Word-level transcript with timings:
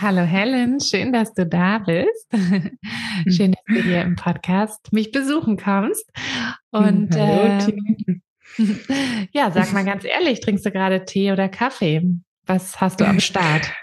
Hallo 0.00 0.20
Helen, 0.20 0.78
schön, 0.78 1.12
dass 1.12 1.34
du 1.34 1.44
da 1.44 1.78
bist. 1.78 2.28
schön, 3.36 3.52
dass 3.52 3.64
du 3.66 3.82
hier 3.82 4.02
im 4.02 4.14
Podcast 4.14 4.92
mich 4.92 5.10
besuchen 5.10 5.56
kommst. 5.56 6.08
Und 6.70 7.16
Hallo, 7.16 7.58
äh, 8.58 8.68
ja, 9.32 9.50
sag 9.50 9.72
mal 9.72 9.84
ganz 9.84 10.04
ehrlich, 10.04 10.38
trinkst 10.38 10.64
du 10.64 10.70
gerade 10.70 11.04
Tee 11.04 11.32
oder 11.32 11.48
Kaffee? 11.48 12.02
Was 12.46 12.80
hast 12.80 13.00
du 13.00 13.06
am 13.06 13.18
Start? 13.20 13.72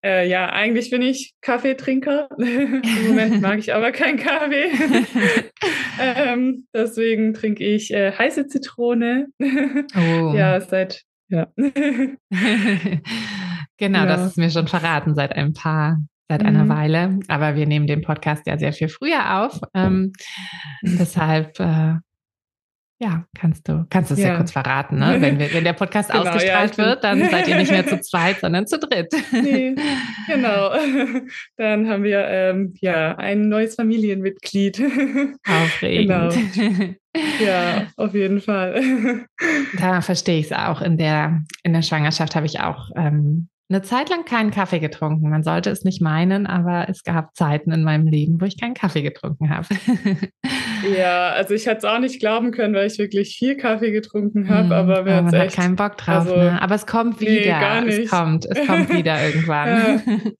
Äh, 0.00 0.28
ja, 0.28 0.48
eigentlich 0.50 0.90
bin 0.90 1.02
ich 1.02 1.34
Kaffeetrinker. 1.40 2.28
Im 2.38 3.08
Moment 3.08 3.42
mag 3.42 3.58
ich 3.58 3.74
aber 3.74 3.90
keinen 3.90 4.16
Kaffee. 4.16 4.70
ähm, 6.00 6.68
deswegen 6.72 7.34
trinke 7.34 7.64
ich 7.64 7.92
äh, 7.92 8.12
heiße 8.12 8.46
Zitrone. 8.46 9.26
Oh. 9.40 10.34
Ja, 10.36 10.60
seit 10.60 11.02
ja. 11.28 11.46
Genau, 13.78 14.00
ja. 14.00 14.06
das 14.06 14.26
ist 14.26 14.36
mir 14.36 14.50
schon 14.50 14.66
verraten 14.66 15.14
seit 15.14 15.34
ein 15.34 15.54
paar, 15.54 15.98
seit 16.28 16.42
mhm. 16.42 16.48
einer 16.48 16.68
Weile. 16.68 17.20
Aber 17.28 17.54
wir 17.54 17.66
nehmen 17.66 17.86
den 17.86 18.02
Podcast 18.02 18.46
ja 18.46 18.58
sehr 18.58 18.72
viel 18.72 18.88
früher 18.88 19.42
auf. 19.42 19.60
Ähm, 19.72 20.12
deshalb, 20.82 21.58
äh, 21.60 21.94
ja, 23.00 23.24
kannst 23.38 23.68
du, 23.68 23.86
kannst 23.90 24.10
du 24.10 24.14
es 24.14 24.20
ja. 24.20 24.30
ja 24.30 24.36
kurz 24.36 24.50
verraten, 24.50 24.98
ne? 24.98 25.18
Wenn, 25.20 25.38
wir, 25.38 25.52
wenn 25.52 25.62
der 25.62 25.72
Podcast 25.72 26.10
genau, 26.12 26.24
ausgestrahlt 26.24 26.76
ja, 26.76 26.84
wird, 26.84 27.04
dann 27.04 27.30
seid 27.30 27.46
ihr 27.46 27.56
nicht 27.56 27.70
mehr 27.70 27.86
zu 27.86 28.00
zweit, 28.02 28.40
sondern 28.40 28.66
zu 28.66 28.78
dritt. 28.78 29.14
Nee, 29.30 29.76
genau. 30.26 30.70
Dann 31.56 31.88
haben 31.88 32.02
wir 32.02 32.26
ähm, 32.26 32.74
ja 32.80 33.16
ein 33.16 33.48
neues 33.48 33.76
Familienmitglied. 33.76 34.80
Aufregend. 35.46 36.34
Genau. 36.54 36.94
Ja, 37.40 37.86
auf 37.96 38.14
jeden 38.14 38.40
Fall. 38.40 39.26
Da 39.78 40.00
verstehe 40.00 40.40
ich 40.40 40.46
es 40.46 40.52
auch. 40.52 40.80
In 40.82 40.98
der, 40.98 41.42
in 41.62 41.72
der 41.72 41.82
Schwangerschaft 41.82 42.34
habe 42.34 42.46
ich 42.46 42.60
auch 42.60 42.90
ähm, 42.96 43.48
eine 43.70 43.82
Zeit 43.82 44.08
lang 44.08 44.24
keinen 44.24 44.50
Kaffee 44.50 44.78
getrunken. 44.78 45.28
Man 45.28 45.42
sollte 45.42 45.70
es 45.70 45.84
nicht 45.84 46.00
meinen, 46.00 46.46
aber 46.46 46.88
es 46.88 47.04
gab 47.04 47.36
Zeiten 47.36 47.70
in 47.70 47.84
meinem 47.84 48.06
Leben, 48.06 48.40
wo 48.40 48.46
ich 48.46 48.58
keinen 48.58 48.74
Kaffee 48.74 49.02
getrunken 49.02 49.50
habe. 49.50 49.66
ja, 50.98 51.30
also 51.30 51.52
ich 51.52 51.66
hätte 51.66 51.78
es 51.78 51.84
auch 51.84 51.98
nicht 51.98 52.18
glauben 52.18 52.50
können, 52.50 52.74
weil 52.74 52.86
ich 52.86 52.98
wirklich 52.98 53.36
viel 53.36 53.56
Kaffee 53.56 53.90
getrunken 53.90 54.48
habe, 54.48 54.68
mm, 54.68 54.72
aber 54.72 55.04
wir 55.04 55.22
man 55.22 55.34
echt, 55.34 55.56
hat 55.56 55.64
keinen 55.64 55.76
Bock 55.76 55.98
drauf. 55.98 56.26
Also, 56.26 56.36
ne? 56.36 56.62
Aber 56.62 56.74
es 56.74 56.86
kommt 56.86 57.20
wieder. 57.20 57.30
Nee, 57.30 57.44
gar 57.44 57.80
nicht. 57.82 57.98
Es 57.98 58.10
kommt, 58.10 58.46
es 58.46 58.66
kommt 58.66 58.88
wieder 58.92 59.22
irgendwann. 59.26 60.02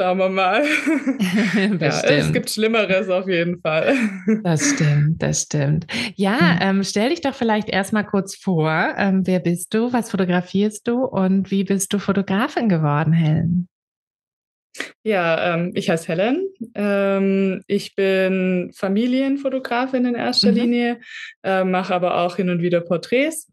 Schauen 0.00 0.16
wir 0.16 0.30
mal. 0.30 0.64
ja, 1.78 2.00
es 2.04 2.32
gibt 2.32 2.48
Schlimmeres 2.48 3.10
auf 3.10 3.28
jeden 3.28 3.60
Fall. 3.60 3.94
Das 4.42 4.70
stimmt, 4.70 5.22
das 5.22 5.42
stimmt. 5.42 5.86
Ja, 6.14 6.58
ähm, 6.62 6.82
stell 6.84 7.10
dich 7.10 7.20
doch 7.20 7.34
vielleicht 7.34 7.68
erstmal 7.68 8.06
kurz 8.06 8.34
vor. 8.34 8.94
Ähm, 8.96 9.26
wer 9.26 9.40
bist 9.40 9.74
du? 9.74 9.92
Was 9.92 10.10
fotografierst 10.10 10.88
du? 10.88 11.04
Und 11.04 11.50
wie 11.50 11.64
bist 11.64 11.92
du 11.92 11.98
Fotografin 11.98 12.70
geworden, 12.70 13.12
Helen? 13.12 13.68
Ja, 15.02 15.54
ähm, 15.54 15.72
ich 15.74 15.90
heiße 15.90 16.08
Helen. 16.08 16.48
Ähm, 16.74 17.62
ich 17.66 17.94
bin 17.94 18.70
Familienfotografin 18.74 20.06
in 20.06 20.14
erster 20.14 20.50
mhm. 20.50 20.56
Linie, 20.56 21.00
äh, 21.42 21.62
mache 21.62 21.94
aber 21.94 22.22
auch 22.22 22.36
hin 22.36 22.48
und 22.48 22.62
wieder 22.62 22.80
Porträts. 22.80 23.52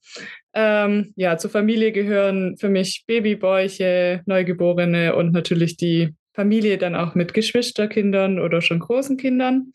Ähm, 0.53 1.11
ja, 1.17 1.37
zur 1.37 1.51
Familie 1.51 1.91
gehören 1.91 2.55
für 2.55 2.69
mich 2.69 3.03
Babybäuche, 3.05 4.21
Neugeborene 4.25 5.13
und 5.13 5.33
natürlich 5.33 5.75
die 5.75 6.15
Familie 6.37 6.77
dann 6.77 6.93
auch 6.93 7.15
mit 7.15 7.33
Geschwisterkindern 7.33 8.39
oder 8.39 8.61
schon 8.61 8.77
großen 8.77 9.17
Kindern. 9.17 9.73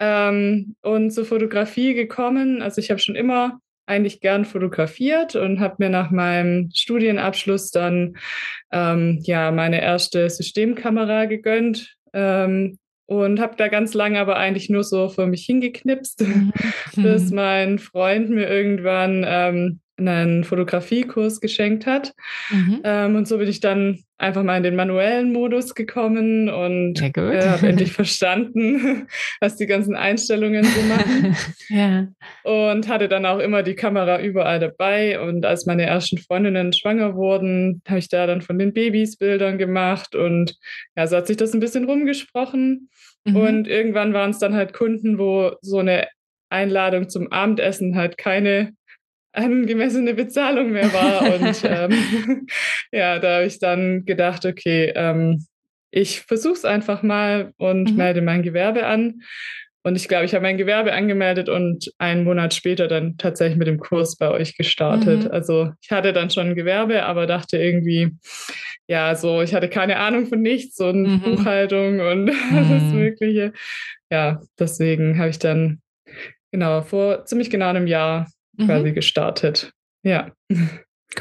Ähm, 0.00 0.76
und 0.80 1.10
zur 1.10 1.26
Fotografie 1.26 1.92
gekommen, 1.92 2.62
also 2.62 2.80
ich 2.80 2.90
habe 2.90 3.00
schon 3.00 3.16
immer 3.16 3.60
eigentlich 3.84 4.20
gern 4.20 4.46
fotografiert 4.46 5.36
und 5.36 5.60
habe 5.60 5.76
mir 5.78 5.90
nach 5.90 6.10
meinem 6.10 6.70
Studienabschluss 6.74 7.70
dann 7.70 8.16
ähm, 8.72 9.20
ja 9.24 9.50
meine 9.50 9.82
erste 9.82 10.30
Systemkamera 10.30 11.26
gegönnt 11.26 11.94
ähm, 12.14 12.78
und 13.04 13.38
habe 13.38 13.56
da 13.58 13.68
ganz 13.68 13.92
lange 13.92 14.18
aber 14.18 14.36
eigentlich 14.36 14.70
nur 14.70 14.84
so 14.84 15.10
für 15.10 15.26
mich 15.26 15.44
hingeknipst, 15.44 16.22
mhm. 16.22 16.52
bis 16.96 17.30
mein 17.30 17.78
Freund 17.78 18.30
mir 18.30 18.48
irgendwann 18.48 19.22
ähm, 19.28 19.80
einen 19.96 20.44
Fotografiekurs 20.44 21.40
geschenkt 21.40 21.86
hat. 21.86 22.14
Mhm. 22.50 22.80
Ähm, 22.84 23.16
und 23.16 23.28
so 23.28 23.38
bin 23.38 23.48
ich 23.48 23.60
dann 23.60 24.00
einfach 24.18 24.42
mal 24.42 24.56
in 24.56 24.62
den 24.62 24.76
manuellen 24.76 25.32
Modus 25.32 25.74
gekommen 25.74 26.48
und 26.48 27.00
äh, 27.00 27.48
habe 27.48 27.66
endlich 27.66 27.92
verstanden, 27.92 29.06
was 29.40 29.56
die 29.56 29.66
ganzen 29.66 29.94
Einstellungen 29.94 30.64
so 30.64 30.82
machen. 30.82 31.36
ja. 31.68 32.08
Und 32.42 32.88
hatte 32.88 33.08
dann 33.08 33.26
auch 33.26 33.38
immer 33.38 33.62
die 33.62 33.74
Kamera 33.74 34.20
überall 34.20 34.58
dabei. 34.58 35.20
Und 35.20 35.44
als 35.46 35.66
meine 35.66 35.84
ersten 35.84 36.18
Freundinnen 36.18 36.72
schwanger 36.72 37.14
wurden, 37.14 37.82
habe 37.88 37.98
ich 37.98 38.08
da 38.08 38.26
dann 38.26 38.42
von 38.42 38.58
den 38.58 38.72
Babys 38.72 39.16
Bildern 39.16 39.58
gemacht. 39.58 40.14
Und 40.14 40.56
ja, 40.96 41.06
so 41.06 41.16
hat 41.16 41.26
sich 41.26 41.36
das 41.36 41.54
ein 41.54 41.60
bisschen 41.60 41.84
rumgesprochen. 41.84 42.88
Mhm. 43.24 43.36
Und 43.36 43.68
irgendwann 43.68 44.12
waren 44.12 44.30
es 44.30 44.38
dann 44.38 44.54
halt 44.54 44.72
Kunden, 44.72 45.18
wo 45.18 45.52
so 45.60 45.78
eine 45.78 46.08
Einladung 46.50 47.08
zum 47.08 47.32
Abendessen 47.32 47.96
halt 47.96 48.16
keine 48.16 48.74
angemessene 49.34 50.14
Bezahlung 50.14 50.72
mehr 50.72 50.92
war. 50.92 51.22
Und 51.34 51.64
ähm, 51.64 52.46
ja, 52.92 53.18
da 53.18 53.36
habe 53.36 53.46
ich 53.46 53.58
dann 53.58 54.04
gedacht, 54.04 54.46
okay, 54.46 54.92
ähm, 54.94 55.44
ich 55.90 56.22
versuche 56.22 56.54
es 56.54 56.64
einfach 56.64 57.02
mal 57.02 57.52
und 57.56 57.92
mhm. 57.92 57.96
melde 57.96 58.20
mein 58.20 58.42
Gewerbe 58.42 58.84
an. 58.86 59.22
und 59.84 59.94
ich 59.96 60.08
glaube, 60.08 60.24
ich 60.24 60.34
habe 60.34 60.42
mein 60.42 60.58
Gewerbe 60.58 60.92
angemeldet 60.92 61.48
und 61.48 61.92
einen 61.98 62.24
Monat 62.24 62.52
später 62.52 62.88
dann 62.88 63.16
tatsächlich 63.16 63.58
mit 63.58 63.68
dem 63.68 63.78
Kurs 63.78 64.16
bei 64.16 64.28
euch 64.30 64.56
gestartet. 64.56 65.24
Mhm. 65.24 65.30
Also 65.30 65.70
ich 65.80 65.92
hatte 65.92 66.12
dann 66.12 66.30
schon 66.30 66.48
ein 66.48 66.54
Gewerbe, 66.56 67.04
aber 67.04 67.26
dachte 67.26 67.58
irgendwie, 67.58 68.10
ja, 68.88 69.14
so, 69.14 69.40
ich 69.40 69.54
hatte 69.54 69.68
keine 69.68 69.98
Ahnung 69.98 70.26
von 70.26 70.40
nichts 70.40 70.80
und 70.80 71.02
mhm. 71.02 71.20
Buchhaltung 71.20 72.00
und 72.00 72.30
alles 72.52 72.82
mhm. 72.82 72.98
Mögliche. 72.98 73.52
Ja, 74.10 74.40
deswegen 74.58 75.18
habe 75.18 75.30
ich 75.30 75.38
dann 75.38 75.80
genau 76.50 76.82
vor 76.82 77.24
ziemlich 77.24 77.50
genau 77.50 77.68
einem 77.68 77.86
Jahr 77.86 78.26
quasi 78.58 78.90
mhm. 78.90 78.94
gestartet. 78.94 79.72
Ja. 80.02 80.32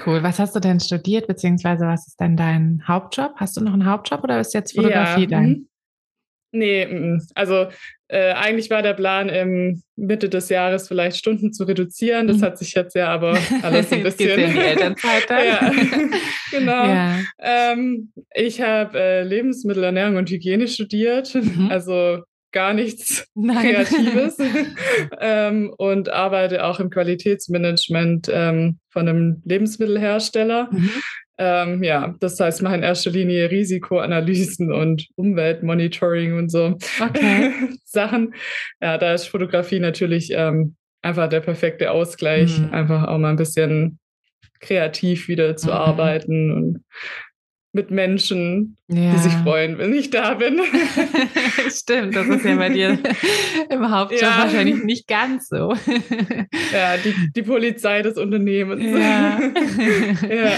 Cool. 0.05 0.23
Was 0.23 0.39
hast 0.39 0.55
du 0.55 0.59
denn 0.59 0.79
studiert, 0.79 1.27
beziehungsweise 1.27 1.85
was 1.85 2.07
ist 2.07 2.19
denn 2.19 2.35
dein 2.35 2.83
Hauptjob? 2.87 3.33
Hast 3.37 3.57
du 3.57 3.63
noch 3.63 3.73
einen 3.73 3.85
Hauptjob 3.85 4.23
oder 4.23 4.39
ist 4.39 4.53
jetzt 4.53 4.75
Fotografie 4.75 5.21
ja, 5.21 5.27
dein? 5.27 5.49
Mhm. 5.49 5.67
Nee, 6.55 7.17
also 7.33 7.67
äh, 8.09 8.33
eigentlich 8.33 8.69
war 8.69 8.83
der 8.83 8.93
Plan, 8.93 9.27
im 9.27 9.81
Mitte 9.95 10.29
des 10.29 10.49
Jahres 10.49 10.87
vielleicht 10.87 11.17
Stunden 11.17 11.51
zu 11.51 11.63
reduzieren. 11.63 12.27
Das 12.27 12.37
mhm. 12.37 12.41
hat 12.43 12.59
sich 12.59 12.75
jetzt 12.75 12.95
ja 12.95 13.07
aber 13.07 13.39
alles 13.63 13.91
ein 13.91 14.03
bisschen. 14.03 14.39
in 14.39 14.53
die 14.53 14.59
Elternzeit 14.59 15.23
dann. 15.29 15.47
ja, 15.47 15.71
genau. 16.51 16.85
Ja. 16.85 17.19
Ähm, 17.39 18.13
ich 18.35 18.61
habe 18.61 18.99
äh, 18.99 19.23
Lebensmittelernährung 19.23 20.17
und 20.17 20.29
Hygiene 20.29 20.67
studiert. 20.67 21.33
Mhm. 21.33 21.69
Also 21.71 22.19
gar 22.53 22.73
nichts 22.73 23.27
Nein. 23.35 23.83
Kreatives 23.83 24.37
ähm, 25.19 25.73
und 25.77 26.09
arbeite 26.09 26.63
auch 26.63 26.79
im 26.79 26.89
Qualitätsmanagement 26.89 28.29
ähm, 28.31 28.79
von 28.89 29.09
einem 29.09 29.41
Lebensmittelhersteller. 29.43 30.69
Mhm. 30.71 30.89
Ähm, 31.39 31.83
ja, 31.83 32.15
das 32.19 32.39
heißt, 32.39 32.61
mache 32.61 32.75
in 32.75 32.83
erster 32.83 33.09
Linie 33.09 33.49
Risikoanalysen 33.49 34.71
und 34.71 35.07
Umweltmonitoring 35.15 36.37
und 36.37 36.49
so 36.49 36.77
okay. 37.01 37.51
Sachen. 37.85 38.35
Ja, 38.79 38.97
da 38.97 39.13
ist 39.13 39.25
Fotografie 39.25 39.79
natürlich 39.79 40.31
ähm, 40.31 40.75
einfach 41.01 41.27
der 41.27 41.41
perfekte 41.41 41.91
Ausgleich, 41.91 42.59
mhm. 42.59 42.73
einfach 42.73 43.07
auch 43.07 43.17
mal 43.17 43.31
ein 43.31 43.35
bisschen 43.35 43.99
kreativ 44.59 45.27
wieder 45.27 45.57
zu 45.57 45.67
mhm. 45.67 45.73
arbeiten 45.73 46.51
und 46.51 46.83
mit 47.73 47.89
Menschen, 47.89 48.77
ja. 48.87 49.11
die 49.11 49.17
sich 49.17 49.33
freuen, 49.33 49.79
wenn 49.79 49.93
ich 49.93 50.11
da 50.11 50.35
bin. 50.35 50.61
Stimmt, 51.69 52.15
das 52.15 52.27
ist 52.27 52.45
ja 52.45 52.55
bei 52.55 52.69
dir 52.69 52.99
im 53.69 53.89
Hauptjob 53.89 54.21
ja. 54.21 54.37
wahrscheinlich 54.37 54.83
nicht 54.83 55.07
ganz 55.07 55.49
so. 55.49 55.73
ja, 56.71 56.97
die, 56.97 57.15
die 57.35 57.41
Polizei 57.41 58.03
des 58.03 58.17
Unternehmens. 58.17 58.83
Ja. 58.83 59.39
ja. 60.29 60.51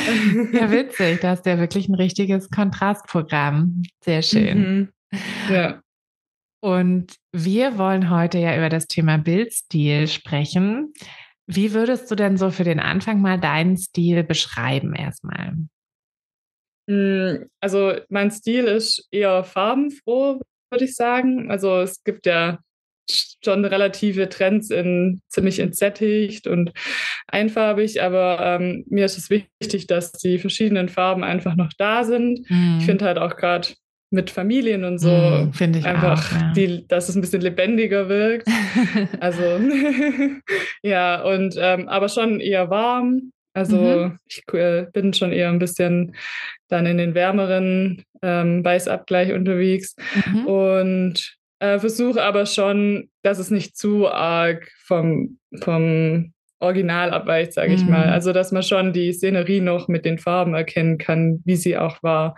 ja, 0.51 0.71
witzig. 0.71 1.21
Da 1.21 1.29
hast 1.29 1.45
du 1.45 1.51
ja 1.51 1.57
wirklich 1.57 1.87
ein 1.87 1.95
richtiges 1.95 2.49
Kontrastprogramm. 2.49 3.83
Sehr 4.03 4.21
schön. 4.21 4.59
Mhm. 4.59 5.19
Ja. 5.49 5.81
Und 6.59 7.15
wir 7.31 7.77
wollen 7.77 8.09
heute 8.09 8.39
ja 8.39 8.57
über 8.57 8.67
das 8.69 8.87
Thema 8.87 9.17
Bildstil 9.17 10.07
sprechen. 10.07 10.93
Wie 11.47 11.73
würdest 11.73 12.11
du 12.11 12.15
denn 12.15 12.37
so 12.37 12.51
für 12.51 12.63
den 12.63 12.79
Anfang 12.79 13.21
mal 13.21 13.39
deinen 13.39 13.77
Stil 13.77 14.23
beschreiben 14.23 14.93
erstmal? 14.95 15.53
Hm, 16.89 17.49
also 17.59 17.93
mein 18.09 18.31
Stil 18.31 18.65
ist 18.65 19.07
eher 19.11 19.43
farbenfroh, 19.43 20.41
würde 20.69 20.85
ich 20.85 20.95
sagen. 20.95 21.49
Also 21.49 21.79
es 21.79 22.03
gibt 22.03 22.25
ja 22.25 22.59
schon 23.07 23.65
relative 23.65 24.29
Trends 24.29 24.71
in 24.71 25.21
ziemlich 25.29 25.59
entsättigt 25.59 26.47
und 26.47 26.71
einfarbig, 27.27 28.01
aber 28.01 28.39
ähm, 28.41 28.83
mir 28.89 29.05
ist 29.05 29.17
es 29.17 29.29
wichtig, 29.29 29.87
dass 29.87 30.11
die 30.13 30.39
verschiedenen 30.39 30.89
Farben 30.89 31.23
einfach 31.23 31.55
noch 31.55 31.71
da 31.77 32.03
sind. 32.03 32.49
Mhm. 32.49 32.77
Ich 32.79 32.85
finde 32.85 33.05
halt 33.05 33.17
auch 33.19 33.35
gerade 33.35 33.69
mit 34.11 34.29
Familien 34.29 34.83
und 34.83 34.99
so 34.99 35.09
mm, 35.09 35.53
finde 35.53 35.79
ich 35.79 35.85
einfach, 35.85 36.31
auch, 36.31 36.39
ja. 36.39 36.53
die, 36.53 36.87
dass 36.87 37.09
es 37.09 37.15
ein 37.15 37.21
bisschen 37.21 37.41
lebendiger 37.41 38.07
wirkt. 38.07 38.47
also 39.19 39.43
ja 40.83 41.21
und 41.23 41.55
ähm, 41.57 41.87
aber 41.89 42.07
schon 42.07 42.39
eher 42.39 42.69
warm 42.69 43.31
also 43.55 43.77
mhm. 43.77 44.19
ich 44.25 44.43
äh, 44.53 44.85
bin 44.91 45.13
schon 45.13 45.31
eher 45.31 45.47
ein 45.47 45.59
bisschen 45.59 46.15
dann 46.67 46.85
in 46.85 46.97
den 46.97 47.15
wärmeren 47.15 48.03
ähm, 48.21 48.65
Weißabgleich 48.65 49.31
unterwegs 49.31 49.95
mhm. 50.25 50.45
und 50.45 51.37
äh, 51.59 51.79
versuche 51.79 52.21
aber 52.21 52.45
schon, 52.45 53.09
dass 53.21 53.39
es 53.39 53.51
nicht 53.51 53.77
zu 53.77 54.09
arg 54.09 54.69
vom, 54.83 55.39
vom 55.61 56.33
Original 56.59 57.11
abweicht, 57.11 57.53
sage 57.53 57.73
ich 57.73 57.85
mal. 57.85 58.07
Mhm. 58.07 58.13
Also 58.13 58.33
dass 58.33 58.51
man 58.51 58.63
schon 58.63 58.91
die 58.91 59.13
Szenerie 59.13 59.61
noch 59.61 59.87
mit 59.87 60.03
den 60.03 60.19
Farben 60.19 60.53
erkennen 60.53 60.97
kann, 60.97 61.41
wie 61.45 61.55
sie 61.55 61.77
auch 61.77 62.03
war. 62.03 62.35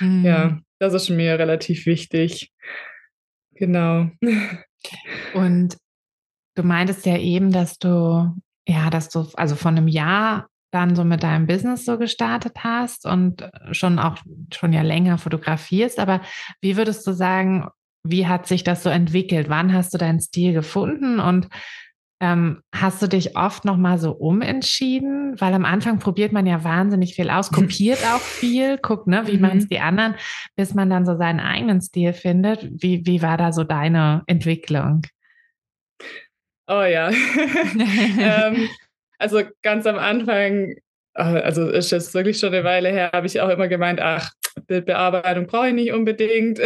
Ja, 0.00 0.44
mhm. 0.44 0.64
das 0.78 0.94
ist 0.94 1.10
mir 1.10 1.36
relativ 1.38 1.86
wichtig. 1.86 2.52
Genau. 3.54 4.08
Und 5.34 5.76
du 6.54 6.62
meintest 6.62 7.06
ja 7.06 7.16
eben, 7.16 7.50
dass 7.50 7.78
du 7.78 8.32
ja, 8.68 8.88
dass 8.90 9.08
du 9.08 9.26
also 9.34 9.56
von 9.56 9.76
einem 9.76 9.88
Jahr 9.88 10.49
dann 10.70 10.94
so 10.94 11.04
mit 11.04 11.22
deinem 11.22 11.46
Business 11.46 11.84
so 11.84 11.98
gestartet 11.98 12.58
hast 12.58 13.06
und 13.06 13.48
schon 13.72 13.98
auch 13.98 14.16
schon 14.52 14.72
ja 14.72 14.82
länger 14.82 15.18
fotografierst. 15.18 15.98
Aber 15.98 16.20
wie 16.60 16.76
würdest 16.76 17.06
du 17.06 17.12
sagen, 17.12 17.68
wie 18.02 18.26
hat 18.26 18.46
sich 18.46 18.64
das 18.64 18.82
so 18.82 18.90
entwickelt? 18.90 19.48
Wann 19.48 19.72
hast 19.72 19.92
du 19.92 19.98
deinen 19.98 20.20
Stil 20.20 20.52
gefunden 20.52 21.20
und 21.20 21.48
ähm, 22.22 22.62
hast 22.74 23.00
du 23.00 23.08
dich 23.08 23.36
oft 23.36 23.64
noch 23.64 23.76
mal 23.76 23.98
so 23.98 24.12
umentschieden? 24.12 25.40
Weil 25.40 25.54
am 25.54 25.64
Anfang 25.64 25.98
probiert 25.98 26.32
man 26.32 26.46
ja 26.46 26.64
wahnsinnig 26.64 27.14
viel 27.14 27.30
aus, 27.30 27.50
kopiert 27.50 27.98
auch 28.04 28.20
viel, 28.20 28.78
guckt, 28.78 29.06
ne, 29.06 29.26
wie 29.26 29.36
mhm. 29.36 29.42
machen 29.42 29.58
es 29.58 29.68
die 29.68 29.80
anderen, 29.80 30.14
bis 30.56 30.74
man 30.74 30.90
dann 30.90 31.06
so 31.06 31.16
seinen 31.16 31.40
eigenen 31.40 31.80
Stil 31.80 32.12
findet. 32.12 32.68
Wie, 32.70 33.06
wie 33.06 33.22
war 33.22 33.36
da 33.36 33.52
so 33.52 33.64
deine 33.64 34.22
Entwicklung? 34.26 35.02
Oh 36.66 36.82
ja. 36.82 37.10
ähm, 38.18 38.68
also 39.20 39.42
ganz 39.62 39.86
am 39.86 39.98
Anfang, 39.98 40.74
äh, 41.14 41.22
also 41.22 41.68
ist 41.68 41.92
jetzt 41.92 42.14
wirklich 42.14 42.38
schon 42.38 42.54
eine 42.54 42.64
Weile 42.64 42.88
her, 42.88 43.10
habe 43.12 43.26
ich 43.26 43.40
auch 43.40 43.50
immer 43.50 43.68
gemeint, 43.68 44.00
ach, 44.00 44.30
Bildbearbeitung 44.66 45.46
brauche 45.46 45.68
ich 45.68 45.74
nicht 45.74 45.92
unbedingt. 45.92 46.60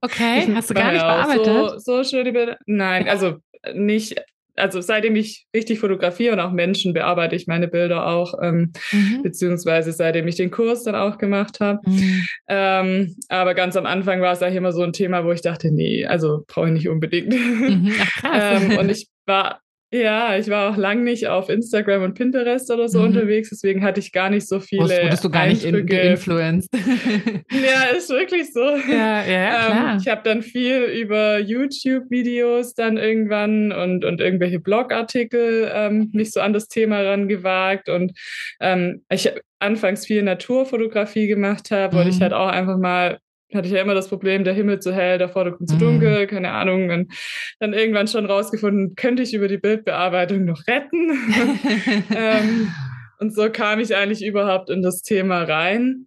Okay, 0.00 0.48
hast 0.54 0.70
du 0.70 0.74
gar 0.74 0.92
nicht 0.92 1.02
bearbeitet? 1.02 1.44
So, 1.44 1.78
so 1.78 2.04
schöne 2.04 2.32
Bilder. 2.32 2.56
Nein, 2.66 3.08
also 3.08 3.36
nicht, 3.74 4.20
also 4.56 4.80
seitdem 4.80 5.16
ich 5.16 5.46
richtig 5.54 5.78
fotografiere 5.78 6.32
und 6.34 6.40
auch 6.40 6.52
Menschen 6.52 6.92
bearbeite 6.92 7.36
ich 7.36 7.46
meine 7.46 7.68
Bilder 7.68 8.06
auch, 8.06 8.34
ähm, 8.42 8.72
mhm. 8.90 9.22
beziehungsweise 9.22 9.92
seitdem 9.92 10.28
ich 10.28 10.36
den 10.36 10.50
Kurs 10.50 10.84
dann 10.84 10.94
auch 10.94 11.18
gemacht 11.18 11.60
habe. 11.60 11.78
Mhm. 11.86 12.26
Ähm, 12.48 13.16
aber 13.28 13.54
ganz 13.54 13.76
am 13.76 13.86
Anfang 13.86 14.20
war 14.20 14.32
es 14.32 14.42
eigentlich 14.42 14.56
immer 14.56 14.72
so 14.72 14.82
ein 14.82 14.92
Thema, 14.92 15.24
wo 15.24 15.32
ich 15.32 15.42
dachte, 15.42 15.70
nee, 15.70 16.04
also 16.06 16.44
brauche 16.46 16.66
ich 16.66 16.72
nicht 16.72 16.88
unbedingt. 16.88 17.28
Mhm. 17.28 17.92
Ach, 18.00 18.24
ähm, 18.62 18.76
und 18.78 18.90
ich 18.90 19.08
war 19.26 19.60
ja, 19.92 20.38
ich 20.38 20.48
war 20.48 20.70
auch 20.70 20.76
lang 20.78 21.04
nicht 21.04 21.28
auf 21.28 21.50
Instagram 21.50 22.02
und 22.02 22.14
Pinterest 22.14 22.70
oder 22.70 22.88
so 22.88 23.00
mhm. 23.00 23.06
unterwegs, 23.06 23.50
deswegen 23.50 23.84
hatte 23.84 24.00
ich 24.00 24.10
gar 24.10 24.30
nicht 24.30 24.48
so 24.48 24.58
viele. 24.58 24.82
Wurdest 24.82 25.22
du 25.22 25.30
gar 25.30 25.42
Eindrücke. 25.42 25.82
nicht 25.82 25.92
influenced? 25.92 26.70
ja, 27.52 27.94
ist 27.96 28.08
wirklich 28.08 28.52
so. 28.52 28.60
Ja, 28.60 29.22
ja, 29.22 29.66
ähm, 29.66 29.72
klar. 29.72 29.96
ich 30.00 30.08
habe 30.08 30.22
dann 30.24 30.40
viel 30.42 30.84
über 30.84 31.38
YouTube-Videos 31.38 32.74
dann 32.74 32.96
irgendwann 32.96 33.70
und, 33.70 34.06
und 34.06 34.20
irgendwelche 34.22 34.60
Blogartikel 34.60 35.70
ähm, 35.74 36.08
mich 36.14 36.30
so 36.32 36.40
an 36.40 36.54
das 36.54 36.68
Thema 36.68 37.02
rangewagt 37.02 37.90
und 37.90 38.12
ähm, 38.60 39.04
ich 39.10 39.30
anfangs 39.58 40.06
viel 40.06 40.22
Naturfotografie 40.22 41.26
gemacht 41.26 41.70
habe, 41.70 41.94
mhm. 41.94 42.00
weil 42.00 42.08
ich 42.08 42.16
mhm. 42.16 42.22
halt 42.22 42.32
auch 42.32 42.48
einfach 42.48 42.78
mal 42.78 43.18
hatte 43.54 43.68
ich 43.68 43.74
ja 43.74 43.82
immer 43.82 43.94
das 43.94 44.08
Problem, 44.08 44.44
der 44.44 44.54
Himmel 44.54 44.80
zu 44.80 44.94
hell, 44.94 45.18
der 45.18 45.28
Vordergrund 45.28 45.68
zu 45.68 45.76
mhm. 45.76 45.80
dunkel, 45.80 46.26
keine 46.26 46.52
Ahnung. 46.52 46.90
Und 46.90 47.12
dann 47.60 47.72
irgendwann 47.72 48.08
schon 48.08 48.26
rausgefunden, 48.26 48.94
könnte 48.94 49.22
ich 49.22 49.34
über 49.34 49.48
die 49.48 49.58
Bildbearbeitung 49.58 50.44
noch 50.44 50.66
retten. 50.66 51.10
ähm, 52.14 52.72
und 53.18 53.34
so 53.34 53.50
kam 53.50 53.80
ich 53.80 53.94
eigentlich 53.94 54.24
überhaupt 54.24 54.70
in 54.70 54.82
das 54.82 55.02
Thema 55.02 55.42
rein. 55.42 56.06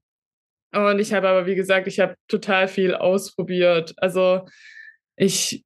Und 0.74 1.00
ich 1.00 1.14
habe 1.14 1.30
aber, 1.30 1.46
wie 1.46 1.56
gesagt, 1.56 1.88
ich 1.88 2.00
habe 2.00 2.16
total 2.28 2.68
viel 2.68 2.94
ausprobiert. 2.94 3.94
Also 3.98 4.46
ich 5.16 5.64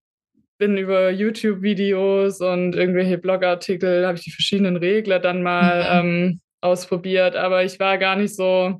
bin 0.59 0.77
über 0.77 1.09
YouTube-Videos 1.09 2.41
und 2.41 2.75
irgendwelche 2.75 3.17
Blogartikel, 3.17 4.05
habe 4.05 4.17
ich 4.17 4.25
die 4.25 4.31
verschiedenen 4.31 4.75
Regler 4.75 5.19
dann 5.19 5.41
mal 5.41 6.03
mhm. 6.03 6.09
ähm, 6.09 6.41
ausprobiert. 6.61 7.35
Aber 7.35 7.63
ich 7.63 7.79
war 7.79 7.97
gar 7.97 8.15
nicht 8.15 8.35
so... 8.35 8.79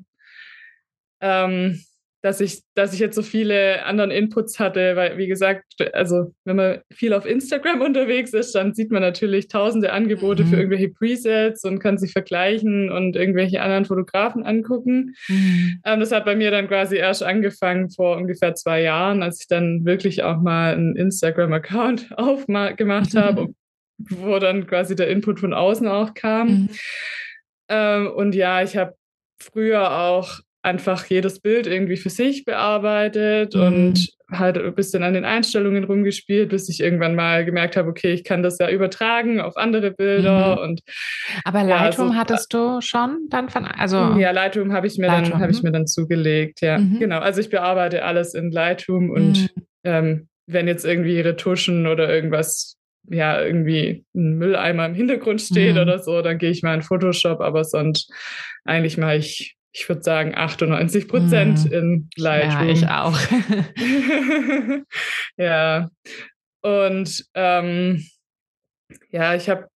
Ähm, 1.22 1.82
dass 2.22 2.40
ich, 2.40 2.62
dass 2.74 2.92
ich 2.92 3.00
jetzt 3.00 3.14
so 3.14 3.22
viele 3.22 3.84
anderen 3.84 4.10
Inputs 4.10 4.58
hatte, 4.58 4.94
weil, 4.94 5.16
wie 5.16 5.26
gesagt, 5.26 5.64
also 5.94 6.34
wenn 6.44 6.56
man 6.56 6.80
viel 6.92 7.14
auf 7.14 7.24
Instagram 7.24 7.80
unterwegs 7.80 8.32
ist, 8.34 8.54
dann 8.54 8.74
sieht 8.74 8.90
man 8.90 9.00
natürlich 9.02 9.48
tausende 9.48 9.92
Angebote 9.92 10.44
mhm. 10.44 10.48
für 10.48 10.56
irgendwelche 10.56 10.90
Presets 10.90 11.64
und 11.64 11.78
kann 11.78 11.98
sich 11.98 12.12
vergleichen 12.12 12.90
und 12.90 13.16
irgendwelche 13.16 13.62
anderen 13.62 13.86
Fotografen 13.86 14.44
angucken. 14.44 15.14
Mhm. 15.28 15.80
Ähm, 15.84 16.00
das 16.00 16.12
hat 16.12 16.26
bei 16.26 16.36
mir 16.36 16.50
dann 16.50 16.68
quasi 16.68 16.96
erst 16.96 17.22
angefangen 17.22 17.90
vor 17.90 18.16
ungefähr 18.16 18.54
zwei 18.54 18.82
Jahren, 18.82 19.22
als 19.22 19.40
ich 19.40 19.48
dann 19.48 19.86
wirklich 19.86 20.22
auch 20.22 20.40
mal 20.40 20.74
einen 20.74 20.96
Instagram-Account 20.96 22.12
aufgemacht 22.18 23.14
habe, 23.16 23.48
wo 23.98 24.38
dann 24.38 24.66
quasi 24.66 24.94
der 24.94 25.08
Input 25.08 25.40
von 25.40 25.54
außen 25.54 25.88
auch 25.88 26.12
kam. 26.12 26.48
Mhm. 26.48 26.68
Ähm, 27.68 28.08
und 28.08 28.34
ja, 28.34 28.62
ich 28.62 28.76
habe 28.76 28.94
früher 29.38 29.90
auch 29.90 30.40
einfach 30.62 31.06
jedes 31.06 31.40
Bild 31.40 31.66
irgendwie 31.66 31.96
für 31.96 32.10
sich 32.10 32.44
bearbeitet 32.44 33.54
mhm. 33.54 33.62
und 33.62 34.08
halt 34.30 34.58
ein 34.58 34.74
bisschen 34.74 35.02
an 35.02 35.14
den 35.14 35.24
Einstellungen 35.24 35.84
rumgespielt, 35.84 36.50
bis 36.50 36.68
ich 36.68 36.80
irgendwann 36.80 37.14
mal 37.14 37.44
gemerkt 37.44 37.76
habe, 37.76 37.88
okay, 37.88 38.12
ich 38.12 38.24
kann 38.24 38.42
das 38.42 38.58
ja 38.58 38.70
übertragen 38.70 39.40
auf 39.40 39.56
andere 39.56 39.90
Bilder 39.90 40.56
mhm. 40.56 40.62
und 40.62 40.80
aber 41.44 41.64
Lightroom 41.64 42.08
ja, 42.08 42.12
so, 42.12 42.18
hattest 42.18 42.54
du 42.54 42.80
schon 42.80 43.26
dann 43.28 43.48
von 43.48 43.64
also 43.64 43.96
ja 44.18 44.30
Lightroom 44.30 44.72
habe 44.72 44.86
ich 44.86 44.98
mir 44.98 45.06
Lightroom, 45.06 45.32
dann 45.32 45.40
habe 45.40 45.52
ich 45.52 45.62
mhm. 45.62 45.68
mir 45.68 45.72
dann 45.72 45.86
zugelegt 45.86 46.60
ja 46.60 46.78
mhm. 46.78 46.98
genau 47.00 47.18
also 47.18 47.40
ich 47.40 47.50
bearbeite 47.50 48.04
alles 48.04 48.34
in 48.34 48.52
Lightroom 48.52 49.10
und 49.10 49.42
mhm. 49.42 49.62
ähm, 49.84 50.28
wenn 50.46 50.68
jetzt 50.68 50.84
irgendwie 50.84 51.20
Retuschen 51.20 51.86
oder 51.86 52.12
irgendwas 52.12 52.76
ja 53.08 53.42
irgendwie 53.42 54.04
ein 54.14 54.38
Mülleimer 54.38 54.86
im 54.86 54.94
Hintergrund 54.94 55.40
steht 55.40 55.74
mhm. 55.74 55.80
oder 55.80 55.98
so, 56.00 56.22
dann 56.22 56.38
gehe 56.38 56.50
ich 56.50 56.62
mal 56.62 56.74
in 56.74 56.82
Photoshop, 56.82 57.40
aber 57.40 57.64
sonst 57.64 58.12
eigentlich 58.64 58.98
mache 58.98 59.16
ich 59.16 59.56
ich 59.72 59.88
würde 59.88 60.02
sagen 60.02 60.34
98 60.34 61.08
Prozent 61.08 61.70
mm. 61.70 61.72
in 61.72 62.10
Lightroom. 62.16 62.68
Ja, 62.68 62.72
ich 62.72 62.88
auch. 62.88 63.18
ja. 65.36 65.88
Und 66.62 67.24
ähm, 67.34 68.04
ja, 69.10 69.34
ich 69.34 69.48
habe 69.48 69.68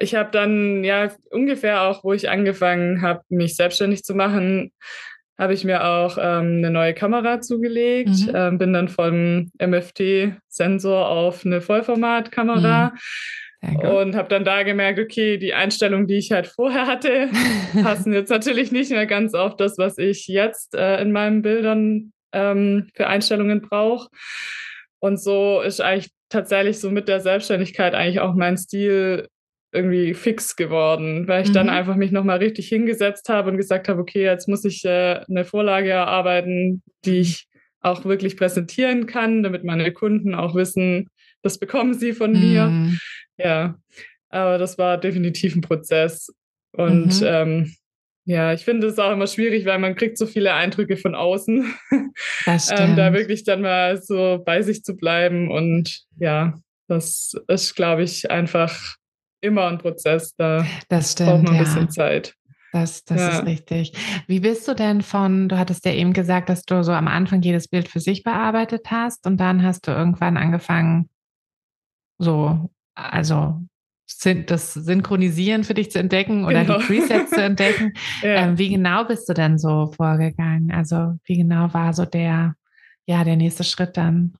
ich 0.00 0.14
habe 0.14 0.30
dann 0.30 0.82
ja 0.82 1.10
ungefähr 1.30 1.82
auch, 1.82 2.04
wo 2.04 2.12
ich 2.12 2.30
angefangen 2.30 3.02
habe, 3.02 3.22
mich 3.28 3.54
selbstständig 3.54 4.02
zu 4.02 4.14
machen, 4.14 4.72
habe 5.36 5.52
ich 5.52 5.64
mir 5.64 5.84
auch 5.84 6.16
ähm, 6.16 6.58
eine 6.58 6.70
neue 6.70 6.94
Kamera 6.94 7.40
zugelegt, 7.40 8.28
mhm. 8.28 8.32
ähm, 8.34 8.58
bin 8.58 8.72
dann 8.72 8.88
vom 8.88 9.50
MFT-Sensor 9.60 11.08
auf 11.08 11.44
eine 11.44 11.60
Vollformatkamera. 11.60 12.92
Mhm 12.94 12.98
und 13.82 14.16
habe 14.16 14.28
dann 14.28 14.44
da 14.44 14.62
gemerkt, 14.62 14.98
okay, 14.98 15.38
die 15.38 15.54
Einstellungen, 15.54 16.06
die 16.06 16.16
ich 16.16 16.32
halt 16.32 16.46
vorher 16.46 16.86
hatte, 16.86 17.28
passen 17.82 18.12
jetzt 18.12 18.30
natürlich 18.30 18.72
nicht 18.72 18.90
mehr 18.90 19.06
ganz 19.06 19.34
auf 19.34 19.56
das, 19.56 19.78
was 19.78 19.98
ich 19.98 20.26
jetzt 20.26 20.74
äh, 20.74 21.00
in 21.00 21.12
meinen 21.12 21.42
Bildern 21.42 22.12
ähm, 22.32 22.88
für 22.94 23.06
Einstellungen 23.06 23.60
brauche. 23.60 24.08
Und 24.98 25.20
so 25.20 25.60
ist 25.60 25.80
eigentlich 25.80 26.10
tatsächlich 26.28 26.78
so 26.78 26.90
mit 26.90 27.08
der 27.08 27.20
Selbstständigkeit 27.20 27.94
eigentlich 27.94 28.20
auch 28.20 28.34
mein 28.34 28.56
Stil 28.56 29.28
irgendwie 29.72 30.14
fix 30.14 30.56
geworden, 30.56 31.26
weil 31.26 31.42
ich 31.42 31.48
mhm. 31.48 31.54
dann 31.54 31.68
einfach 31.68 31.96
mich 31.96 32.12
nochmal 32.12 32.38
richtig 32.38 32.68
hingesetzt 32.68 33.28
habe 33.28 33.50
und 33.50 33.56
gesagt 33.56 33.88
habe, 33.88 34.00
okay, 34.00 34.22
jetzt 34.22 34.48
muss 34.48 34.64
ich 34.64 34.84
äh, 34.84 35.20
eine 35.28 35.44
Vorlage 35.44 35.90
erarbeiten, 35.90 36.82
die 37.04 37.18
ich 37.18 37.48
auch 37.80 38.04
wirklich 38.04 38.36
präsentieren 38.36 39.06
kann, 39.06 39.42
damit 39.42 39.64
meine 39.64 39.92
Kunden 39.92 40.34
auch 40.34 40.54
wissen, 40.54 41.08
das 41.42 41.58
bekommen 41.58 41.92
sie 41.92 42.14
von 42.14 42.32
mir. 42.32 42.70
Ja, 43.36 43.78
aber 44.28 44.58
das 44.58 44.78
war 44.78 44.98
definitiv 44.98 45.54
ein 45.54 45.60
Prozess. 45.60 46.32
Und 46.72 47.20
mhm. 47.20 47.26
ähm, 47.26 47.74
ja, 48.26 48.52
ich 48.52 48.64
finde 48.64 48.86
es 48.86 48.98
auch 48.98 49.12
immer 49.12 49.26
schwierig, 49.26 49.66
weil 49.66 49.78
man 49.78 49.94
kriegt 49.94 50.16
so 50.16 50.26
viele 50.26 50.54
Eindrücke 50.54 50.96
von 50.96 51.14
außen. 51.14 51.74
Das 52.46 52.70
ähm, 52.70 52.94
da 52.94 53.12
wirklich 53.12 53.42
dann 53.42 53.62
mal 53.62 54.00
so 54.00 54.40
bei 54.44 54.62
sich 54.62 54.84
zu 54.84 54.94
bleiben. 54.94 55.50
Und 55.50 56.04
ja, 56.18 56.54
das 56.86 57.34
ist, 57.48 57.74
glaube 57.74 58.04
ich, 58.04 58.30
einfach 58.30 58.96
immer 59.40 59.66
ein 59.66 59.78
Prozess. 59.78 60.34
Da 60.36 60.64
stimmt, 61.02 61.28
braucht 61.28 61.42
man 61.42 61.54
ein 61.54 61.56
ja. 61.56 61.62
bisschen 61.62 61.90
Zeit. 61.90 62.34
Das, 62.72 63.04
das 63.04 63.20
ja. 63.20 63.28
ist 63.30 63.46
richtig. 63.46 63.92
Wie 64.26 64.40
bist 64.40 64.66
du 64.68 64.74
denn 64.74 65.02
von, 65.02 65.48
du 65.48 65.58
hattest 65.58 65.84
ja 65.84 65.92
eben 65.92 66.12
gesagt, 66.12 66.48
dass 66.48 66.64
du 66.64 66.82
so 66.82 66.92
am 66.92 67.08
Anfang 67.08 67.42
jedes 67.42 67.68
Bild 67.68 67.88
für 67.88 68.00
sich 68.00 68.22
bearbeitet 68.22 68.90
hast 68.90 69.26
und 69.26 69.38
dann 69.38 69.62
hast 69.62 69.86
du 69.86 69.92
irgendwann 69.92 70.36
angefangen, 70.36 71.08
so 72.18 72.70
also 72.94 73.60
das 74.46 74.74
Synchronisieren 74.74 75.64
für 75.64 75.74
dich 75.74 75.90
zu 75.90 75.98
entdecken 75.98 76.44
oder 76.44 76.64
genau. 76.64 76.78
die 76.78 76.84
Presets 76.84 77.30
zu 77.30 77.40
entdecken. 77.42 77.94
ja. 78.22 78.46
ähm, 78.46 78.58
wie 78.58 78.68
genau 78.68 79.04
bist 79.04 79.28
du 79.28 79.34
denn 79.34 79.58
so 79.58 79.92
vorgegangen? 79.96 80.70
Also 80.70 81.14
wie 81.24 81.38
genau 81.38 81.72
war 81.72 81.92
so 81.92 82.04
der, 82.04 82.54
ja, 83.06 83.24
der 83.24 83.36
nächste 83.36 83.64
Schritt 83.64 83.96
dann? 83.96 84.34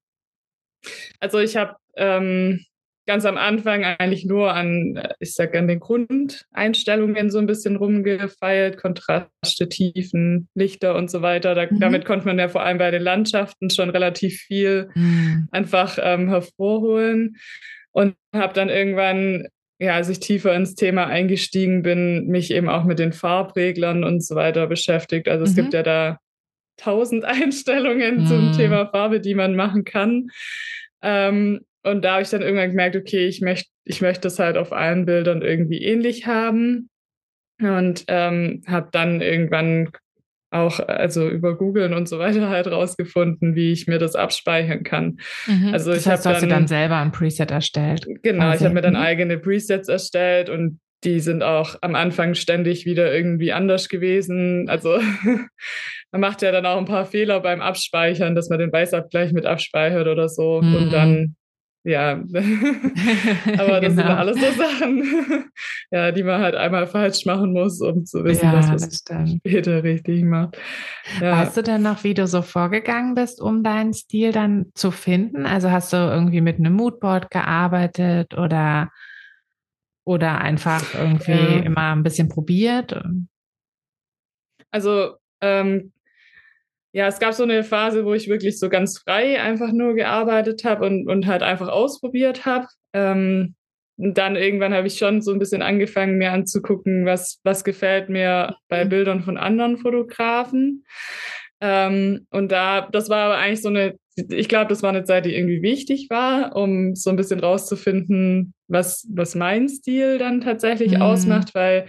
Also 1.18 1.38
ich 1.38 1.56
habe 1.56 1.76
ähm, 1.96 2.60
ganz 3.06 3.24
am 3.24 3.38
Anfang 3.38 3.84
eigentlich 3.84 4.26
nur 4.26 4.52
an, 4.52 5.02
ich 5.18 5.34
sag, 5.34 5.54
an 5.56 5.66
den 5.66 5.80
Grundeinstellungen 5.80 7.30
so 7.30 7.38
ein 7.38 7.46
bisschen 7.46 7.76
rumgefeilt, 7.76 8.76
Kontraste, 8.76 9.68
Tiefen, 9.68 10.48
Lichter 10.54 10.94
und 10.94 11.10
so 11.10 11.22
weiter. 11.22 11.54
Da, 11.54 11.66
mhm. 11.70 11.80
Damit 11.80 12.04
konnte 12.04 12.26
man 12.26 12.38
ja 12.38 12.48
vor 12.48 12.62
allem 12.62 12.78
bei 12.78 12.90
den 12.90 13.02
Landschaften 13.02 13.70
schon 13.70 13.90
relativ 13.90 14.40
viel 14.40 14.90
mhm. 14.94 15.48
einfach 15.52 15.98
ähm, 16.00 16.28
hervorholen 16.28 17.36
und 17.94 18.16
habe 18.34 18.52
dann 18.52 18.68
irgendwann, 18.68 19.46
ja, 19.78 19.94
als 19.94 20.08
ich 20.08 20.20
tiefer 20.20 20.54
ins 20.54 20.74
Thema 20.74 21.06
eingestiegen 21.06 21.82
bin, 21.82 22.26
mich 22.26 22.50
eben 22.50 22.68
auch 22.68 22.84
mit 22.84 22.98
den 22.98 23.12
Farbreglern 23.12 24.04
und 24.04 24.22
so 24.22 24.34
weiter 24.34 24.66
beschäftigt. 24.66 25.28
Also 25.28 25.44
mhm. 25.44 25.48
es 25.48 25.54
gibt 25.54 25.72
ja 25.72 25.82
da 25.82 26.18
tausend 26.76 27.24
Einstellungen 27.24 28.22
mhm. 28.22 28.26
zum 28.26 28.52
Thema 28.52 28.86
Farbe, 28.86 29.20
die 29.20 29.34
man 29.34 29.54
machen 29.54 29.84
kann. 29.84 30.28
Ähm, 31.02 31.60
und 31.84 32.04
da 32.04 32.14
habe 32.14 32.22
ich 32.22 32.30
dann 32.30 32.42
irgendwann 32.42 32.70
gemerkt, 32.70 32.96
okay, 32.96 33.26
ich 33.26 33.40
möchte 33.40 33.68
ich 33.84 34.00
möchte 34.00 34.22
das 34.22 34.38
halt 34.38 34.56
auf 34.56 34.72
allen 34.72 35.04
Bildern 35.04 35.42
irgendwie 35.42 35.82
ähnlich 35.82 36.26
haben. 36.26 36.88
Und 37.60 38.04
ähm, 38.08 38.62
habe 38.66 38.88
dann 38.90 39.20
irgendwann 39.20 39.90
auch 40.54 40.80
also 40.80 41.28
über 41.28 41.56
Googlen 41.56 41.92
und 41.92 42.08
so 42.08 42.18
weiter 42.18 42.48
halt 42.48 42.66
rausgefunden, 42.68 43.54
wie 43.54 43.72
ich 43.72 43.86
mir 43.86 43.98
das 43.98 44.14
abspeichern 44.14 44.82
kann. 44.82 45.18
Mhm. 45.46 45.70
Also 45.72 45.90
das 45.90 46.06
ich 46.06 46.12
habe 46.12 46.22
dann, 46.22 46.48
dann 46.48 46.66
selber 46.66 46.96
ein 46.96 47.12
Preset 47.12 47.50
erstellt. 47.50 48.06
Genau, 48.22 48.44
quasi. 48.44 48.56
ich 48.56 48.64
habe 48.64 48.74
mir 48.74 48.80
dann 48.80 48.94
mhm. 48.94 49.00
eigene 49.00 49.38
Presets 49.38 49.88
erstellt 49.88 50.48
und 50.48 50.80
die 51.02 51.20
sind 51.20 51.42
auch 51.42 51.76
am 51.82 51.94
Anfang 51.94 52.34
ständig 52.34 52.86
wieder 52.86 53.12
irgendwie 53.12 53.52
anders 53.52 53.88
gewesen. 53.88 54.68
Also 54.68 54.98
man 56.12 56.20
macht 56.20 56.42
ja 56.42 56.50
dann 56.52 56.66
auch 56.66 56.78
ein 56.78 56.86
paar 56.86 57.04
Fehler 57.04 57.40
beim 57.40 57.60
Abspeichern, 57.60 58.34
dass 58.34 58.48
man 58.48 58.58
den 58.58 58.72
Weißabgleich 58.72 59.32
mit 59.32 59.46
abspeichert 59.46 60.06
oder 60.06 60.28
so 60.28 60.62
mhm. 60.62 60.74
und 60.76 60.92
dann 60.92 61.36
ja, 61.86 62.12
aber 62.12 63.80
das 63.80 63.94
genau. 63.94 63.94
sind 63.94 63.98
alles 63.98 64.40
so 64.40 64.62
Sachen, 64.62 65.50
ja, 65.90 66.12
die 66.12 66.22
man 66.22 66.40
halt 66.40 66.54
einmal 66.54 66.86
falsch 66.86 67.26
machen 67.26 67.52
muss, 67.52 67.78
um 67.82 68.06
zu 68.06 68.24
wissen, 68.24 68.46
ja, 68.46 68.52
dass 68.52 68.68
man 68.68 68.76
es 68.76 69.04
später 69.36 69.82
richtig 69.82 70.24
macht. 70.24 70.56
Ja. 71.20 71.32
Weißt 71.32 71.58
du 71.58 71.62
denn 71.62 71.82
noch, 71.82 72.02
wie 72.02 72.14
du 72.14 72.26
so 72.26 72.40
vorgegangen 72.40 73.14
bist, 73.14 73.38
um 73.38 73.62
deinen 73.62 73.92
Stil 73.92 74.32
dann 74.32 74.70
zu 74.74 74.90
finden? 74.90 75.44
Also 75.44 75.70
hast 75.70 75.92
du 75.92 75.98
irgendwie 75.98 76.40
mit 76.40 76.58
einem 76.58 76.72
Moodboard 76.72 77.30
gearbeitet 77.30 78.32
oder, 78.32 78.90
oder 80.04 80.40
einfach 80.40 80.94
irgendwie 80.94 81.32
ja. 81.32 81.60
immer 81.60 81.94
ein 81.94 82.02
bisschen 82.02 82.30
probiert? 82.30 82.98
Also 84.70 85.16
ähm, 85.42 85.92
ja, 86.94 87.08
es 87.08 87.18
gab 87.18 87.34
so 87.34 87.42
eine 87.42 87.64
Phase, 87.64 88.04
wo 88.04 88.14
ich 88.14 88.28
wirklich 88.28 88.56
so 88.56 88.68
ganz 88.68 88.98
frei 89.00 89.42
einfach 89.42 89.72
nur 89.72 89.94
gearbeitet 89.94 90.62
habe 90.64 90.86
und, 90.86 91.08
und 91.08 91.26
halt 91.26 91.42
einfach 91.42 91.66
ausprobiert 91.66 92.46
habe. 92.46 92.68
Ähm, 92.92 93.56
und 93.96 94.16
dann 94.16 94.36
irgendwann 94.36 94.72
habe 94.72 94.86
ich 94.86 94.96
schon 94.96 95.20
so 95.20 95.32
ein 95.32 95.40
bisschen 95.40 95.60
angefangen, 95.60 96.18
mir 96.18 96.30
anzugucken, 96.30 97.04
was, 97.04 97.40
was 97.42 97.64
gefällt 97.64 98.10
mir 98.10 98.54
bei 98.68 98.84
mhm. 98.84 98.90
Bildern 98.90 99.22
von 99.24 99.36
anderen 99.36 99.76
Fotografen. 99.76 100.84
Ähm, 101.60 102.28
und 102.30 102.52
da, 102.52 102.82
das 102.82 103.08
war 103.08 103.26
aber 103.26 103.38
eigentlich 103.38 103.62
so 103.62 103.70
eine, 103.70 103.98
ich 104.16 104.48
glaube, 104.48 104.68
das 104.68 104.82
war 104.82 104.90
eine 104.90 105.04
Zeit, 105.04 105.26
die 105.26 105.34
irgendwie 105.34 105.62
wichtig 105.62 106.08
war, 106.08 106.54
um 106.54 106.94
so 106.94 107.10
ein 107.10 107.16
bisschen 107.16 107.40
rauszufinden, 107.40 108.54
was, 108.68 109.06
was 109.12 109.34
mein 109.34 109.68
Stil 109.68 110.18
dann 110.18 110.40
tatsächlich 110.40 110.92
mhm. 110.92 111.02
ausmacht, 111.02 111.54
weil 111.54 111.86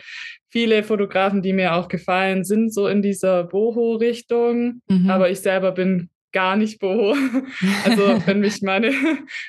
viele 0.50 0.84
Fotografen, 0.84 1.42
die 1.42 1.54
mir 1.54 1.76
auch 1.76 1.88
gefallen, 1.88 2.44
sind 2.44 2.74
so 2.74 2.88
in 2.88 3.02
dieser 3.02 3.44
Boho-Richtung. 3.44 4.82
Mhm. 4.90 5.10
Aber 5.10 5.30
ich 5.30 5.42
selber 5.42 5.72
bin 5.72 6.10
gar 6.36 6.58
nicht 6.58 6.80
Boho. 6.80 7.16
Also 7.86 8.22
wenn 8.26 8.42
mich 8.42 8.62
meine, 8.62 8.92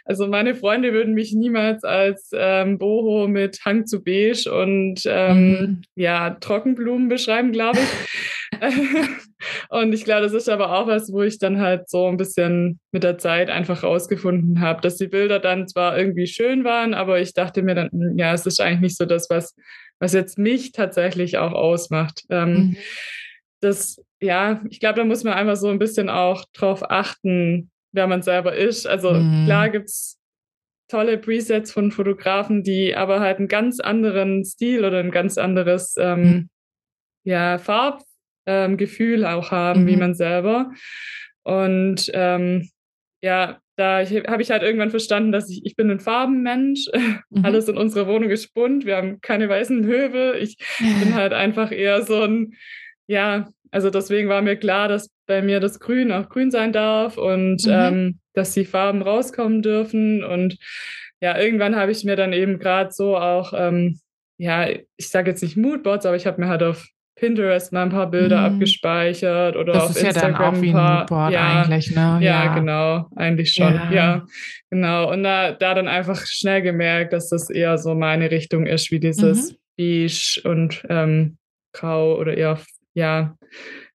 also 0.04 0.28
meine 0.28 0.54
Freunde 0.54 0.92
würden 0.92 1.14
mich 1.14 1.34
niemals 1.34 1.82
als 1.82 2.30
ähm, 2.32 2.78
Boho 2.78 3.26
mit 3.26 3.64
Hang 3.64 3.86
zu 3.86 4.04
beige 4.04 4.48
und 4.48 5.02
ähm, 5.04 5.50
mhm. 5.50 5.82
ja 5.96 6.30
Trockenblumen 6.30 7.08
beschreiben, 7.08 7.50
glaube 7.50 7.80
ich. 7.80 8.60
und 9.68 9.92
ich 9.92 10.04
glaube, 10.04 10.22
das 10.22 10.32
ist 10.32 10.48
aber 10.48 10.72
auch 10.78 10.86
was, 10.86 11.12
wo 11.12 11.22
ich 11.22 11.40
dann 11.40 11.60
halt 11.60 11.90
so 11.90 12.06
ein 12.06 12.16
bisschen 12.16 12.78
mit 12.92 13.02
der 13.02 13.18
Zeit 13.18 13.50
einfach 13.50 13.82
rausgefunden 13.82 14.60
habe, 14.60 14.80
dass 14.80 14.96
die 14.96 15.08
Bilder 15.08 15.40
dann 15.40 15.66
zwar 15.66 15.98
irgendwie 15.98 16.28
schön 16.28 16.62
waren, 16.62 16.94
aber 16.94 17.20
ich 17.20 17.34
dachte 17.34 17.62
mir 17.62 17.74
dann, 17.74 17.90
hm, 17.90 18.16
ja, 18.16 18.32
es 18.32 18.46
ist 18.46 18.60
eigentlich 18.60 18.80
nicht 18.80 18.96
so 18.96 19.06
das, 19.06 19.28
was 19.28 19.56
was 19.98 20.12
jetzt 20.12 20.38
mich 20.38 20.72
tatsächlich 20.72 21.38
auch 21.38 21.52
ausmacht. 21.52 22.24
Ähm, 22.30 22.52
mhm. 22.52 22.76
Das, 23.60 23.96
ja, 24.20 24.62
ich 24.68 24.80
glaube, 24.80 24.98
da 24.98 25.04
muss 25.04 25.24
man 25.24 25.34
einfach 25.34 25.56
so 25.56 25.68
ein 25.68 25.78
bisschen 25.78 26.08
auch 26.08 26.44
drauf 26.52 26.90
achten, 26.90 27.70
wer 27.92 28.06
man 28.06 28.22
selber 28.22 28.54
ist. 28.54 28.86
Also 28.86 29.12
mhm. 29.12 29.44
klar 29.46 29.68
gibt's 29.68 30.18
tolle 30.88 31.18
Presets 31.18 31.72
von 31.72 31.90
Fotografen, 31.90 32.62
die 32.62 32.94
aber 32.94 33.20
halt 33.20 33.38
einen 33.38 33.48
ganz 33.48 33.80
anderen 33.80 34.44
Stil 34.44 34.84
oder 34.84 35.00
ein 35.00 35.10
ganz 35.10 35.36
anderes 35.36 35.96
ähm, 35.98 36.22
mhm. 36.22 36.50
ja, 37.24 37.58
Farbgefühl 37.58 39.20
ähm, 39.20 39.26
auch 39.26 39.50
haben, 39.50 39.86
wie 39.86 39.94
mhm. 39.94 40.00
man 40.00 40.14
selber. 40.14 40.70
Und 41.42 42.10
ähm, 42.14 42.68
ja, 43.22 43.60
da 43.76 43.98
habe 43.98 44.42
ich 44.42 44.50
halt 44.50 44.62
irgendwann 44.62 44.90
verstanden, 44.90 45.32
dass 45.32 45.50
ich, 45.50 45.64
ich 45.64 45.76
bin 45.76 45.90
ein 45.90 46.00
Farbenmensch. 46.00 46.88
Mhm. 47.28 47.44
Alles 47.44 47.68
in 47.68 47.76
unserer 47.76 48.06
Wohnung 48.06 48.30
ist 48.30 48.54
bunt. 48.54 48.86
Wir 48.86 48.96
haben 48.96 49.20
keine 49.20 49.48
weißen 49.48 49.80
Möbel. 49.80 50.36
Ich 50.36 50.58
bin 50.78 51.14
halt 51.14 51.32
einfach 51.32 51.72
eher 51.72 52.02
so 52.02 52.22
ein, 52.22 52.54
ja, 53.08 53.48
also 53.70 53.90
deswegen 53.90 54.28
war 54.28 54.42
mir 54.42 54.56
klar, 54.56 54.88
dass 54.88 55.10
bei 55.26 55.42
mir 55.42 55.60
das 55.60 55.80
Grün 55.80 56.12
auch 56.12 56.28
grün 56.28 56.50
sein 56.50 56.72
darf 56.72 57.18
und 57.18 57.66
mhm. 57.66 57.72
ähm, 57.72 58.18
dass 58.34 58.52
die 58.52 58.64
Farben 58.64 59.02
rauskommen 59.02 59.62
dürfen. 59.62 60.24
Und 60.24 60.58
ja, 61.20 61.38
irgendwann 61.38 61.76
habe 61.76 61.92
ich 61.92 62.04
mir 62.04 62.16
dann 62.16 62.32
eben 62.32 62.58
gerade 62.58 62.90
so 62.92 63.16
auch, 63.16 63.52
ähm, 63.56 64.00
ja, 64.38 64.68
ich 64.96 65.08
sage 65.08 65.30
jetzt 65.30 65.42
nicht 65.42 65.56
Moodboards, 65.56 66.06
aber 66.06 66.16
ich 66.16 66.26
habe 66.26 66.40
mir 66.40 66.48
halt 66.48 66.62
auf 66.62 66.86
Pinterest 67.16 67.72
mal 67.72 67.82
ein 67.82 67.90
paar 67.90 68.10
Bilder 68.10 68.40
mhm. 68.40 68.54
abgespeichert 68.54 69.56
oder 69.56 69.72
das 69.72 69.84
auf 69.84 69.90
ist 69.90 70.02
Instagram 70.02 70.32
ja 70.32 70.38
dann 70.38 70.54
auch 70.54 70.62
wie 70.62 70.74
ein 70.74 70.98
Moodboard 70.98 71.32
ja, 71.32 71.62
eigentlich, 71.62 71.94
ne? 71.94 72.18
Ja, 72.20 72.44
ja, 72.44 72.54
genau, 72.54 73.06
eigentlich 73.16 73.54
schon. 73.54 73.74
Ja. 73.74 73.90
ja, 73.90 74.26
genau. 74.70 75.10
Und 75.10 75.22
da, 75.22 75.52
da 75.52 75.72
dann 75.72 75.88
einfach 75.88 76.26
schnell 76.26 76.60
gemerkt, 76.60 77.14
dass 77.14 77.30
das 77.30 77.48
eher 77.48 77.78
so 77.78 77.94
meine 77.94 78.30
Richtung 78.30 78.66
ist, 78.66 78.90
wie 78.90 79.00
dieses 79.00 79.52
mhm. 79.52 79.56
Beige 79.78 80.40
und 80.44 80.84
ähm, 80.90 81.38
Grau 81.72 82.18
oder 82.18 82.36
eher, 82.36 82.58
ja, 82.96 83.36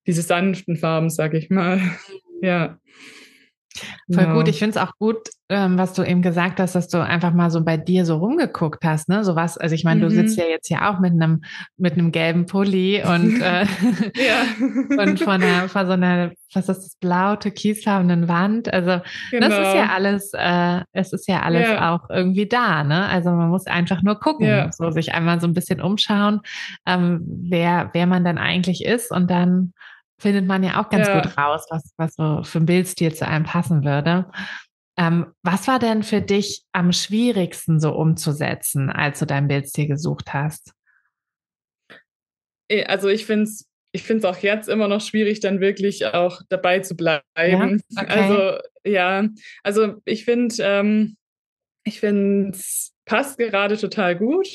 diese 0.06 0.22
sanften 0.22 0.76
Farben, 0.76 1.10
sag 1.10 1.34
ich 1.34 1.50
mal. 1.50 1.80
ja. 2.40 2.78
Voll 4.12 4.24
genau. 4.24 4.36
gut. 4.36 4.48
Ich 4.48 4.58
finde 4.58 4.78
es 4.78 4.82
auch 4.82 4.92
gut, 4.98 5.28
ähm, 5.48 5.78
was 5.78 5.92
du 5.92 6.02
eben 6.02 6.22
gesagt 6.22 6.60
hast, 6.60 6.74
dass 6.74 6.88
du 6.88 7.04
einfach 7.04 7.32
mal 7.32 7.50
so 7.50 7.62
bei 7.62 7.76
dir 7.76 8.04
so 8.04 8.16
rumgeguckt 8.16 8.84
hast, 8.84 9.08
ne? 9.08 9.24
So 9.24 9.36
was, 9.36 9.58
also 9.58 9.74
ich 9.74 9.84
meine, 9.84 10.00
mhm. 10.00 10.08
du 10.08 10.10
sitzt 10.10 10.38
ja 10.38 10.44
jetzt 10.44 10.68
ja 10.68 10.90
auch 10.90 11.00
mit 11.00 11.12
einem 11.12 11.42
mit 11.76 11.94
einem 11.94 12.12
gelben 12.12 12.46
Pulli 12.46 13.02
und 13.02 13.40
äh, 13.42 13.64
ja. 14.16 14.98
und 15.02 15.20
von 15.20 15.42
einer 15.42 15.68
von 15.68 15.86
so 15.86 15.92
einer 15.92 16.32
was 16.54 16.68
ist 16.68 16.82
das 16.82 16.96
blau 16.96 17.36
türkisfarbenen 17.36 18.28
Wand. 18.28 18.72
Also 18.72 19.00
genau. 19.30 19.48
das 19.48 19.58
ist 19.58 19.74
ja 19.74 19.82
genau. 19.82 19.94
alles, 19.94 20.32
äh, 20.34 20.80
es 20.92 21.12
ist 21.12 21.28
ja 21.28 21.40
alles 21.42 21.68
ja. 21.68 21.94
auch 21.94 22.10
irgendwie 22.10 22.46
da, 22.46 22.84
ne? 22.84 23.06
Also 23.06 23.30
man 23.30 23.48
muss 23.48 23.66
einfach 23.66 24.02
nur 24.02 24.20
gucken, 24.20 24.46
ja. 24.46 24.70
so 24.72 24.90
sich 24.90 25.14
einmal 25.14 25.40
so 25.40 25.46
ein 25.46 25.54
bisschen 25.54 25.80
umschauen, 25.80 26.40
ähm, 26.86 27.22
wer 27.26 27.90
wer 27.92 28.06
man 28.06 28.24
dann 28.24 28.38
eigentlich 28.38 28.84
ist 28.84 29.10
und 29.10 29.30
dann 29.30 29.72
findet 30.22 30.46
man 30.46 30.62
ja 30.62 30.80
auch 30.80 30.88
ganz 30.88 31.08
ja. 31.08 31.20
gut 31.20 31.36
raus, 31.36 31.66
was, 31.68 31.92
was 31.96 32.14
so 32.14 32.42
für 32.44 32.58
ein 32.58 32.66
Bildstil 32.66 33.14
zu 33.14 33.26
einem 33.26 33.44
passen 33.44 33.84
würde. 33.84 34.30
Ähm, 34.96 35.32
was 35.42 35.68
war 35.68 35.78
denn 35.78 36.02
für 36.02 36.20
dich 36.20 36.64
am 36.72 36.92
schwierigsten 36.92 37.80
so 37.80 37.92
umzusetzen, 37.92 38.90
als 38.90 39.18
du 39.18 39.26
dein 39.26 39.48
Bildstil 39.48 39.88
gesucht 39.88 40.32
hast? 40.32 40.72
Äh, 42.68 42.84
also 42.84 43.08
ich 43.08 43.26
finde 43.26 43.44
es 43.44 43.68
ich 43.94 44.04
finde 44.04 44.26
es 44.26 44.34
auch 44.34 44.42
jetzt 44.42 44.68
immer 44.68 44.88
noch 44.88 45.02
schwierig, 45.02 45.40
dann 45.40 45.60
wirklich 45.60 46.06
auch 46.06 46.40
dabei 46.48 46.80
zu 46.80 46.96
bleiben. 46.96 47.22
Ja? 47.36 48.02
Okay. 48.02 48.20
Also 48.20 48.58
ja, 48.84 49.28
also 49.62 49.96
ich 50.06 50.24
finde, 50.24 50.54
ähm, 50.60 51.16
ich 51.84 52.00
finde 52.00 52.50
es 52.50 52.91
passt 53.04 53.38
gerade 53.38 53.76
total 53.76 54.16
gut. 54.16 54.48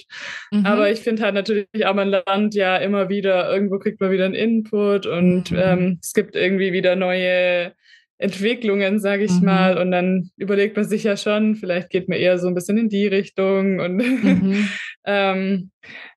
Mhm. 0.51 0.65
Aber 0.65 0.91
ich 0.91 0.99
finde 0.99 1.23
halt 1.23 1.35
natürlich 1.35 1.67
auch, 1.85 1.93
man 1.93 2.09
lernt 2.09 2.55
ja 2.55 2.77
immer 2.77 3.09
wieder, 3.09 3.51
irgendwo 3.51 3.79
kriegt 3.79 3.99
man 3.99 4.11
wieder 4.11 4.25
einen 4.25 4.35
Input 4.35 5.05
und 5.05 5.51
mhm. 5.51 5.57
ähm, 5.59 5.99
es 6.01 6.13
gibt 6.13 6.35
irgendwie 6.35 6.73
wieder 6.73 6.95
neue 6.95 7.73
Entwicklungen, 8.19 8.99
sage 8.99 9.25
ich 9.25 9.39
mhm. 9.39 9.45
mal. 9.45 9.77
Und 9.77 9.91
dann 9.91 10.29
überlegt 10.37 10.75
man 10.75 10.85
sich 10.85 11.03
ja 11.03 11.17
schon, 11.17 11.55
vielleicht 11.55 11.89
geht 11.89 12.09
man 12.09 12.17
eher 12.17 12.39
so 12.39 12.47
ein 12.47 12.55
bisschen 12.55 12.77
in 12.77 12.89
die 12.89 13.07
Richtung. 13.07 13.79
Und 13.79 13.97
mhm. 13.97 14.69
ähm, 15.05 15.71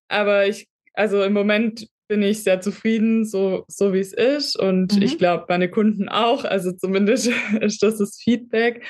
aber 0.09 0.47
ich, 0.47 0.69
also 0.95 1.23
im 1.23 1.33
Moment 1.33 1.87
bin 2.09 2.23
ich 2.23 2.43
sehr 2.43 2.61
zufrieden, 2.61 3.25
so, 3.25 3.65
so 3.69 3.93
wie 3.93 4.01
es 4.01 4.13
ist. 4.13 4.57
Und 4.57 5.01
ich 5.03 5.15
mhm. 5.15 5.19
glaube, 5.19 5.45
meine 5.49 5.69
Kunden 5.69 6.09
auch. 6.09 6.45
Also 6.45 6.73
zumindest 6.73 7.31
ist 7.61 7.83
das 7.83 7.99
das 7.99 8.19
Feedback. 8.23 8.85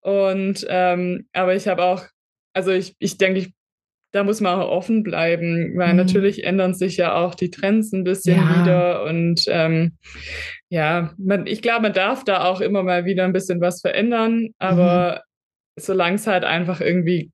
Und 0.00 0.64
ähm, 0.68 1.26
aber 1.32 1.54
ich 1.54 1.68
habe 1.68 1.82
auch 1.82 2.04
also 2.56 2.72
ich, 2.72 2.96
ich 2.98 3.18
denke, 3.18 3.40
ich, 3.40 3.52
da 4.12 4.24
muss 4.24 4.40
man 4.40 4.58
auch 4.58 4.70
offen 4.70 5.02
bleiben, 5.02 5.76
weil 5.76 5.90
mhm. 5.90 5.98
natürlich 5.98 6.44
ändern 6.44 6.72
sich 6.72 6.96
ja 6.96 7.14
auch 7.14 7.34
die 7.34 7.50
Trends 7.50 7.92
ein 7.92 8.02
bisschen 8.02 8.38
ja. 8.38 8.60
wieder 8.60 9.04
und 9.04 9.44
ähm, 9.48 9.98
ja, 10.70 11.14
man, 11.18 11.46
ich 11.46 11.60
glaube, 11.60 11.82
man 11.82 11.92
darf 11.92 12.24
da 12.24 12.44
auch 12.44 12.62
immer 12.62 12.82
mal 12.82 13.04
wieder 13.04 13.24
ein 13.24 13.34
bisschen 13.34 13.60
was 13.60 13.82
verändern, 13.82 14.48
aber 14.58 15.22
mhm. 15.76 15.80
solange 15.80 16.16
es 16.16 16.26
halt 16.26 16.44
einfach 16.44 16.80
irgendwie 16.80 17.30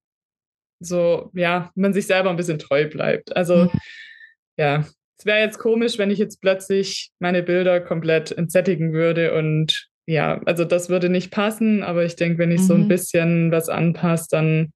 so, 0.80 1.30
ja, 1.34 1.70
man 1.76 1.92
sich 1.92 2.08
selber 2.08 2.30
ein 2.30 2.36
bisschen 2.36 2.58
treu 2.58 2.88
bleibt. 2.88 3.36
Also 3.36 3.66
mhm. 3.66 3.70
ja, 4.56 4.84
es 5.18 5.24
wäre 5.24 5.38
jetzt 5.38 5.60
komisch, 5.60 5.98
wenn 5.98 6.10
ich 6.10 6.18
jetzt 6.18 6.40
plötzlich 6.40 7.12
meine 7.20 7.44
Bilder 7.44 7.80
komplett 7.80 8.32
entsättigen 8.32 8.92
würde 8.92 9.34
und 9.34 9.88
ja, 10.04 10.40
also 10.46 10.64
das 10.64 10.88
würde 10.88 11.08
nicht 11.08 11.30
passen, 11.30 11.84
aber 11.84 12.04
ich 12.04 12.16
denke, 12.16 12.38
wenn 12.38 12.50
ich 12.50 12.62
so 12.62 12.74
ein 12.74 12.84
mhm. 12.84 12.88
bisschen 12.88 13.52
was 13.52 13.68
anpasse, 13.68 14.26
dann 14.32 14.72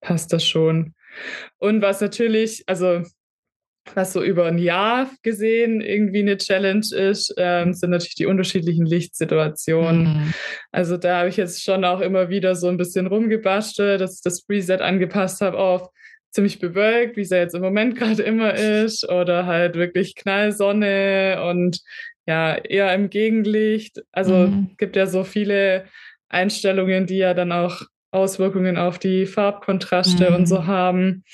passt 0.00 0.32
das 0.32 0.46
schon. 0.46 0.94
Und 1.58 1.82
was 1.82 2.00
natürlich, 2.00 2.64
also 2.66 3.02
was 3.94 4.12
so 4.12 4.22
über 4.22 4.46
ein 4.46 4.58
Jahr 4.58 5.10
gesehen 5.22 5.80
irgendwie 5.80 6.20
eine 6.20 6.36
Challenge 6.36 6.86
ist, 6.92 7.34
ähm, 7.36 7.72
sind 7.72 7.90
natürlich 7.90 8.16
die 8.16 8.26
unterschiedlichen 8.26 8.84
Lichtsituationen. 8.84 10.02
Mhm. 10.02 10.34
Also 10.72 10.96
da 10.96 11.18
habe 11.18 11.28
ich 11.28 11.36
jetzt 11.36 11.62
schon 11.62 11.84
auch 11.84 12.00
immer 12.00 12.28
wieder 12.28 12.56
so 12.56 12.68
ein 12.68 12.76
bisschen 12.76 13.06
rumgebastelt, 13.06 14.00
dass 14.00 14.16
ich 14.16 14.22
das 14.22 14.42
Preset 14.44 14.80
angepasst 14.80 15.40
habe 15.40 15.58
auf 15.58 15.88
ziemlich 16.30 16.58
bewölkt, 16.58 17.16
wie 17.16 17.22
es 17.22 17.30
ja 17.30 17.38
jetzt 17.38 17.54
im 17.54 17.62
Moment 17.62 17.96
gerade 17.98 18.22
immer 18.22 18.54
ist, 18.54 19.08
oder 19.08 19.46
halt 19.46 19.76
wirklich 19.76 20.14
Knallsonne 20.14 21.42
und 21.48 21.80
ja, 22.26 22.56
eher 22.56 22.92
im 22.94 23.08
Gegenlicht. 23.08 24.02
Also 24.12 24.48
mhm. 24.48 24.70
gibt 24.76 24.96
ja 24.96 25.06
so 25.06 25.24
viele 25.24 25.84
Einstellungen, 26.28 27.06
die 27.06 27.18
ja 27.18 27.34
dann 27.34 27.52
auch 27.52 27.82
Auswirkungen 28.10 28.76
auf 28.76 28.98
die 28.98 29.26
Farbkontraste 29.26 30.30
mhm. 30.30 30.36
und 30.36 30.46
so 30.46 30.60
mhm. 30.60 30.66
haben. 30.66 31.24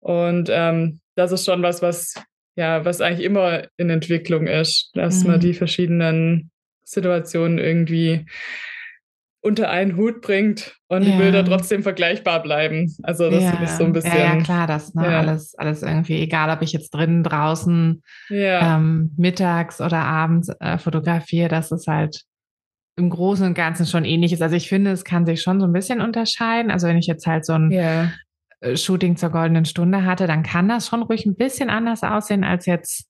Und 0.00 0.48
ähm, 0.52 1.00
das 1.14 1.32
ist 1.32 1.44
schon 1.44 1.62
was, 1.62 1.82
was 1.82 2.14
ja, 2.56 2.84
was 2.84 3.00
eigentlich 3.00 3.24
immer 3.24 3.64
in 3.76 3.90
Entwicklung 3.90 4.46
ist, 4.46 4.90
dass 4.94 5.22
mhm. 5.22 5.32
man 5.32 5.40
die 5.40 5.54
verschiedenen 5.54 6.50
Situationen 6.84 7.58
irgendwie 7.58 8.26
unter 9.42 9.70
einen 9.70 9.96
Hut 9.96 10.22
bringt 10.22 10.74
und 10.88 11.02
ja. 11.02 11.12
die 11.12 11.18
Bilder 11.18 11.44
trotzdem 11.44 11.82
vergleichbar 11.82 12.42
bleiben. 12.42 12.92
Also 13.02 13.30
das 13.30 13.44
ja. 13.44 13.62
ist 13.62 13.76
so 13.76 13.84
ein 13.84 13.92
bisschen. 13.92 14.16
Ja, 14.16 14.34
ja 14.34 14.42
klar, 14.42 14.66
das 14.66 14.94
ne, 14.94 15.04
ja. 15.04 15.20
alles, 15.20 15.54
alles 15.56 15.82
irgendwie, 15.82 16.20
egal 16.20 16.50
ob 16.50 16.62
ich 16.62 16.72
jetzt 16.72 16.90
drinnen, 16.90 17.22
draußen, 17.22 18.02
ähm, 18.30 19.14
mittags 19.16 19.80
oder 19.80 19.98
abends 19.98 20.48
äh, 20.58 20.78
fotografiere, 20.78 21.48
das 21.48 21.70
ist 21.70 21.86
halt 21.86 22.22
im 22.96 23.10
Großen 23.10 23.46
und 23.46 23.54
Ganzen 23.54 23.86
schon 23.86 24.04
ähnlich 24.04 24.32
ist. 24.32 24.42
Also 24.42 24.56
ich 24.56 24.68
finde, 24.68 24.90
es 24.90 25.04
kann 25.04 25.26
sich 25.26 25.42
schon 25.42 25.60
so 25.60 25.66
ein 25.66 25.72
bisschen 25.72 26.00
unterscheiden. 26.00 26.70
Also 26.70 26.88
wenn 26.88 26.96
ich 26.96 27.06
jetzt 27.06 27.26
halt 27.26 27.44
so 27.44 27.52
ein 27.52 27.70
yeah. 27.70 28.10
Shooting 28.74 29.16
zur 29.16 29.30
goldenen 29.30 29.66
Stunde 29.66 30.04
hatte, 30.04 30.26
dann 30.26 30.42
kann 30.42 30.68
das 30.68 30.88
schon 30.88 31.02
ruhig 31.02 31.26
ein 31.26 31.36
bisschen 31.36 31.68
anders 31.68 32.02
aussehen 32.02 32.42
als 32.42 32.64
jetzt, 32.64 33.06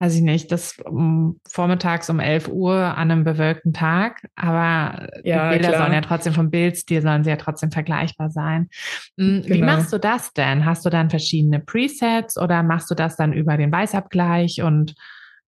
weiß 0.00 0.16
ich 0.16 0.22
nicht, 0.22 0.50
das 0.50 0.76
um, 0.84 1.40
vormittags 1.48 2.10
um 2.10 2.18
11 2.18 2.48
Uhr 2.48 2.74
an 2.74 3.12
einem 3.12 3.22
bewölkten 3.22 3.72
Tag. 3.72 4.26
Aber 4.34 5.08
ja, 5.22 5.50
die 5.50 5.56
Bilder 5.56 5.68
klar. 5.68 5.82
sollen 5.82 5.92
ja 5.92 6.00
trotzdem 6.00 6.32
vom 6.32 6.50
Bildstil, 6.50 7.00
sollen 7.00 7.22
sie 7.22 7.30
ja 7.30 7.36
trotzdem 7.36 7.70
vergleichbar 7.70 8.30
sein. 8.30 8.70
Hm, 9.16 9.44
wie 9.44 9.60
genau. 9.60 9.66
machst 9.66 9.92
du 9.92 9.98
das 9.98 10.32
denn? 10.32 10.64
Hast 10.64 10.84
du 10.84 10.90
dann 10.90 11.10
verschiedene 11.10 11.60
Presets 11.60 12.36
oder 12.36 12.64
machst 12.64 12.90
du 12.90 12.96
das 12.96 13.14
dann 13.14 13.32
über 13.32 13.56
den 13.56 13.70
Weißabgleich 13.70 14.62
und 14.62 14.96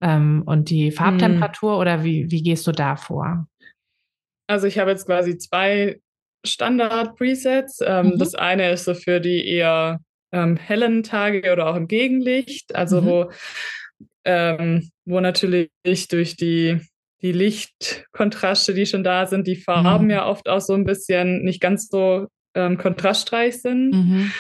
ähm, 0.01 0.43
und 0.45 0.71
die. 0.71 0.93
Farbtemperatur 0.93 1.73
hm. 1.73 1.81
oder 1.81 2.05
wie, 2.05 2.31
wie 2.31 2.43
gehst 2.43 2.67
du 2.67 2.73
da 2.73 2.97
vor? 2.97 3.47
Also 4.47 4.67
ich 4.67 4.79
habe 4.79 4.91
jetzt 4.91 5.07
quasi 5.07 5.39
zwei 5.39 6.01
Standard-Presets. 6.45 7.81
Ähm, 7.85 8.07
mhm. 8.07 8.19
Das 8.19 8.35
eine 8.35 8.71
ist 8.71 8.85
so 8.85 8.95
für 8.95 9.21
die 9.21 9.47
eher 9.47 10.01
ähm, 10.33 10.57
hellen 10.57 11.03
Tage 11.03 11.53
oder 11.53 11.69
auch 11.69 11.77
im 11.77 11.89
Gegenlicht, 11.89 12.75
also 12.75 13.01
mhm. 13.01 13.07
wo, 13.07 13.31
ähm, 14.25 14.91
wo 15.05 15.21
natürlich 15.21 15.71
durch 16.09 16.37
die, 16.37 16.81
die 17.23 17.33
Lichtkontraste, 17.33 18.75
die 18.75 18.87
schon 18.87 19.05
da 19.05 19.27
sind, 19.27 19.47
die 19.47 19.57
Farben 19.57 20.05
mhm. 20.05 20.11
ja 20.11 20.27
oft 20.27 20.49
auch 20.49 20.61
so 20.61 20.75
ein 20.75 20.85
bisschen 20.85 21.43
nicht 21.45 21.61
ganz 21.61 21.89
so 21.89 22.27
ähm, 22.55 22.79
kontrastreich 22.79 23.63
sind. 23.63 23.93
Mhm. 23.93 24.33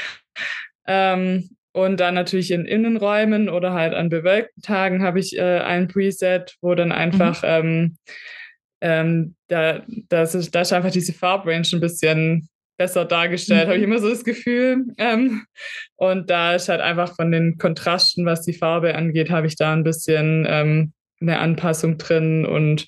Ähm, 0.86 1.50
und 1.72 1.98
dann 1.98 2.14
natürlich 2.14 2.50
in 2.52 2.66
Innenräumen 2.66 3.48
oder 3.48 3.72
halt 3.72 3.94
an 3.94 4.08
bewölkten 4.08 4.62
Tagen 4.62 5.02
habe 5.02 5.18
ich 5.18 5.36
äh, 5.36 5.60
ein 5.60 5.88
Preset, 5.88 6.56
wo 6.60 6.74
dann 6.74 6.92
einfach 6.92 7.42
mhm. 7.42 7.48
ähm, 7.48 7.96
ähm, 8.80 9.34
da, 9.48 9.82
das 10.08 10.34
ist, 10.34 10.54
da 10.54 10.62
ist 10.62 10.72
einfach 10.72 10.90
diese 10.90 11.12
Farbrange 11.12 11.68
ein 11.72 11.80
bisschen 11.80 12.48
besser 12.76 13.04
dargestellt, 13.04 13.66
mhm. 13.66 13.68
habe 13.68 13.78
ich 13.78 13.84
immer 13.84 13.98
so 13.98 14.08
das 14.08 14.24
Gefühl. 14.24 14.84
Ähm, 14.98 15.44
und 15.96 16.30
da 16.30 16.54
ist 16.54 16.68
halt 16.68 16.80
einfach 16.80 17.14
von 17.14 17.30
den 17.30 17.56
Kontrasten, 17.58 18.26
was 18.26 18.42
die 18.42 18.52
Farbe 18.52 18.94
angeht, 18.94 19.30
habe 19.30 19.46
ich 19.46 19.56
da 19.56 19.72
ein 19.72 19.84
bisschen 19.84 20.46
ähm, 20.48 20.92
eine 21.20 21.38
Anpassung 21.38 21.98
drin 21.98 22.44
und 22.44 22.86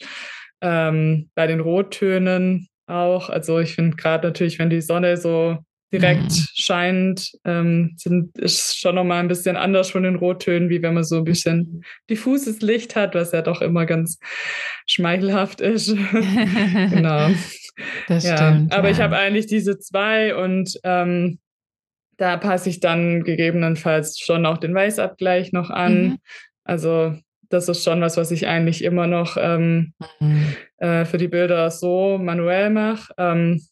ähm, 0.61 1.31
bei 1.35 1.47
den 1.47 1.61
Rottönen 1.61 2.69
auch. 2.87 3.31
Also 3.31 3.59
ich 3.59 3.75
finde 3.75 3.97
gerade 3.97 4.27
natürlich, 4.27 4.59
wenn 4.59 4.71
die 4.71 4.81
Sonne 4.81 5.17
so 5.17 5.59
direkt 5.93 6.31
mhm. 6.31 6.47
scheint, 6.55 7.33
ähm, 7.45 7.95
sind, 7.97 8.37
ist 8.39 8.79
schon 8.79 8.97
nochmal 8.97 9.21
ein 9.21 9.29
bisschen 9.29 9.57
anders 9.57 9.91
von 9.91 10.03
den 10.03 10.17
Rottönen, 10.17 10.69
wie 10.69 10.83
wenn 10.83 10.95
man 10.95 11.05
so 11.05 11.19
ein 11.19 11.25
bisschen 11.25 11.85
diffuses 12.11 12.61
Licht 12.61 12.97
hat, 12.97 13.15
was 13.15 13.33
ja 13.33 13.43
doch 13.43 13.63
immer 13.63 13.87
ganz 13.87 14.19
schmeichelhaft 14.87 15.61
ist. 15.61 15.95
genau. 16.91 17.31
Das 18.09 18.25
ja, 18.25 18.37
stimmt. 18.37 18.73
Aber 18.73 18.89
ja. 18.89 18.95
ich 18.95 19.01
habe 19.01 19.17
eigentlich 19.17 19.47
diese 19.47 19.79
zwei 19.79 20.35
und 20.35 20.79
ähm, 20.83 21.39
da 22.17 22.37
passe 22.37 22.71
ich 22.71 22.81
dann 22.81 23.23
gegebenenfalls 23.23 24.19
schon 24.19 24.47
auch 24.47 24.59
den 24.59 24.75
Weißabgleich 24.75 25.53
noch 25.53 25.71
an. 25.71 26.03
Mhm. 26.03 26.19
Also 26.65 27.15
das 27.49 27.69
ist 27.69 27.85
schon 27.85 28.01
was, 28.01 28.17
was 28.17 28.31
ich 28.31 28.47
eigentlich 28.47 28.83
immer 28.83 29.07
noch 29.07 29.37
ähm, 29.39 29.93
mhm. 30.19 30.57
äh, 30.79 31.05
für 31.05 31.19
die 31.19 31.29
Bilder 31.29 31.71
so 31.71 32.19
manuell 32.19 32.71
mache. 32.71 33.13
Ähm, 33.19 33.63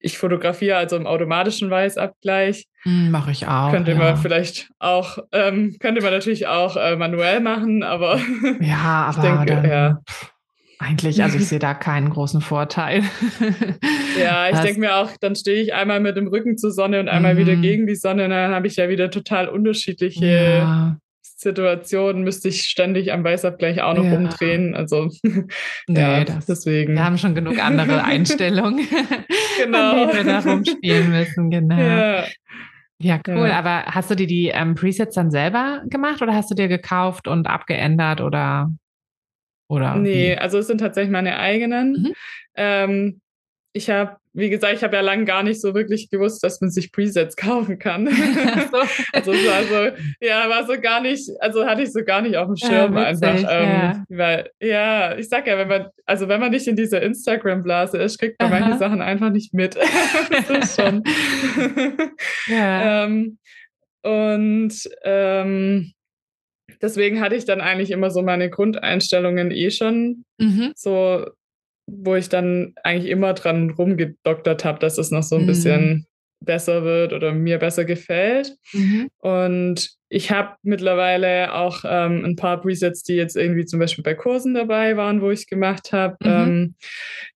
ich 0.00 0.18
fotografiere 0.18 0.76
also 0.76 0.96
im 0.96 1.06
automatischen 1.06 1.70
Weißabgleich. 1.70 2.66
Hm, 2.82 3.10
mache 3.10 3.30
ich 3.30 3.46
auch. 3.46 3.70
Könnte 3.70 3.92
ja. 3.92 3.98
man 3.98 4.16
vielleicht 4.16 4.68
auch, 4.78 5.18
ähm, 5.32 5.76
könnte 5.80 6.02
man 6.02 6.12
natürlich 6.12 6.46
auch 6.46 6.76
äh, 6.76 6.96
manuell 6.96 7.40
machen, 7.40 7.82
aber 7.82 8.20
ja, 8.60 9.12
aber 9.14 9.22
denke, 9.22 9.46
dann, 9.46 9.70
ja. 9.70 9.98
Eigentlich, 10.80 11.20
also 11.24 11.38
ich 11.38 11.48
sehe 11.48 11.58
da 11.58 11.74
keinen 11.74 12.08
großen 12.10 12.40
Vorteil. 12.40 13.02
ja, 14.20 14.48
ich 14.48 14.58
denke 14.60 14.78
mir 14.78 14.96
auch, 14.96 15.10
dann 15.20 15.34
stehe 15.34 15.60
ich 15.60 15.74
einmal 15.74 15.98
mit 15.98 16.16
dem 16.16 16.28
Rücken 16.28 16.56
zur 16.56 16.70
Sonne 16.70 17.00
und 17.00 17.08
einmal 17.08 17.34
mhm. 17.34 17.38
wieder 17.38 17.56
gegen 17.56 17.88
die 17.88 17.96
Sonne 17.96 18.24
und 18.24 18.30
dann 18.30 18.54
habe 18.54 18.68
ich 18.68 18.76
ja 18.76 18.88
wieder 18.88 19.10
total 19.10 19.48
unterschiedliche 19.48 20.26
ja. 20.26 20.96
Situationen, 21.40 22.24
müsste 22.24 22.48
ich 22.48 22.62
ständig 22.62 23.12
am 23.12 23.22
Weißabgleich 23.22 23.80
auch 23.80 23.94
noch 23.94 24.04
ja. 24.04 24.16
umdrehen. 24.16 24.74
Also 24.74 25.08
nee, 25.86 26.00
ja, 26.00 26.24
das, 26.24 26.46
deswegen. 26.46 26.94
Wir 26.94 27.04
haben 27.04 27.16
schon 27.16 27.36
genug 27.36 27.64
andere 27.64 28.02
Einstellungen, 28.04 28.84
genau. 29.62 29.90
an 29.92 29.96
denen 29.96 30.12
wir 30.14 30.24
da 30.24 30.40
rumspielen 30.40 31.10
müssen, 31.10 31.50
genau. 31.50 31.78
Ja. 31.78 32.24
Ja, 33.00 33.20
cool. 33.28 33.46
Ja. 33.46 33.60
Aber 33.60 33.84
hast 33.84 34.10
du 34.10 34.16
dir 34.16 34.26
die 34.26 34.48
ähm, 34.48 34.74
Presets 34.74 35.14
dann 35.14 35.30
selber 35.30 35.82
gemacht 35.86 36.20
oder 36.20 36.34
hast 36.34 36.50
du 36.50 36.56
dir 36.56 36.66
gekauft 36.66 37.28
und 37.28 37.46
abgeändert 37.46 38.20
oder? 38.20 38.72
oder 39.68 39.94
nee, 39.94 40.32
wie? 40.32 40.38
also 40.38 40.58
es 40.58 40.66
sind 40.66 40.78
tatsächlich 40.78 41.12
meine 41.12 41.38
eigenen. 41.38 41.92
Mhm. 41.92 42.12
Ähm, 42.56 43.20
ich 43.72 43.90
habe, 43.90 44.16
wie 44.32 44.50
gesagt, 44.50 44.74
ich 44.74 44.82
habe 44.82 44.96
ja 44.96 45.02
lange 45.02 45.24
gar 45.24 45.42
nicht 45.42 45.60
so 45.60 45.74
wirklich 45.74 46.10
gewusst, 46.10 46.42
dass 46.42 46.60
man 46.60 46.70
sich 46.70 46.90
Presets 46.90 47.36
kaufen 47.36 47.78
kann. 47.78 48.06
so. 48.70 48.78
also 49.12 49.32
es 49.32 49.46
war 49.46 49.64
so, 49.64 49.96
ja, 50.20 50.48
war 50.48 50.66
so 50.66 50.80
gar 50.80 51.00
nicht, 51.00 51.28
also 51.40 51.66
hatte 51.66 51.82
ich 51.82 51.92
so 51.92 52.02
gar 52.04 52.22
nicht 52.22 52.36
auf 52.36 52.46
dem 52.46 52.56
Schirm 52.56 52.96
ja, 52.96 53.10
witzig, 53.10 53.28
einfach. 53.28 53.50
Ähm, 53.50 53.68
ja. 53.68 54.04
Weil, 54.08 54.50
ja, 54.60 55.16
ich 55.16 55.28
sag 55.28 55.46
ja, 55.46 55.58
wenn 55.58 55.68
man, 55.68 55.86
also 56.06 56.28
wenn 56.28 56.40
man 56.40 56.50
nicht 56.50 56.66
in 56.66 56.76
dieser 56.76 57.02
Instagram-Blase 57.02 57.98
ist, 57.98 58.18
kriegt 58.18 58.40
man 58.40 58.52
Aha. 58.52 58.60
manche 58.60 58.78
Sachen 58.78 59.02
einfach 59.02 59.30
nicht 59.30 59.54
mit. 59.54 59.76
das 60.30 60.50
ist 60.50 60.80
schon. 60.80 61.02
ja. 62.46 63.04
ähm, 63.04 63.38
und 64.02 64.72
ähm, 65.02 65.92
deswegen 66.80 67.20
hatte 67.20 67.34
ich 67.34 67.44
dann 67.44 67.60
eigentlich 67.60 67.90
immer 67.90 68.10
so 68.10 68.22
meine 68.22 68.48
Grundeinstellungen 68.48 69.50
eh 69.50 69.70
schon 69.70 70.24
mhm. 70.38 70.72
so 70.74 71.26
wo 71.88 72.14
ich 72.14 72.28
dann 72.28 72.74
eigentlich 72.82 73.10
immer 73.10 73.34
dran 73.34 73.70
rumgedoktert 73.70 74.64
habe, 74.64 74.78
dass 74.78 74.98
es 74.98 75.10
noch 75.10 75.22
so 75.22 75.36
ein 75.36 75.42
mhm. 75.42 75.46
bisschen 75.46 76.06
besser 76.40 76.84
wird 76.84 77.12
oder 77.12 77.32
mir 77.32 77.58
besser 77.58 77.84
gefällt. 77.84 78.54
Mhm. 78.72 79.08
Und 79.18 79.90
ich 80.08 80.30
habe 80.30 80.54
mittlerweile 80.62 81.54
auch 81.54 81.84
ähm, 81.84 82.24
ein 82.24 82.36
paar 82.36 82.60
Presets, 82.60 83.02
die 83.02 83.14
jetzt 83.14 83.36
irgendwie 83.36 83.66
zum 83.66 83.80
Beispiel 83.80 84.04
bei 84.04 84.14
Kursen 84.14 84.54
dabei 84.54 84.96
waren, 84.96 85.20
wo 85.20 85.30
ich 85.30 85.46
gemacht 85.46 85.92
habe. 85.92 86.16
Mhm. 86.20 86.30
Ähm, 86.30 86.74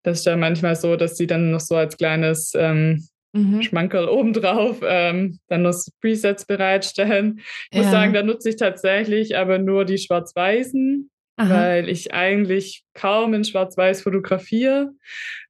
das 0.02 0.18
ist 0.18 0.26
dann 0.26 0.40
manchmal 0.40 0.76
so, 0.76 0.96
dass 0.96 1.16
sie 1.16 1.26
dann 1.26 1.50
noch 1.50 1.60
so 1.60 1.76
als 1.76 1.96
kleines 1.96 2.52
ähm, 2.54 3.06
mhm. 3.32 3.62
Schmankerl 3.62 4.08
obendrauf 4.08 4.80
ähm, 4.84 5.38
dann 5.48 5.62
noch 5.62 5.74
Presets 6.00 6.46
bereitstellen. 6.46 7.40
Ich 7.70 7.78
ja. 7.78 7.82
muss 7.82 7.90
sagen, 7.90 8.12
da 8.12 8.22
nutze 8.22 8.50
ich 8.50 8.56
tatsächlich 8.56 9.36
aber 9.36 9.58
nur 9.58 9.84
die 9.84 9.98
schwarz-weißen 9.98 11.10
Aha. 11.36 11.54
weil 11.54 11.88
ich 11.88 12.12
eigentlich 12.12 12.84
kaum 12.94 13.32
in 13.34 13.44
Schwarz-Weiß 13.44 14.02
fotografiere 14.02 14.90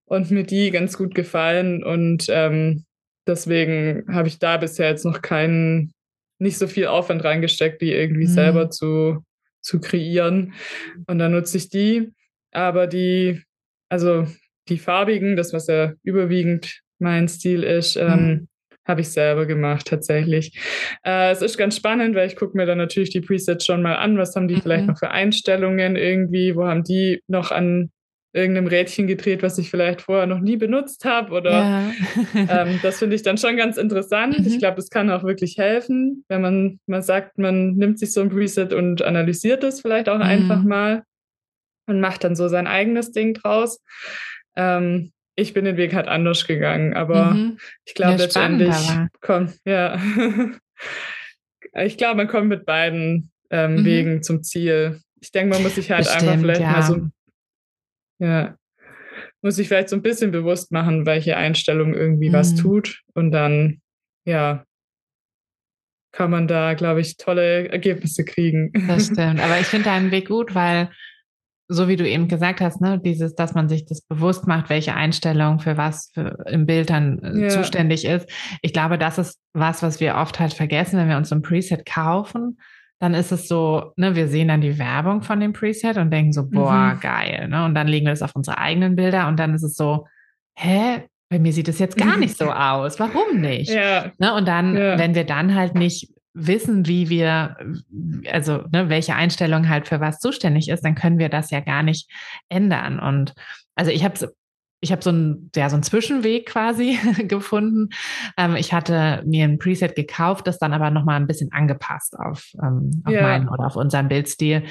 und 0.05 0.31
mir 0.31 0.45
die 0.45 0.71
ganz 0.71 0.97
gut 0.97 1.14
gefallen. 1.14 1.83
Und 1.83 2.27
ähm, 2.29 2.85
deswegen 3.27 4.05
habe 4.09 4.29
ich 4.29 4.38
da 4.38 4.57
bisher 4.59 4.88
jetzt 4.88 5.05
noch 5.05 5.23
keinen, 5.23 5.92
nicht 6.38 6.59
so 6.59 6.66
viel 6.66 6.87
Aufwand 6.87 7.25
reingesteckt, 7.25 7.83
die 7.83 7.92
irgendwie 7.92 8.27
mhm. 8.27 8.33
selber 8.33 8.71
zu, 8.71 9.25
zu 9.61 9.81
kreieren. 9.81 10.55
Und 11.07 11.18
dann 11.18 11.33
nutze 11.33 11.57
ich 11.57 11.68
die. 11.68 12.12
Aber 12.53 12.87
die, 12.87 13.42
also 13.88 14.27
die 14.68 14.79
farbigen, 14.79 15.37
das, 15.37 15.53
was 15.53 15.66
ja 15.66 15.95
überwiegend 16.05 16.81
mein 16.99 17.27
Stil 17.27 17.64
ist, 17.64 17.97
ähm, 17.97 18.27
mhm 18.27 18.49
habe 18.85 19.01
ich 19.03 19.11
selber 19.11 19.47
gemacht, 19.47 19.87
tatsächlich. 19.87 20.59
Äh, 21.05 21.31
es 21.31 21.42
ist 21.42 21.57
ganz 21.57 21.77
spannend, 21.77 22.14
weil 22.14 22.27
ich 22.27 22.37
gucke 22.37 22.57
mir 22.57 22.66
dann 22.66 22.79
natürlich 22.79 23.11
die 23.11 23.21
Presets 23.21 23.64
schon 23.64 23.83
mal 23.83 23.97
an. 23.97 24.18
Was 24.18 24.35
haben 24.35 24.49
die 24.49 24.57
mhm. 24.57 24.62
vielleicht 24.62 24.87
noch 24.87 24.99
für 24.99 25.11
Einstellungen 25.11 25.97
irgendwie? 25.97 26.57
Wo 26.57 26.64
haben 26.64 26.85
die 26.85 27.23
noch 27.29 27.51
an 27.51 27.90
irgendeinem 28.35 28.66
Rädchen 28.66 29.07
gedreht, 29.07 29.42
was 29.42 29.59
ich 29.59 29.71
vielleicht 29.71 30.03
vorher 30.03 30.27
noch 30.27 30.40
nie 30.40 30.57
benutzt 30.57 31.05
habe? 31.05 31.33
Oder 31.33 31.51
ja. 31.51 31.92
ähm, 32.35 32.81
das 32.83 32.99
finde 32.99 33.14
ich 33.14 33.23
dann 33.23 33.38
schon 33.38 33.57
ganz 33.57 33.77
interessant. 33.77 34.38
Mhm. 34.38 34.47
Ich 34.47 34.59
glaube, 34.59 34.79
es 34.79 34.90
kann 34.90 35.11
auch 35.11 35.23
wirklich 35.23 35.59
helfen, 35.59 36.25
wenn 36.29 36.40
man 36.40 36.81
mal 36.87 37.03
sagt, 37.03 37.38
man 37.38 37.75
nimmt 37.75 37.99
sich 37.99 38.12
so 38.12 38.21
ein 38.21 38.31
Preset 38.31 38.73
und 38.73 39.03
analysiert 39.03 39.62
es 39.64 39.81
vielleicht 39.81 40.09
auch 40.09 40.16
mhm. 40.16 40.23
einfach 40.23 40.62
mal 40.62 41.03
und 41.87 42.01
macht 42.01 42.25
dann 42.25 42.35
so 42.35 42.49
sein 42.49 42.66
eigenes 42.66 43.12
Ding 43.12 43.35
draus. 43.35 43.81
Ähm, 44.57 45.12
ich 45.42 45.55
bin 45.55 45.64
den 45.64 45.76
Weg 45.76 45.94
halt 45.94 46.09
anders 46.09 46.46
gegangen, 46.46 46.94
aber 46.94 47.33
mhm. 47.33 47.59
ich 47.85 47.94
glaube 47.94 48.12
ja, 48.12 48.18
letztendlich 48.18 48.76
kommt, 49.20 49.59
ja. 49.64 50.00
ich 51.74 51.98
glaube, 51.98 52.16
man 52.16 52.28
kommt 52.28 52.48
mit 52.48 52.64
beiden 52.64 53.31
ähm, 53.50 53.76
mhm. 53.76 53.85
Wegen 53.85 54.22
zum 54.22 54.42
Ziel. 54.42 55.00
Ich 55.20 55.31
denke, 55.31 55.55
man 55.55 55.62
muss 55.62 55.74
sich 55.74 55.90
halt 55.90 56.05
Bestimmt, 56.05 56.22
einfach 56.22 56.40
vielleicht 56.40 56.61
ja. 56.62 56.70
mal 56.70 56.83
so, 56.83 57.09
ja, 58.18 58.57
muss 59.42 59.57
sich 59.57 59.68
vielleicht 59.68 59.88
so 59.88 59.96
ein 59.96 60.02
bisschen 60.02 60.31
bewusst 60.31 60.72
machen, 60.72 61.07
welche 61.07 61.37
Einstellung 61.37 61.94
irgendwie 61.94 62.31
mhm. 62.31 62.35
was 62.35 62.55
tut 62.55 63.02
und 63.14 63.31
dann, 63.31 63.81
ja, 64.24 64.64
kann 66.12 66.31
man 66.31 66.46
da, 66.46 66.74
glaube 66.74 67.00
ich, 67.00 67.16
tolle 67.16 67.68
Ergebnisse 67.68 68.24
kriegen. 68.24 68.72
Das 68.87 69.07
stimmt. 69.12 69.40
Aber 69.40 69.59
ich 69.59 69.66
finde 69.66 69.87
deinen 69.87 70.11
Weg 70.11 70.28
gut, 70.28 70.55
weil 70.55 70.90
so 71.72 71.88
wie 71.88 71.96
du 71.96 72.08
eben 72.08 72.28
gesagt 72.28 72.61
hast, 72.61 72.80
ne, 72.80 72.98
dieses, 72.98 73.35
dass 73.35 73.54
man 73.54 73.68
sich 73.68 73.87
das 73.87 74.02
bewusst 74.02 74.46
macht, 74.46 74.68
welche 74.70 74.94
Einstellung 74.94 75.58
für 75.58 75.76
was 75.76 76.11
für 76.14 76.44
im 76.46 76.66
Bild 76.66 76.90
dann 76.90 77.18
äh, 77.20 77.42
ja. 77.42 77.48
zuständig 77.48 78.04
ist. 78.04 78.28
Ich 78.61 78.72
glaube, 78.72 78.98
das 78.98 79.18
ist 79.18 79.38
was, 79.52 79.82
was 79.82 80.00
wir 80.00 80.16
oft 80.16 80.38
halt 80.38 80.52
vergessen, 80.52 80.98
wenn 80.98 81.08
wir 81.08 81.16
uns 81.16 81.30
so 81.30 81.35
ein 81.35 81.42
Preset 81.42 81.87
kaufen. 81.87 82.58
Dann 82.98 83.14
ist 83.14 83.32
es 83.32 83.48
so, 83.48 83.92
ne, 83.96 84.14
wir 84.14 84.28
sehen 84.28 84.48
dann 84.48 84.61
die 84.61 84.78
Werbung 84.78 85.22
von 85.22 85.40
dem 85.40 85.52
Preset 85.52 85.96
und 85.96 86.11
denken 86.11 86.32
so, 86.32 86.48
boah, 86.48 86.94
mhm. 86.94 87.00
geil, 87.00 87.48
ne? 87.48 87.64
Und 87.64 87.74
dann 87.74 87.88
legen 87.88 88.06
wir 88.06 88.12
das 88.12 88.22
auf 88.22 88.37
unsere 88.37 88.58
eigenen 88.58 88.94
Bilder 88.94 89.26
und 89.26 89.38
dann 89.38 89.54
ist 89.54 89.64
es 89.64 89.74
so, 89.74 90.06
hä, 90.54 91.02
bei 91.28 91.38
mir 91.38 91.52
sieht 91.52 91.68
es 91.68 91.78
jetzt 91.78 91.96
gar 91.96 92.16
nicht 92.18 92.37
so 92.37 92.52
aus. 92.52 93.00
Warum 93.00 93.40
nicht? 93.40 93.70
Ja. 93.70 94.12
Ne? 94.18 94.35
Und 94.35 94.46
dann, 94.46 94.76
ja. 94.76 94.98
wenn 94.98 95.14
wir 95.14 95.24
dann 95.24 95.54
halt 95.54 95.74
nicht 95.74 96.12
wissen, 96.35 96.87
wie 96.87 97.09
wir, 97.09 97.57
also 98.31 98.64
ne, 98.73 98.88
welche 98.88 99.14
Einstellung 99.14 99.68
halt 99.68 99.88
für 99.88 100.01
was 100.01 100.18
zuständig 100.18 100.68
ist, 100.68 100.85
dann 100.85 100.95
können 100.95 101.18
wir 101.18 101.29
das 101.29 101.51
ja 101.51 101.61
gar 101.61 101.83
nicht 101.83 102.11
ändern. 102.49 102.99
Und 102.99 103.35
also 103.75 103.90
ich 103.90 104.05
habe 104.05 104.33
ich 104.85 104.90
habe 104.90 105.03
so 105.03 105.11
einen, 105.11 105.51
ja, 105.55 105.71
so 105.71 105.77
einen 105.77 105.85
Zwischenweg 105.85 106.47
quasi 106.47 106.99
gefunden. 107.29 107.90
Ähm, 108.37 108.57
ich 108.57 108.73
hatte 108.73 109.23
mir 109.25 109.45
ein 109.45 109.59
Preset 109.59 109.95
gekauft, 109.95 110.49
das 110.49 110.59
dann 110.59 110.73
aber 110.73 110.90
nochmal 110.90 111.16
ein 111.16 111.29
bisschen 111.29 111.53
angepasst 111.53 112.18
auf, 112.18 112.51
ähm, 112.61 113.03
auf 113.05 113.12
ja. 113.12 113.23
meinen 113.23 113.49
oder 113.49 113.66
auf 113.66 113.77
unseren 113.77 114.09
Bildstil. 114.09 114.64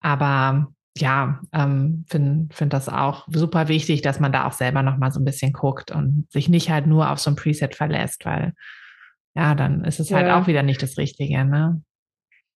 Aber 0.00 0.68
ja, 0.98 1.40
ähm, 1.52 2.04
finde 2.08 2.54
find 2.54 2.72
das 2.72 2.88
auch 2.88 3.26
super 3.32 3.68
wichtig, 3.68 4.02
dass 4.02 4.20
man 4.20 4.32
da 4.32 4.46
auch 4.46 4.52
selber 4.52 4.82
nochmal 4.82 5.10
so 5.10 5.20
ein 5.20 5.24
bisschen 5.24 5.52
guckt 5.52 5.90
und 5.90 6.26
sich 6.30 6.48
nicht 6.48 6.70
halt 6.70 6.86
nur 6.86 7.10
auf 7.10 7.18
so 7.18 7.30
ein 7.30 7.36
Preset 7.36 7.74
verlässt, 7.74 8.26
weil 8.26 8.52
ja, 9.36 9.54
dann 9.54 9.84
ist 9.84 10.00
es 10.00 10.10
halt 10.10 10.26
ja. 10.26 10.32
halt 10.32 10.42
auch 10.42 10.48
wieder 10.48 10.62
nicht 10.62 10.82
das 10.82 10.96
Richtige, 10.96 11.44
ne? 11.44 11.82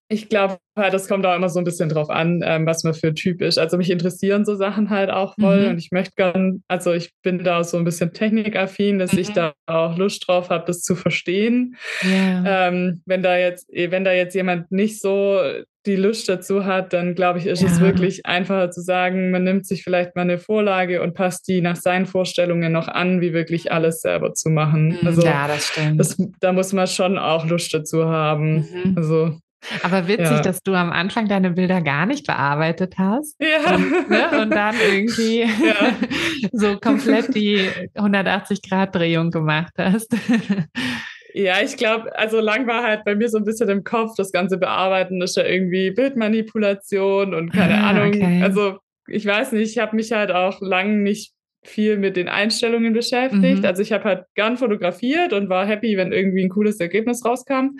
Ich 0.09 0.27
glaube 0.27 0.57
halt, 0.75 0.93
das 0.93 1.07
kommt 1.07 1.25
auch 1.25 1.33
immer 1.33 1.47
so 1.47 1.57
ein 1.59 1.63
bisschen 1.63 1.87
drauf 1.87 2.09
an, 2.09 2.41
ähm, 2.43 2.65
was 2.65 2.83
man 2.83 2.93
für 2.93 3.13
Typ 3.13 3.41
ist. 3.41 3.57
Also 3.57 3.77
mich 3.77 3.89
interessieren 3.89 4.43
so 4.43 4.55
Sachen 4.55 4.89
halt 4.89 5.09
auch 5.09 5.35
voll 5.39 5.63
mhm. 5.63 5.69
und 5.69 5.77
ich 5.77 5.91
möchte 5.91 6.15
gern, 6.17 6.63
also 6.67 6.91
ich 6.91 7.13
bin 7.23 7.45
da 7.45 7.63
so 7.63 7.77
ein 7.77 7.85
bisschen 7.85 8.11
technikaffin, 8.11 8.99
dass 8.99 9.13
mhm. 9.13 9.19
ich 9.19 9.29
da 9.31 9.53
auch 9.67 9.97
Lust 9.97 10.27
drauf 10.27 10.49
habe, 10.49 10.65
das 10.67 10.81
zu 10.81 10.95
verstehen. 10.95 11.77
Yeah. 12.03 12.67
Ähm, 12.67 13.01
wenn 13.05 13.23
da 13.23 13.37
jetzt, 13.37 13.69
wenn 13.69 14.03
da 14.03 14.11
jetzt 14.11 14.35
jemand 14.35 14.69
nicht 14.69 14.99
so 14.99 15.39
die 15.85 15.95
Lust 15.95 16.29
dazu 16.29 16.65
hat, 16.65 16.93
dann 16.93 17.15
glaube 17.15 17.39
ich, 17.39 17.47
ist 17.47 17.61
ja. 17.61 17.67
es 17.67 17.79
wirklich 17.79 18.25
einfacher 18.25 18.69
zu 18.69 18.81
sagen, 18.81 19.31
man 19.31 19.43
nimmt 19.43 19.65
sich 19.65 19.83
vielleicht 19.83 20.15
mal 20.15 20.23
eine 20.23 20.37
Vorlage 20.37 21.01
und 21.01 21.13
passt 21.13 21.47
die 21.47 21.61
nach 21.61 21.75
seinen 21.75 22.05
Vorstellungen 22.05 22.71
noch 22.71 22.87
an, 22.87 23.21
wie 23.21 23.33
wirklich 23.33 23.71
alles 23.71 24.01
selber 24.01 24.33
zu 24.33 24.49
machen. 24.49 24.97
Mhm. 25.01 25.07
Also 25.07 25.21
ja, 25.21 25.47
das 25.47 25.67
stimmt. 25.67 25.99
Das, 25.99 26.17
da 26.39 26.53
muss 26.53 26.73
man 26.73 26.87
schon 26.87 27.17
auch 27.17 27.45
Lust 27.45 27.73
dazu 27.73 28.05
haben. 28.05 28.67
Mhm. 28.71 28.93
Also 28.95 29.37
aber 29.83 30.07
witzig, 30.07 30.25
ja. 30.25 30.41
dass 30.41 30.63
du 30.63 30.73
am 30.73 30.91
Anfang 30.91 31.27
deine 31.27 31.51
Bilder 31.51 31.81
gar 31.81 32.05
nicht 32.05 32.25
bearbeitet 32.25 32.95
hast. 32.97 33.35
Ja. 33.39 33.75
Und, 33.75 34.09
ne, 34.09 34.41
und 34.41 34.49
dann 34.49 34.75
irgendwie 34.75 35.41
ja. 35.41 35.93
so 36.51 36.79
komplett 36.79 37.35
die 37.35 37.69
180-Grad-Drehung 37.95 39.29
gemacht 39.29 39.73
hast. 39.77 40.15
Ja, 41.33 41.61
ich 41.61 41.77
glaube, 41.77 42.17
also 42.17 42.39
lang 42.39 42.67
war 42.67 42.83
halt 42.83 43.05
bei 43.05 43.15
mir 43.15 43.29
so 43.29 43.37
ein 43.37 43.45
bisschen 43.45 43.69
im 43.69 43.83
Kopf, 43.83 44.15
das 44.17 44.31
ganze 44.31 44.57
Bearbeiten 44.57 45.21
ist 45.21 45.37
ja 45.37 45.45
irgendwie 45.45 45.91
Bildmanipulation 45.91 47.33
und 47.33 47.51
keine 47.51 47.75
ah, 47.75 47.89
Ahnung. 47.89 48.09
Okay. 48.09 48.41
Also 48.43 48.77
ich 49.07 49.25
weiß 49.25 49.53
nicht, 49.53 49.71
ich 49.71 49.77
habe 49.77 49.95
mich 49.95 50.11
halt 50.11 50.31
auch 50.31 50.61
lang 50.61 51.03
nicht 51.03 51.33
viel 51.63 51.97
mit 51.97 52.17
den 52.17 52.27
Einstellungen 52.27 52.93
beschäftigt. 52.93 53.59
Mhm. 53.59 53.65
Also 53.65 53.81
ich 53.81 53.91
habe 53.91 54.03
halt 54.03 54.25
gern 54.35 54.57
fotografiert 54.57 55.31
und 55.33 55.49
war 55.49 55.65
happy, 55.65 55.95
wenn 55.95 56.11
irgendwie 56.11 56.43
ein 56.43 56.49
cooles 56.49 56.79
Ergebnis 56.79 57.23
rauskam. 57.23 57.77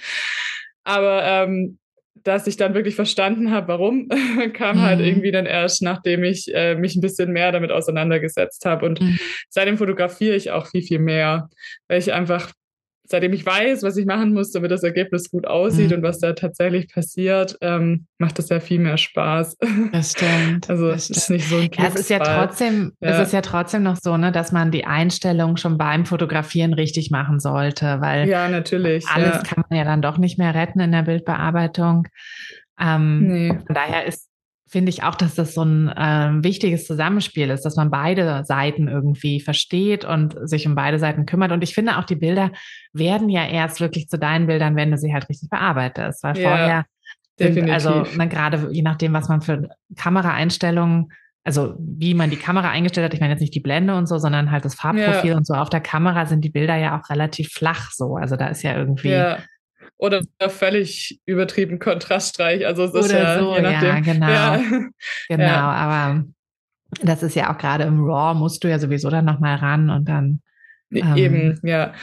Aber 0.84 1.24
ähm, 1.24 1.80
dass 2.24 2.46
ich 2.46 2.58
dann 2.58 2.74
wirklich 2.76 2.96
verstanden 2.96 3.52
habe, 3.52 3.70
warum, 3.70 4.08
kam 4.54 4.54
halt 4.54 4.76
mhm. 4.76 4.82
halt 4.82 5.00
irgendwie 5.02 5.32
dann 5.32 5.46
erst, 5.46 5.82
nachdem 5.82 6.24
ich 6.24 6.54
äh, 6.54 6.76
mich 6.76 6.96
ein 6.96 7.02
bisschen 7.02 7.32
mehr 7.32 7.52
damit 7.52 7.72
auseinandergesetzt 7.72 8.66
habe. 8.66 8.86
Und 8.86 9.02
mhm. 9.02 9.18
seitdem 9.50 9.78
fotografiere 9.78 10.36
ich 10.36 10.52
auch 10.52 10.68
viel, 10.68 10.84
viel 10.84 11.00
mehr, 11.00 11.50
weil 11.88 12.00
ich 12.00 12.14
einfach 12.14 12.52
seitdem 13.12 13.34
ich 13.34 13.46
weiß, 13.46 13.84
was 13.84 13.98
ich 13.98 14.06
machen 14.06 14.34
muss, 14.34 14.52
damit 14.52 14.72
das 14.72 14.84
Ergebnis 14.84 15.30
gut 15.30 15.46
aussieht 15.46 15.92
mhm. 15.92 15.98
und 15.98 16.04
was 16.04 16.20
da 16.20 16.34
tatsächlich 16.34 16.92
passiert, 16.92 17.58
ähm, 17.62 18.08
macht 18.18 18.40
das 18.40 18.50
ja 18.50 18.60
viel 18.60 18.80
mehr 18.80 18.98
Spaß. 18.98 19.58
Das 19.92 20.12
stimmt. 20.12 20.70
Also 20.72 20.90
es 20.90 21.10
ist 21.10 21.30
nicht 21.30 21.50
so 21.50 21.58
ein 21.58 21.70
ja, 21.74 21.88
Es 21.88 21.96
ist 21.96 22.10
ja 22.10 22.20
trotzdem, 22.20 22.94
ja. 23.02 23.10
es 23.10 23.28
ist 23.28 23.34
ja 23.34 23.42
trotzdem 23.42 23.84
noch 23.84 23.98
so, 23.98 24.16
ne, 24.16 24.32
dass 24.32 24.54
man 24.54 24.72
die 24.72 24.86
Einstellung 24.86 25.58
schon 25.58 25.78
beim 25.78 26.06
Fotografieren 26.06 26.74
richtig 26.74 27.12
machen 27.12 27.40
sollte, 27.40 28.00
weil 28.00 28.28
ja 28.30 28.48
natürlich 28.48 29.06
alles 29.08 29.36
ja. 29.36 29.44
kann 29.44 29.66
man 29.70 29.78
ja 29.78 29.84
dann 29.84 30.02
doch 30.02 30.18
nicht 30.18 30.38
mehr 30.38 30.56
retten 30.56 30.80
in 30.80 30.94
der 30.94 31.02
Bildbearbeitung. 31.02 32.08
Ähm, 32.80 33.28
nee. 33.28 33.50
Von 33.50 33.76
daher 33.76 34.06
ist 34.06 34.31
finde 34.72 34.90
ich 34.90 35.04
auch, 35.04 35.16
dass 35.16 35.36
das 35.36 35.54
so 35.54 35.64
ein 35.64 35.90
äh, 35.90 36.44
wichtiges 36.44 36.88
Zusammenspiel 36.88 37.50
ist, 37.50 37.64
dass 37.64 37.76
man 37.76 37.92
beide 37.92 38.46
Seiten 38.46 38.88
irgendwie 38.88 39.42
versteht 39.42 40.06
und 40.06 40.36
sich 40.48 40.66
um 40.66 40.76
beide 40.76 40.98
Seiten 40.98 41.26
kümmert. 41.26 41.52
Und 41.52 41.62
ich 41.62 41.74
finde 41.74 41.98
auch, 41.98 42.06
die 42.06 42.16
Bilder 42.16 42.52
werden 42.94 43.28
ja 43.28 43.46
erst 43.46 43.82
wirklich 43.82 44.08
zu 44.08 44.18
deinen 44.18 44.48
Bildern, 44.48 44.78
wenn 44.78 44.90
du 44.90 44.98
sie 44.98 45.14
halt 45.14 45.28
richtig 45.28 45.50
bearbeitest. 45.50 46.24
Weil 46.24 46.38
ja, 46.38 46.48
vorher 46.48 46.86
sind, 47.38 47.70
also 47.70 48.06
ne, 48.16 48.30
gerade 48.30 48.70
je 48.72 48.82
nachdem, 48.82 49.12
was 49.12 49.28
man 49.28 49.42
für 49.42 49.70
Kameraeinstellungen 49.98 51.12
also 51.44 51.74
wie 51.80 52.14
man 52.14 52.30
die 52.30 52.38
Kamera 52.38 52.70
eingestellt 52.70 53.06
hat, 53.06 53.16
ich 53.16 53.20
meine 53.20 53.34
jetzt 53.34 53.42
nicht 53.42 53.56
die 53.56 53.62
Blende 53.62 53.96
und 53.96 54.06
so, 54.06 54.20
sondern 54.20 54.52
halt 54.52 54.64
das 54.64 54.76
Farbprofil 54.76 55.32
ja. 55.32 55.38
und 55.38 55.48
so. 55.48 55.56
Auf 55.56 55.72
der 55.72 55.82
Kamera 55.82 56.28
sind 56.28 56.46
die 56.46 56.52
Bilder 56.52 56.76
ja 56.76 57.00
auch 57.00 57.10
relativ 57.10 57.50
flach 57.50 57.90
so. 57.90 58.16
Also 58.16 58.36
da 58.36 58.50
ist 58.50 58.62
ja 58.62 58.78
irgendwie 58.78 59.10
ja 59.10 59.40
oder 60.02 60.24
völlig 60.50 61.22
übertrieben 61.26 61.78
kontrastreich. 61.78 62.66
Also 62.66 62.86
es 62.86 62.92
oder 62.92 63.02
ist 63.02 63.12
ja, 63.12 63.40
so, 63.40 63.56
je 63.56 63.62
nachdem. 63.62 63.88
ja, 63.88 64.00
genau. 64.00 64.28
Ja. 64.28 64.62
Genau, 65.30 65.44
ja. 65.44 65.72
aber 65.72 66.26
das 67.04 67.24
ist 67.24 67.36
ja 67.36 67.54
auch 67.54 67.58
gerade 67.58 67.84
im 67.84 68.04
RAW, 68.04 68.38
musst 68.38 68.64
du 68.64 68.68
ja 68.68 68.80
sowieso 68.80 69.10
dann 69.10 69.26
nochmal 69.26 69.58
ran 69.58 69.90
und 69.90 70.10
dann. 70.10 70.42
Ähm, 70.94 71.16
Eben, 71.16 71.60
ja. 71.64 71.94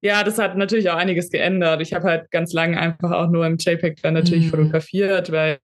Ja, 0.00 0.24
das 0.24 0.38
hat 0.38 0.56
natürlich 0.56 0.88
auch 0.88 0.96
einiges 0.96 1.30
geändert. 1.30 1.82
Ich 1.82 1.92
habe 1.92 2.08
halt 2.08 2.30
ganz 2.30 2.52
lange 2.52 2.80
einfach 2.80 3.10
auch 3.10 3.28
nur 3.28 3.44
im 3.44 3.58
JPEG 3.58 4.00
dann 4.00 4.14
natürlich 4.14 4.46
mm. 4.46 4.50
fotografiert, 4.50 5.30
weil 5.32 5.58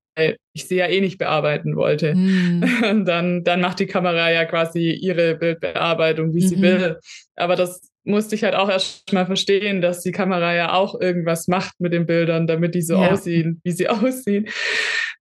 ich 0.52 0.66
sie 0.66 0.76
ja 0.76 0.86
eh 0.86 1.00
nicht 1.00 1.16
bearbeiten 1.16 1.76
wollte. 1.76 2.14
Mm. 2.14 2.62
Und 2.90 3.04
dann, 3.06 3.42
dann 3.44 3.62
macht 3.62 3.78
die 3.78 3.86
Kamera 3.86 4.30
ja 4.30 4.44
quasi 4.44 4.90
ihre 4.90 5.36
Bildbearbeitung, 5.36 6.34
wie 6.34 6.40
-hmm. 6.40 6.48
sie 6.48 6.56
mhm. 6.56 6.62
will. 6.62 6.98
Aber 7.36 7.56
das 7.56 7.93
musste 8.04 8.34
ich 8.34 8.44
halt 8.44 8.54
auch 8.54 8.68
erst 8.68 9.12
mal 9.12 9.26
verstehen, 9.26 9.80
dass 9.80 10.02
die 10.02 10.12
Kamera 10.12 10.54
ja 10.54 10.74
auch 10.74 11.00
irgendwas 11.00 11.48
macht 11.48 11.80
mit 11.80 11.92
den 11.92 12.06
Bildern, 12.06 12.46
damit 12.46 12.74
die 12.74 12.82
so 12.82 12.94
ja. 12.94 13.10
aussehen, 13.10 13.60
wie 13.64 13.72
sie 13.72 13.88
aussehen. 13.88 14.46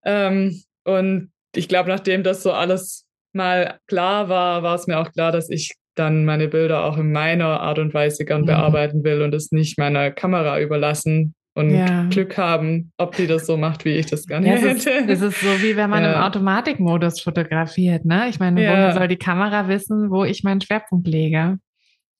Ähm, 0.06 0.62
und 0.84 1.32
ich 1.56 1.68
glaube, 1.68 1.90
nachdem 1.90 2.24
das 2.24 2.44
so 2.44 2.52
alles 2.52 3.06
mal 3.34 3.80
klar 3.88 4.30
war, 4.30 4.64
war 4.64 4.76
es 4.76 4.88
mir 4.88 5.00
auch 5.00 5.12
klar, 5.12 5.32
dass 5.32 5.50
ich 5.50 5.74
dann 5.96 6.26
meine 6.26 6.48
Bilder 6.48 6.84
auch 6.86 6.98
in 6.98 7.12
meiner 7.12 7.62
Art 7.62 7.80
und 7.80 7.94
Weise 7.94 8.26
gern 8.26 8.42
mhm. 8.42 8.48
bearbeiten 8.48 9.04
will 9.04 9.22
und 9.22 9.34
es 9.34 9.52
nicht 9.52 9.78
meiner 9.78 10.12
Kamera 10.12 10.60
überlassen 10.60 11.36
und 11.56 11.70
ja. 11.70 12.06
Glück 12.10 12.38
haben, 12.38 12.92
ob 12.98 13.16
die 13.16 13.28
das 13.28 13.46
so 13.46 13.58
macht, 13.58 13.86
wie 13.86 13.92
ich 13.92 14.08
das 14.08 14.26
gerne 14.26 14.48
ja, 14.48 14.54
hätte. 14.54 14.70
Es 14.70 14.86
ist, 14.86 14.88
es 14.88 15.22
ist 15.22 15.42
so, 15.42 15.62
wie 15.62 15.76
wenn 15.76 15.90
man 15.90 16.04
ja. 16.04 16.14
im 16.14 16.22
Automatikmodus 16.24 17.22
fotografiert. 17.22 18.06
Ne? 18.06 18.28
Ich 18.30 18.40
meine, 18.40 18.64
ja. 18.64 18.72
woher 18.72 18.94
soll 18.94 19.08
die 19.08 19.18
Kamera 19.18 19.68
wissen, 19.68 20.10
wo 20.10 20.24
ich 20.24 20.44
meinen 20.44 20.62
Schwerpunkt 20.62 21.08
lege? 21.08 21.60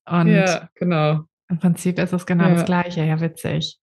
Und 0.06 0.28
ja, 0.28 0.68
genau. 0.74 1.20
Im 1.48 1.58
Prinzip 1.58 1.98
ist 1.98 2.12
es 2.12 2.26
genau 2.26 2.44
ja. 2.44 2.54
das 2.54 2.64
Gleiche. 2.64 3.04
Ja, 3.04 3.20
witzig. 3.20 3.78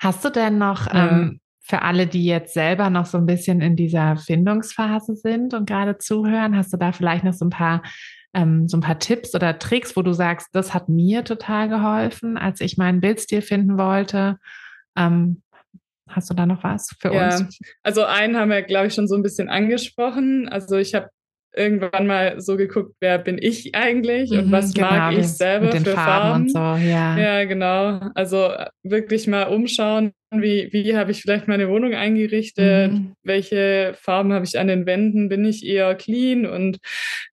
Hast 0.00 0.24
du 0.24 0.30
denn 0.30 0.58
noch 0.58 0.92
ja. 0.92 1.10
ähm, 1.10 1.40
für 1.60 1.82
alle, 1.82 2.06
die 2.06 2.24
jetzt 2.24 2.54
selber 2.54 2.90
noch 2.90 3.06
so 3.06 3.18
ein 3.18 3.26
bisschen 3.26 3.60
in 3.60 3.74
dieser 3.74 4.16
Findungsphase 4.16 5.16
sind 5.16 5.54
und 5.54 5.68
gerade 5.68 5.98
zuhören, 5.98 6.56
hast 6.56 6.72
du 6.72 6.76
da 6.76 6.92
vielleicht 6.92 7.24
noch 7.24 7.32
so 7.32 7.46
ein 7.46 7.50
paar 7.50 7.82
ähm, 8.34 8.68
so 8.68 8.76
ein 8.76 8.82
paar 8.82 8.98
Tipps 8.98 9.34
oder 9.34 9.58
Tricks, 9.58 9.96
wo 9.96 10.02
du 10.02 10.12
sagst, 10.12 10.48
das 10.52 10.74
hat 10.74 10.90
mir 10.90 11.24
total 11.24 11.68
geholfen, 11.70 12.36
als 12.36 12.60
ich 12.60 12.76
meinen 12.76 13.00
Bildstil 13.00 13.40
finden 13.40 13.78
wollte? 13.78 14.38
Ähm, 14.94 15.42
Hast 16.08 16.30
du 16.30 16.34
da 16.34 16.46
noch 16.46 16.62
was 16.62 16.94
für 17.00 17.12
ja, 17.12 17.36
uns? 17.36 17.58
Also 17.82 18.04
einen 18.04 18.36
haben 18.36 18.50
wir, 18.50 18.62
glaube 18.62 18.86
ich, 18.86 18.94
schon 18.94 19.08
so 19.08 19.16
ein 19.16 19.22
bisschen 19.22 19.48
angesprochen. 19.48 20.48
Also 20.48 20.76
ich 20.76 20.94
habe 20.94 21.08
irgendwann 21.56 22.06
mal 22.06 22.40
so 22.40 22.56
geguckt, 22.56 22.94
wer 23.00 23.18
bin 23.18 23.38
ich 23.40 23.74
eigentlich 23.74 24.30
und 24.30 24.48
mhm, 24.48 24.52
was 24.52 24.74
genau, 24.74 24.90
mag 24.90 25.14
ich 25.16 25.28
selber 25.28 25.72
für 25.72 25.80
Farben. 25.80 26.50
Farben. 26.50 26.82
So, 26.82 26.88
ja. 26.88 27.18
ja, 27.18 27.44
genau. 27.44 28.00
Also 28.14 28.50
wirklich 28.82 29.26
mal 29.26 29.44
umschauen, 29.44 30.12
wie, 30.30 30.68
wie 30.72 30.96
habe 30.96 31.10
ich 31.10 31.22
vielleicht 31.22 31.48
meine 31.48 31.68
Wohnung 31.68 31.94
eingerichtet, 31.94 32.92
mhm. 32.92 33.14
welche 33.22 33.94
Farben 33.98 34.32
habe 34.32 34.44
ich 34.44 34.58
an 34.58 34.68
den 34.68 34.86
Wänden, 34.86 35.28
bin 35.28 35.44
ich 35.44 35.64
eher 35.66 35.94
clean 35.94 36.46
und 36.46 36.78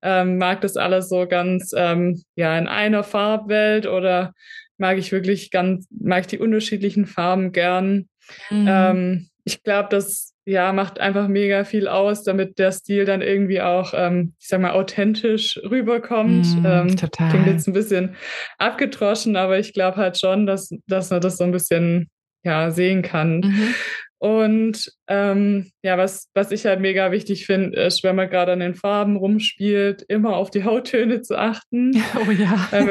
ähm, 0.01 0.37
mag 0.37 0.61
das 0.61 0.77
alles 0.77 1.09
so 1.09 1.27
ganz 1.27 1.71
ähm, 1.75 2.21
ja 2.35 2.57
in 2.57 2.67
einer 2.67 3.03
Farbwelt 3.03 3.87
oder 3.87 4.33
mag 4.77 4.97
ich 4.97 5.11
wirklich 5.11 5.51
ganz, 5.51 5.87
mag 5.89 6.21
ich 6.21 6.27
die 6.27 6.39
unterschiedlichen 6.39 7.05
Farben 7.05 7.51
gern. 7.51 8.07
Mhm. 8.49 8.65
Ähm, 8.67 9.27
ich 9.43 9.63
glaube, 9.63 9.89
das 9.89 10.32
ja, 10.45 10.73
macht 10.73 10.99
einfach 10.99 11.27
mega 11.27 11.63
viel 11.63 11.87
aus, 11.87 12.23
damit 12.23 12.59
der 12.59 12.71
Stil 12.71 13.05
dann 13.05 13.21
irgendwie 13.21 13.61
auch, 13.61 13.93
ähm, 13.95 14.33
ich 14.39 14.47
sag 14.47 14.59
mal, 14.59 14.71
authentisch 14.71 15.59
rüberkommt. 15.63 16.61
Mm, 16.61 16.65
ähm, 16.65 16.97
total. 16.97 17.29
Klingt 17.29 17.47
jetzt 17.47 17.67
ein 17.67 17.73
bisschen 17.73 18.15
abgetroschen, 18.57 19.35
aber 19.37 19.57
ich 19.59 19.73
glaube 19.73 19.97
halt 19.97 20.17
schon, 20.17 20.45
dass, 20.45 20.69
dass 20.87 21.09
man 21.11 21.21
das 21.21 21.37
so 21.37 21.45
ein 21.45 21.51
bisschen 21.51 22.09
ja, 22.43 22.71
sehen 22.71 23.01
kann. 23.01 23.39
Mhm. 23.39 23.75
Und 24.23 24.89
ähm, 25.09 25.69
ja, 25.83 25.97
was, 25.97 26.29
was 26.33 26.51
ich 26.51 26.65
halt 26.65 26.79
mega 26.79 27.11
wichtig 27.11 27.45
finde, 27.45 27.77
ist, 27.77 28.05
wenn 28.05 28.15
man 28.15 28.29
gerade 28.29 28.53
an 28.53 28.61
den 28.61 28.73
Farben 28.73 29.17
rumspielt, 29.17 30.05
immer 30.07 30.37
auf 30.37 30.49
die 30.49 30.63
Hauttöne 30.63 31.21
zu 31.21 31.37
achten. 31.37 31.91
Oh 32.15 32.31
ja. 32.31 32.69
Ähm, 32.71 32.89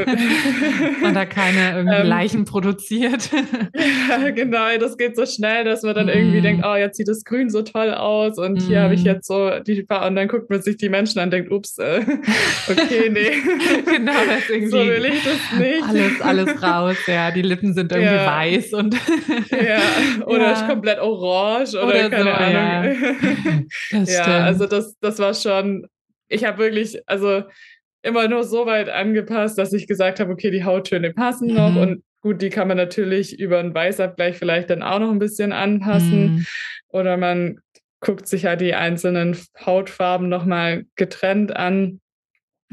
man 1.00 1.14
da 1.14 1.24
keine 1.24 1.76
irgendwie 1.76 1.94
ähm, 1.94 2.06
Leichen 2.06 2.44
produziert. 2.44 3.30
ja, 4.10 4.30
genau. 4.30 4.76
Das 4.78 4.96
geht 4.96 5.16
so 5.16 5.24
schnell, 5.24 5.64
dass 5.64 5.82
man 5.82 5.94
dann 5.94 6.08
irgendwie 6.08 6.38
mhm. 6.38 6.42
denkt, 6.42 6.66
oh, 6.66 6.74
jetzt 6.74 6.96
sieht 6.96 7.08
das 7.08 7.24
Grün 7.24 7.50
so 7.50 7.62
toll 7.62 7.94
aus 7.94 8.36
und 8.36 8.54
mm. 8.54 8.66
hier 8.66 8.80
habe 8.82 8.94
ich 8.94 9.00
mhm. 9.00 9.06
jetzt 9.06 9.26
so 9.28 9.60
die 9.60 9.84
Farbe. 9.86 10.08
Und 10.08 10.16
dann 10.16 10.28
guckt 10.28 10.50
man 10.50 10.60
sich 10.60 10.76
die 10.76 10.88
Menschen 10.88 11.20
an 11.20 11.26
und 11.26 11.30
denkt, 11.30 11.52
ups, 11.52 11.78
äh, 11.78 12.00
okay, 12.68 13.10
nee. 13.10 13.30
genau, 13.86 14.12
das 14.26 14.50
irgendwie. 14.50 14.70
So 14.70 14.78
will 14.78 15.04
ich 15.04 15.22
das 15.24 15.58
nicht. 15.58 15.82
Alles, 15.88 16.20
alles 16.20 16.62
raus, 16.62 16.96
ja. 17.06 17.30
Die 17.30 17.42
Lippen 17.42 17.74
sind 17.74 17.92
irgendwie 17.92 18.14
ja. 18.16 18.26
weiß 18.26 18.72
und. 18.74 18.94
ja, 19.50 19.80
oder 20.26 20.52
ja. 20.52 20.68
komplett 20.68 20.98
orange 20.98 21.21
oder, 21.74 21.86
oder 21.86 22.10
keine 22.10 22.24
so, 22.24 22.30
Ahnung. 22.30 23.68
Ja, 23.90 24.28
ja 24.28 24.44
also 24.44 24.66
das, 24.66 24.96
das 25.00 25.18
war 25.18 25.34
schon, 25.34 25.86
ich 26.28 26.44
habe 26.44 26.58
wirklich, 26.58 27.00
also 27.06 27.44
immer 28.02 28.28
nur 28.28 28.44
so 28.44 28.66
weit 28.66 28.88
angepasst, 28.88 29.58
dass 29.58 29.72
ich 29.72 29.86
gesagt 29.86 30.20
habe, 30.20 30.32
okay, 30.32 30.50
die 30.50 30.64
Hauttöne 30.64 31.12
passen 31.12 31.48
mhm. 31.48 31.54
noch 31.54 31.76
und 31.76 32.02
gut, 32.20 32.42
die 32.42 32.50
kann 32.50 32.68
man 32.68 32.76
natürlich 32.76 33.38
über 33.38 33.58
einen 33.58 33.74
Weißabgleich 33.74 34.36
vielleicht 34.36 34.70
dann 34.70 34.82
auch 34.82 34.98
noch 34.98 35.10
ein 35.10 35.18
bisschen 35.18 35.52
anpassen 35.52 36.36
mhm. 36.36 36.46
oder 36.88 37.16
man 37.16 37.58
guckt 38.00 38.26
sich 38.26 38.46
halt 38.46 38.60
die 38.60 38.74
einzelnen 38.74 39.36
Hautfarben 39.64 40.28
nochmal 40.28 40.84
getrennt 40.96 41.54
an. 41.56 42.00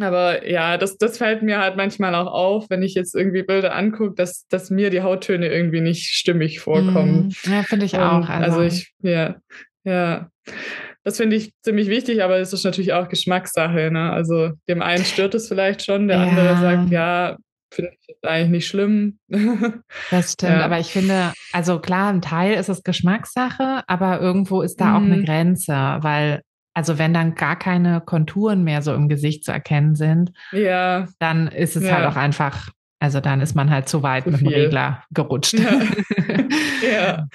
Aber 0.02 0.48
ja, 0.48 0.78
das, 0.78 0.98
das 0.98 1.18
fällt 1.18 1.42
mir 1.42 1.60
halt 1.60 1.78
manchmal 1.78 2.16
auch 2.16 2.28
auf, 2.28 2.70
wenn 2.70 2.84
ich 2.84 2.94
jetzt 2.94 3.16
irgendwie 3.16 3.44
Bilder 3.44 3.76
angucke, 3.76 4.16
dass, 4.16 4.48
dass 4.48 4.70
mir 4.70 4.90
die 4.90 5.02
Hauttöne 5.02 5.48
irgendwie 5.48 5.82
nicht 5.82 6.08
stimmig 6.10 6.60
vorkommen. 6.60 7.34
Mhm. 7.44 7.52
Ja, 7.52 7.64
finde 7.64 7.86
ich 7.86 7.98
auch. 7.98 8.30
Also. 8.30 8.60
also 8.60 8.62
ich, 8.62 8.94
ja, 9.02 9.36
ja. 9.84 10.30
Das 11.04 11.18
finde 11.18 11.38
ich 11.38 11.54
ziemlich 11.64 11.88
wichtig, 11.88 12.24
aber 12.24 12.38
es 12.40 12.54
ist 12.54 12.66
natürlich 12.66 12.94
auch 12.94 13.08
Geschmackssache. 13.08 13.90
Ne? 13.92 14.12
Also 14.12 14.52
dem 14.68 14.82
einen 14.82 15.06
stört 15.06 15.34
es 15.34 15.48
vielleicht 15.48 15.84
schon, 15.84 16.08
der 16.08 16.18
ja. 16.18 16.24
andere 16.24 16.58
sagt, 16.58 16.92
ja, 16.92 17.38
finde 17.72 17.92
ich 18.08 18.16
eigentlich 18.24 18.50
nicht 18.50 18.68
schlimm. 18.68 19.20
Das 20.12 20.34
stimmt, 20.34 20.54
ja. 20.54 20.66
aber 20.66 20.80
ich 20.80 20.88
finde, 20.88 21.34
also 21.54 21.80
klar, 21.80 22.10
ein 22.10 22.22
Teil 22.22 22.56
ist 22.56 22.70
es 22.70 22.84
Geschmackssache, 22.84 23.84
aber 23.88 24.20
irgendwo 24.20 24.62
ist 24.62 24.78
da 24.78 24.86
mhm. 24.86 24.96
auch 24.96 25.06
eine 25.06 25.18
mhm. 25.18 25.26
Grenze, 25.26 25.74
weil 25.74 26.42
also 26.80 26.98
wenn 26.98 27.14
dann 27.14 27.36
gar 27.36 27.60
keine 27.60 28.00
Konturen 28.00 28.64
mehr 28.64 28.82
so 28.82 28.94
im 28.94 29.10
Gesicht 29.10 29.44
zu 29.44 29.52
erkennen 29.52 29.96
sind, 29.96 30.32
ja. 30.54 31.10
dann 31.20 31.50
ist 31.50 31.76
es 31.76 31.84
ja. 31.84 31.96
halt 31.96 32.06
auch 32.06 32.16
einfach, 32.16 32.70
also 33.00 33.20
dann 33.20 33.42
ist 33.42 33.54
man 33.54 33.70
halt 33.70 33.90
zu 33.90 34.02
weit 34.02 34.24
zu 34.24 34.32
mit 34.32 34.40
dem 34.40 34.48
Regler 34.48 35.04
gerutscht. 35.12 35.56
Ja. 36.82 37.28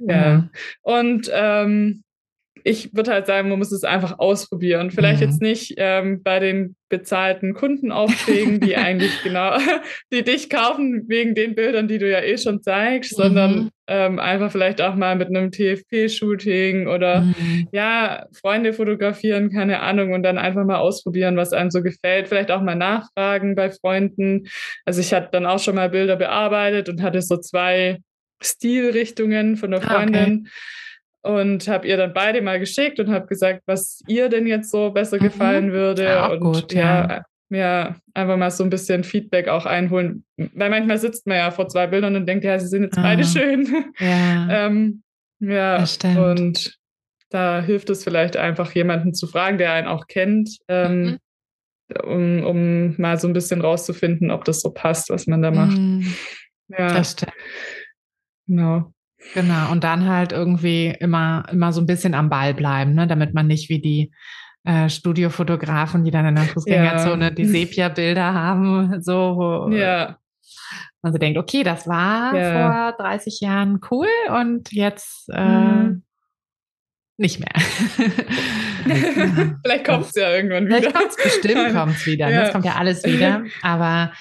ja. 0.00 0.16
ja. 0.30 0.48
Und 0.82 1.30
ähm, 1.32 2.02
ich 2.64 2.94
würde 2.94 3.12
halt 3.12 3.26
sagen, 3.26 3.48
man 3.48 3.58
muss 3.58 3.72
es 3.72 3.84
einfach 3.84 4.18
ausprobieren. 4.18 4.90
Vielleicht 4.90 5.20
mhm. 5.20 5.26
jetzt 5.26 5.40
nicht 5.40 5.74
ähm, 5.76 6.22
bei 6.22 6.38
den 6.38 6.76
bezahlten 6.88 7.54
Kundenaufträgen, 7.54 8.60
die 8.60 8.76
eigentlich 8.78 9.22
genau, 9.22 9.56
die 10.12 10.22
dich 10.22 10.50
kaufen 10.50 11.04
wegen 11.08 11.34
den 11.34 11.54
Bildern, 11.54 11.88
die 11.88 11.98
du 11.98 12.10
ja 12.10 12.20
eh 12.20 12.36
schon 12.36 12.62
zeigst, 12.62 13.16
mhm. 13.16 13.22
sondern 13.22 13.70
ähm, 13.86 14.18
einfach 14.18 14.52
vielleicht 14.52 14.80
auch 14.80 14.94
mal 14.94 15.16
mit 15.16 15.28
einem 15.28 15.50
TFP-Shooting 15.50 16.86
oder 16.88 17.22
mhm. 17.22 17.68
ja, 17.72 18.26
Freunde 18.32 18.72
fotografieren, 18.72 19.50
keine 19.50 19.80
Ahnung, 19.80 20.12
und 20.12 20.22
dann 20.22 20.38
einfach 20.38 20.64
mal 20.64 20.78
ausprobieren, 20.78 21.36
was 21.36 21.52
einem 21.52 21.70
so 21.70 21.82
gefällt. 21.82 22.28
Vielleicht 22.28 22.50
auch 22.50 22.62
mal 22.62 22.76
nachfragen 22.76 23.54
bei 23.54 23.70
Freunden. 23.70 24.48
Also 24.84 25.00
ich 25.00 25.12
hatte 25.12 25.28
dann 25.32 25.46
auch 25.46 25.58
schon 25.58 25.76
mal 25.76 25.90
Bilder 25.90 26.16
bearbeitet 26.16 26.88
und 26.88 27.02
hatte 27.02 27.22
so 27.22 27.36
zwei 27.36 27.98
Stilrichtungen 28.42 29.56
von 29.56 29.70
der 29.70 29.80
Freundin. 29.80 30.46
Ah, 30.46 30.50
okay 30.50 30.50
und 31.22 31.68
habe 31.68 31.86
ihr 31.86 31.96
dann 31.96 32.14
beide 32.14 32.40
mal 32.40 32.58
geschickt 32.58 32.98
und 32.98 33.10
habe 33.10 33.26
gesagt, 33.26 33.62
was 33.66 34.02
ihr 34.06 34.28
denn 34.28 34.46
jetzt 34.46 34.70
so 34.70 34.90
besser 34.90 35.16
mhm. 35.16 35.24
gefallen 35.24 35.72
würde. 35.72 36.04
Ja, 36.04 36.28
und 36.28 36.40
gut, 36.40 36.72
ja. 36.72 37.08
ja, 37.08 37.22
mir 37.50 37.96
einfach 38.14 38.36
mal 38.36 38.50
so 38.50 38.64
ein 38.64 38.70
bisschen 38.70 39.04
Feedback 39.04 39.48
auch 39.48 39.66
einholen. 39.66 40.24
Weil 40.36 40.70
manchmal 40.70 40.98
sitzt 40.98 41.26
man 41.26 41.36
ja 41.36 41.50
vor 41.50 41.68
zwei 41.68 41.86
Bildern 41.86 42.16
und 42.16 42.26
denkt, 42.26 42.44
ja, 42.44 42.58
sie 42.58 42.68
sind 42.68 42.84
jetzt 42.84 42.98
ah. 42.98 43.02
beide 43.02 43.24
schön. 43.24 43.68
Ja, 43.98 44.48
ähm, 44.66 45.02
ja 45.40 45.84
und 46.16 46.78
da 47.28 47.60
hilft 47.60 47.90
es 47.90 48.02
vielleicht 48.02 48.36
einfach, 48.36 48.72
jemanden 48.72 49.14
zu 49.14 49.26
fragen, 49.26 49.58
der 49.58 49.72
einen 49.72 49.86
auch 49.86 50.06
kennt, 50.06 50.58
ähm, 50.68 51.02
mhm. 51.02 52.00
um, 52.04 52.44
um 52.44 52.94
mal 52.96 53.18
so 53.18 53.28
ein 53.28 53.34
bisschen 53.34 53.60
rauszufinden, 53.60 54.30
ob 54.30 54.44
das 54.44 54.60
so 54.60 54.70
passt, 54.70 55.10
was 55.10 55.26
man 55.26 55.42
da 55.42 55.50
macht. 55.50 55.76
Mhm. 55.76 56.14
Ja, 56.68 56.94
das 56.94 57.12
stimmt. 57.12 57.32
Genau. 58.46 58.92
Genau, 59.34 59.70
und 59.70 59.84
dann 59.84 60.08
halt 60.08 60.32
irgendwie 60.32 60.88
immer, 60.98 61.44
immer 61.50 61.72
so 61.72 61.80
ein 61.80 61.86
bisschen 61.86 62.14
am 62.14 62.30
Ball 62.30 62.54
bleiben, 62.54 62.94
ne? 62.94 63.06
damit 63.06 63.34
man 63.34 63.46
nicht 63.46 63.68
wie 63.68 63.80
die 63.80 64.12
äh, 64.64 64.88
Studiofotografen, 64.88 66.04
die 66.04 66.10
dann 66.10 66.26
in 66.26 66.34
der 66.34 66.44
Fußgängerzone 66.44 67.24
ja. 67.24 67.30
die 67.30 67.44
Sepia-Bilder 67.44 68.34
haben, 68.34 69.00
so 69.02 69.36
wo 69.36 69.70
ja. 69.70 70.16
man 71.02 71.12
so 71.12 71.18
denkt, 71.18 71.38
okay, 71.38 71.62
das 71.62 71.86
war 71.86 72.34
ja. 72.34 72.92
vor 72.92 73.04
30 73.04 73.40
Jahren 73.40 73.80
cool 73.90 74.08
und 74.28 74.72
jetzt 74.72 75.28
äh, 75.32 75.44
mhm 75.44 76.02
nicht 77.20 77.38
mehr. 77.38 77.52
Vielleicht 79.62 79.86
kommt 79.86 80.06
es 80.06 80.14
ja 80.14 80.30
irgendwann 80.30 80.66
wieder. 80.66 80.78
Vielleicht 80.78 80.96
kommt 80.96 81.10
es 81.10 81.16
bestimmt 81.16 81.74
kommt's 81.74 82.06
wieder. 82.06 82.26
Ne? 82.26 82.34
Ja. 82.34 82.42
Es 82.42 82.52
kommt 82.52 82.64
ja 82.64 82.76
alles 82.76 83.04
wieder. 83.04 83.44
Aber 83.62 84.12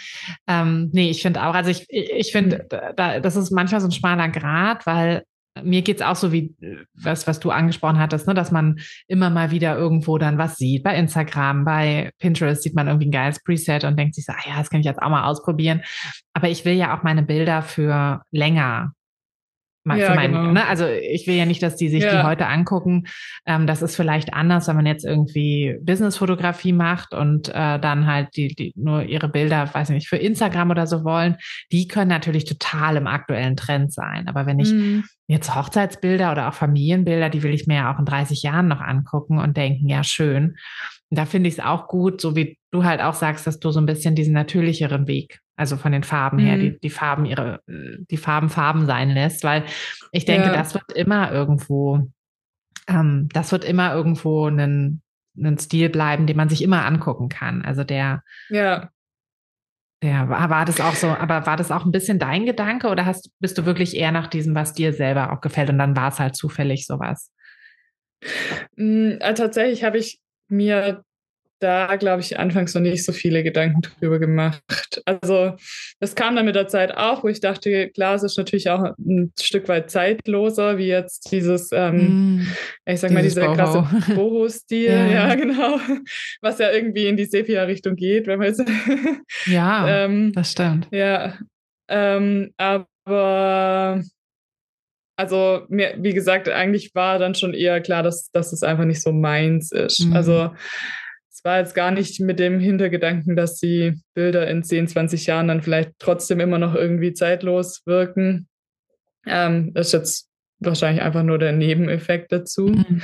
ähm, 0.47 0.89
nee, 0.93 1.09
ich 1.09 1.21
finde 1.21 1.45
auch, 1.45 1.53
also 1.53 1.71
ich, 1.71 1.85
ich 1.89 2.31
finde, 2.31 2.67
mhm. 2.71 2.95
da, 2.95 3.19
das 3.19 3.35
ist 3.35 3.51
manchmal 3.51 3.81
so 3.81 3.87
ein 3.87 3.91
schmaler 3.91 4.29
Grad, 4.29 4.85
weil 4.85 5.23
mir 5.63 5.81
geht's 5.81 6.01
auch 6.01 6.15
so 6.15 6.31
wie 6.31 6.55
was, 6.93 7.27
was 7.27 7.39
du 7.39 7.51
angesprochen 7.51 7.99
hattest, 7.99 8.27
ne, 8.27 8.33
dass 8.33 8.51
man 8.51 8.79
immer 9.07 9.29
mal 9.29 9.51
wieder 9.51 9.77
irgendwo 9.77 10.17
dann 10.17 10.37
was 10.37 10.57
sieht. 10.57 10.83
Bei 10.83 10.95
Instagram, 10.95 11.65
bei 11.65 12.11
Pinterest 12.19 12.63
sieht 12.63 12.75
man 12.75 12.87
irgendwie 12.87 13.07
ein 13.07 13.11
geiles 13.11 13.43
Preset 13.43 13.83
und 13.83 13.97
denkt 13.97 14.15
sich 14.15 14.25
so, 14.25 14.33
ah 14.33 14.47
ja, 14.47 14.57
das 14.57 14.69
kann 14.69 14.81
ich 14.81 14.85
jetzt 14.85 15.01
auch 15.01 15.09
mal 15.09 15.25
ausprobieren. 15.25 15.81
Aber 16.33 16.49
ich 16.49 16.65
will 16.65 16.73
ja 16.73 16.97
auch 16.97 17.03
meine 17.03 17.23
Bilder 17.23 17.61
für 17.61 18.21
länger 18.31 18.93
ja, 19.85 20.13
mein, 20.13 20.31
genau. 20.31 20.51
ne? 20.51 20.67
Also 20.67 20.85
ich 20.85 21.25
will 21.27 21.35
ja 21.35 21.45
nicht, 21.45 21.63
dass 21.63 21.75
die 21.75 21.89
sich 21.89 22.03
ja. 22.03 22.21
die 22.21 22.27
heute 22.27 22.47
angucken. 22.47 23.05
Ähm, 23.45 23.65
das 23.65 23.81
ist 23.81 23.95
vielleicht 23.95 24.33
anders, 24.33 24.67
wenn 24.67 24.75
man 24.75 24.85
jetzt 24.85 25.05
irgendwie 25.05 25.77
Businessfotografie 25.81 26.73
macht 26.73 27.13
und 27.13 27.49
äh, 27.49 27.79
dann 27.79 28.05
halt 28.05 28.35
die, 28.35 28.49
die 28.49 28.73
nur 28.75 29.03
ihre 29.03 29.29
Bilder, 29.29 29.73
weiß 29.73 29.89
ich 29.89 29.95
nicht, 29.95 30.09
für 30.09 30.17
Instagram 30.17 30.71
oder 30.71 30.87
so 30.87 31.03
wollen. 31.03 31.37
Die 31.71 31.87
können 31.87 32.09
natürlich 32.09 32.45
total 32.45 32.97
im 32.97 33.07
aktuellen 33.07 33.55
Trend 33.55 33.93
sein. 33.93 34.27
Aber 34.27 34.45
wenn 34.45 34.59
ich 34.59 34.71
mhm. 34.71 35.05
jetzt 35.27 35.55
Hochzeitsbilder 35.55 36.31
oder 36.31 36.49
auch 36.49 36.53
Familienbilder, 36.53 37.29
die 37.29 37.43
will 37.43 37.53
ich 37.53 37.67
mir 37.67 37.75
ja 37.75 37.93
auch 37.93 37.99
in 37.99 38.05
30 38.05 38.43
Jahren 38.43 38.67
noch 38.67 38.81
angucken 38.81 39.39
und 39.39 39.57
denken, 39.57 39.87
ja, 39.87 40.03
schön. 40.03 40.55
Da 41.11 41.25
finde 41.25 41.49
ich 41.49 41.55
es 41.55 41.63
auch 41.63 41.87
gut, 41.87 42.21
so 42.21 42.35
wie 42.35 42.57
du 42.71 42.83
halt 42.83 43.01
auch 43.01 43.15
sagst, 43.15 43.47
dass 43.47 43.59
du 43.59 43.71
so 43.71 43.79
ein 43.79 43.85
bisschen 43.85 44.15
diesen 44.15 44.33
natürlicheren 44.33 45.07
Weg 45.07 45.41
also 45.59 45.75
von 45.75 45.91
den 45.91 46.03
Farben 46.03 46.39
her, 46.39 46.57
die, 46.57 46.71
mhm. 46.71 46.79
die 46.81 46.89
Farben 46.89 47.25
ihre, 47.25 47.59
die 47.67 48.15
Farben 48.15 48.47
Farben 48.47 48.85
sein 48.85 49.09
lässt, 49.09 49.43
weil 49.43 49.65
ich 50.13 50.23
denke, 50.23 50.47
ja. 50.47 50.53
das 50.53 50.73
wird 50.73 50.93
immer 50.93 51.33
irgendwo, 51.33 52.09
ähm, 52.87 53.27
das 53.33 53.51
wird 53.51 53.65
immer 53.65 53.93
irgendwo 53.93 54.45
einen, 54.45 55.01
einen 55.37 55.57
Stil 55.57 55.89
bleiben, 55.89 56.27
den 56.27 56.37
man 56.37 56.47
sich 56.47 56.63
immer 56.63 56.85
angucken 56.85 57.27
kann. 57.27 57.61
Also 57.61 57.83
der, 57.83 58.23
ja. 58.47 58.89
Der 60.01 60.29
war, 60.29 60.49
war 60.49 60.63
das 60.63 60.79
auch 60.79 60.95
so, 60.95 61.07
aber 61.07 61.45
war 61.45 61.57
das 61.57 61.71
auch 61.71 61.83
ein 61.83 61.91
bisschen 61.91 62.19
dein 62.19 62.45
Gedanke 62.45 62.87
oder 62.87 63.05
hast, 63.05 63.29
bist 63.39 63.57
du 63.57 63.65
wirklich 63.65 63.97
eher 63.97 64.13
nach 64.13 64.27
diesem, 64.27 64.55
was 64.55 64.71
dir 64.71 64.93
selber 64.93 65.33
auch 65.33 65.41
gefällt 65.41 65.69
und 65.69 65.77
dann 65.77 65.93
war 65.93 66.07
es 66.07 66.21
halt 66.21 66.37
zufällig 66.37 66.87
sowas? 66.87 67.33
Mm, 68.77 69.15
äh, 69.19 69.33
tatsächlich 69.33 69.83
habe 69.83 69.97
ich 69.97 70.21
mir 70.49 71.03
da, 71.59 71.97
glaube 71.97 72.21
ich, 72.21 72.39
anfangs 72.39 72.73
noch 72.73 72.81
nicht 72.81 73.03
so 73.03 73.11
viele 73.11 73.43
Gedanken 73.43 73.81
drüber 73.81 74.19
gemacht. 74.19 74.61
Also 75.05 75.53
das 75.99 76.15
kam 76.15 76.35
dann 76.35 76.45
mit 76.45 76.55
der 76.55 76.67
Zeit 76.67 76.95
auch, 76.95 77.23
wo 77.23 77.27
ich 77.27 77.41
dachte, 77.41 77.89
klar, 77.89 78.15
es 78.15 78.23
ist 78.23 78.37
natürlich 78.37 78.69
auch 78.69 78.95
ein 78.97 79.33
Stück 79.39 79.67
weit 79.67 79.91
zeitloser, 79.91 80.77
wie 80.77 80.87
jetzt 80.87 81.31
dieses, 81.31 81.71
ähm, 81.73 82.37
mm, 82.37 82.47
ich 82.85 82.99
sag 83.01 83.11
mal, 83.11 83.23
dieser 83.23 83.45
Boho. 83.45 83.55
krasse 83.55 83.87
Boho-Stil, 84.15 84.89
ja. 84.89 85.07
ja. 85.07 85.35
genau, 85.35 85.79
was 86.41 86.59
ja 86.59 86.71
irgendwie 86.71 87.07
in 87.07 87.17
die 87.17 87.25
Sepia-Richtung 87.25 87.95
geht, 87.95 88.27
wenn 88.27 88.39
man 88.39 88.47
jetzt. 88.47 88.63
ja, 89.45 89.87
ähm, 90.05 90.31
das 90.33 90.53
stimmt. 90.53 90.87
Ja, 90.91 91.37
ähm, 91.89 92.53
aber 92.57 94.01
also 95.19 95.65
mir, 95.67 95.95
wie 95.97 96.13
gesagt, 96.13 96.47
eigentlich 96.47 96.95
war 96.95 97.19
dann 97.19 97.35
schon 97.35 97.53
eher 97.53 97.81
klar, 97.81 98.03
dass, 98.03 98.31
dass 98.31 98.53
es 98.53 98.63
einfach 98.63 98.85
nicht 98.85 99.01
so 99.01 99.11
meins 99.11 99.69
ist. 99.73 100.05
Mhm. 100.05 100.13
Also 100.13 100.51
es 101.29 101.43
war 101.43 101.59
jetzt 101.59 101.75
gar 101.75 101.91
nicht 101.91 102.21
mit 102.21 102.39
dem 102.39 102.61
Hintergedanken, 102.61 103.35
dass 103.35 103.57
die 103.59 103.99
Bilder 104.13 104.47
in 104.47 104.63
10, 104.63 104.87
20 104.87 105.25
Jahren 105.25 105.49
dann 105.49 105.61
vielleicht 105.61 105.91
trotzdem 105.99 106.39
immer 106.39 106.57
noch 106.57 106.73
irgendwie 106.73 107.11
zeitlos 107.11 107.81
wirken. 107.85 108.47
Ähm, 109.25 109.73
das 109.73 109.87
ist 109.87 109.93
jetzt 109.93 110.29
wahrscheinlich 110.59 111.03
einfach 111.03 111.23
nur 111.23 111.37
der 111.37 111.51
Nebeneffekt 111.51 112.31
dazu. 112.31 112.67
Mhm. 112.67 113.01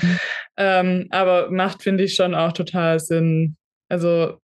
Ähm, 0.55 1.07
aber 1.09 1.51
macht, 1.51 1.83
finde 1.83 2.05
ich, 2.05 2.15
schon 2.15 2.33
auch 2.33 2.53
total 2.53 3.01
Sinn. 3.01 3.57
Also 3.89 4.39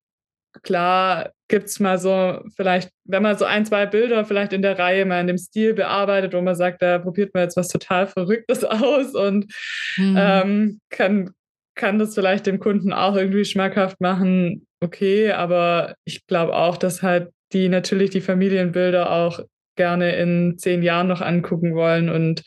klar 0.62 1.32
gibt 1.52 1.68
es 1.68 1.80
mal 1.80 2.00
so, 2.00 2.40
vielleicht, 2.56 2.90
wenn 3.04 3.22
man 3.22 3.38
so 3.38 3.46
ein, 3.46 3.66
zwei 3.66 3.86
Bilder 3.86 4.26
vielleicht 4.26 4.54
in 4.54 4.62
der 4.62 4.80
Reihe 4.80 5.06
mal 5.06 5.20
in 5.20 5.28
dem 5.28 5.38
Stil 5.38 5.74
bearbeitet, 5.74 6.34
wo 6.34 6.42
man 6.42 6.56
sagt, 6.56 6.82
da 6.82 6.98
probiert 6.98 7.34
man 7.34 7.44
jetzt 7.44 7.58
was 7.58 7.68
total 7.68 8.08
Verrücktes 8.08 8.64
aus 8.64 9.14
und 9.14 9.54
mhm. 9.98 10.16
ähm, 10.18 10.80
kann, 10.90 11.32
kann 11.76 12.00
das 12.00 12.16
vielleicht 12.16 12.48
dem 12.48 12.60
Kunden 12.60 12.94
auch 12.94 13.16
irgendwie 13.16 13.46
schmackhaft 13.46 14.00
machen, 14.00 14.66
okay, 14.80 15.32
aber 15.32 15.94
ich 16.06 16.26
glaube 16.26 16.56
auch, 16.56 16.78
dass 16.78 17.04
halt 17.04 17.30
die 17.54 17.68
natürlich 17.68 18.12
die 18.12 18.22
Familienbilder 18.22 19.12
auch 19.12 19.42
gerne 19.76 20.16
in 20.16 20.58
zehn 20.58 20.84
Jahren 20.84 21.08
noch 21.08 21.22
angucken 21.22 21.76
wollen 21.76 22.10
und 22.10 22.44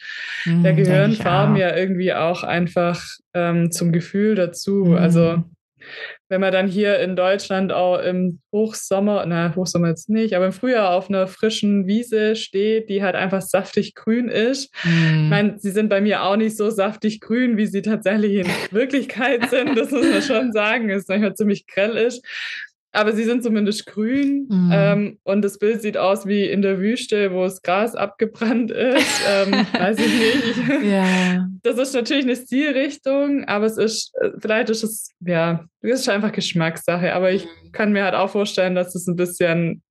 mm, 0.46 0.62
da 0.62 0.72
gehören 0.72 1.12
Farben 1.12 1.56
ja 1.56 1.76
irgendwie 1.76 2.14
auch 2.14 2.42
einfach 2.42 3.02
ähm, 3.34 3.70
zum 3.70 3.92
Gefühl 3.92 4.34
dazu. 4.34 4.84
Mm. 4.86 4.94
Also 4.94 5.42
wenn 6.28 6.40
man 6.40 6.52
dann 6.52 6.66
hier 6.66 6.98
in 7.00 7.16
Deutschland 7.16 7.72
auch 7.72 7.98
im 7.98 8.40
Hochsommer, 8.52 9.24
na, 9.26 9.54
Hochsommer 9.54 9.88
jetzt 9.88 10.08
nicht, 10.08 10.34
aber 10.34 10.46
im 10.46 10.52
Frühjahr 10.52 10.94
auf 10.94 11.08
einer 11.08 11.26
frischen 11.26 11.86
Wiese 11.86 12.34
steht, 12.34 12.88
die 12.88 13.02
halt 13.02 13.14
einfach 13.14 13.42
saftig 13.42 13.94
grün 13.94 14.28
ist. 14.28 14.74
Mm. 14.84 15.24
Ich 15.24 15.30
meine, 15.30 15.58
sie 15.58 15.70
sind 15.70 15.88
bei 15.88 16.00
mir 16.00 16.22
auch 16.22 16.36
nicht 16.36 16.56
so 16.56 16.70
saftig 16.70 17.20
grün, 17.20 17.56
wie 17.56 17.66
sie 17.66 17.82
tatsächlich 17.82 18.34
in 18.34 18.46
Wirklichkeit 18.70 19.50
sind. 19.50 19.76
Das 19.76 19.90
muss 19.90 20.10
man 20.10 20.22
schon 20.22 20.52
sagen, 20.52 20.88
ist 20.88 21.08
manchmal 21.08 21.34
ziemlich 21.34 21.66
grell 21.66 21.96
ist 21.96 22.24
aber 22.94 23.12
sie 23.12 23.24
sind 23.24 23.42
zumindest 23.42 23.86
grün 23.86 24.46
mhm. 24.48 24.70
ähm, 24.72 25.18
und 25.24 25.42
das 25.42 25.58
Bild 25.58 25.82
sieht 25.82 25.96
aus 25.96 26.26
wie 26.26 26.44
in 26.44 26.62
der 26.62 26.80
Wüste, 26.80 27.32
wo 27.32 27.42
das 27.42 27.60
Gras 27.62 27.94
abgebrannt 27.96 28.70
ist. 28.70 29.20
ähm, 29.28 29.52
weiß 29.72 29.98
ich 29.98 30.06
nicht. 30.06 30.90
ja. 30.90 31.48
Das 31.62 31.78
ist 31.78 31.94
natürlich 31.94 32.24
eine 32.24 32.36
Stilrichtung, 32.36 33.44
aber 33.44 33.66
es 33.66 33.76
ist, 33.76 34.12
äh, 34.20 34.30
vielleicht 34.38 34.70
ist 34.70 34.84
es, 34.84 35.10
ja, 35.20 35.66
es 35.80 36.00
ist 36.00 36.08
einfach 36.08 36.32
Geschmackssache, 36.32 37.14
aber 37.14 37.32
ich 37.32 37.44
mhm. 37.44 37.72
kann 37.72 37.92
mir 37.92 38.04
halt 38.04 38.14
auch 38.14 38.30
vorstellen, 38.30 38.76
dass 38.76 38.94
es 38.94 39.08
ein 39.08 39.16
bisschen, 39.16 39.82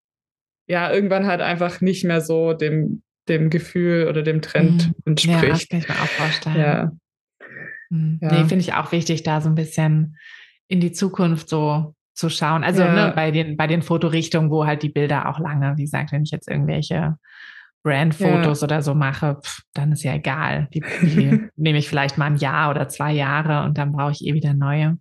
ja, 0.67 0.91
irgendwann 0.91 1.27
halt 1.27 1.41
einfach 1.41 1.81
nicht 1.81 2.05
mehr 2.05 2.21
so 2.21 2.53
dem, 2.53 3.03
dem 3.27 3.49
Gefühl 3.49 4.07
oder 4.07 4.23
dem 4.23 4.41
Trend 4.41 4.87
mhm. 4.87 4.93
entspricht. 5.05 5.43
Ja, 5.43 5.49
das 5.49 5.67
kann 5.67 5.79
ich 5.79 5.89
mir 5.89 5.95
auch 5.95 6.07
vorstellen. 6.07 6.59
Ja. 6.59 6.91
Mhm. 7.89 8.19
ja. 8.21 8.31
Nee, 8.31 8.47
finde 8.47 8.61
ich 8.61 8.73
auch 8.73 8.93
wichtig, 8.93 9.23
da 9.23 9.41
so 9.41 9.49
ein 9.49 9.55
bisschen 9.55 10.17
in 10.69 10.79
die 10.79 10.93
Zukunft 10.93 11.49
so 11.49 11.93
zu 12.13 12.29
schauen. 12.29 12.63
Also 12.63 12.83
ja. 12.83 13.07
ne, 13.07 13.13
bei 13.15 13.31
den 13.31 13.57
bei 13.57 13.67
den 13.67 13.81
Fotorichtungen, 13.81 14.51
wo 14.51 14.65
halt 14.65 14.83
die 14.83 14.89
Bilder 14.89 15.29
auch 15.29 15.39
lange, 15.39 15.77
wie 15.77 15.83
gesagt, 15.83 16.11
wenn 16.11 16.23
ich 16.23 16.31
jetzt 16.31 16.47
irgendwelche 16.47 17.17
Brandfotos 17.83 18.61
ja. 18.61 18.65
oder 18.65 18.81
so 18.81 18.93
mache, 18.93 19.39
pff, 19.43 19.61
dann 19.73 19.91
ist 19.91 20.03
ja 20.03 20.13
egal. 20.13 20.67
Die, 20.73 20.83
die 21.01 21.49
nehme 21.55 21.77
ich 21.77 21.89
vielleicht 21.89 22.17
mal 22.17 22.27
ein 22.27 22.37
Jahr 22.37 22.69
oder 22.69 22.87
zwei 22.87 23.11
Jahre 23.11 23.63
und 23.65 23.77
dann 23.77 23.91
brauche 23.91 24.11
ich 24.11 24.25
eh 24.25 24.33
wieder 24.33 24.53
neue. 24.53 24.97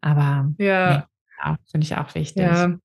Aber 0.00 0.50
ja, 0.58 1.06
nee, 1.44 1.54
finde 1.70 1.84
ich 1.84 1.96
auch 1.96 2.14
wichtig. 2.14 2.42
Ja. 2.42 2.76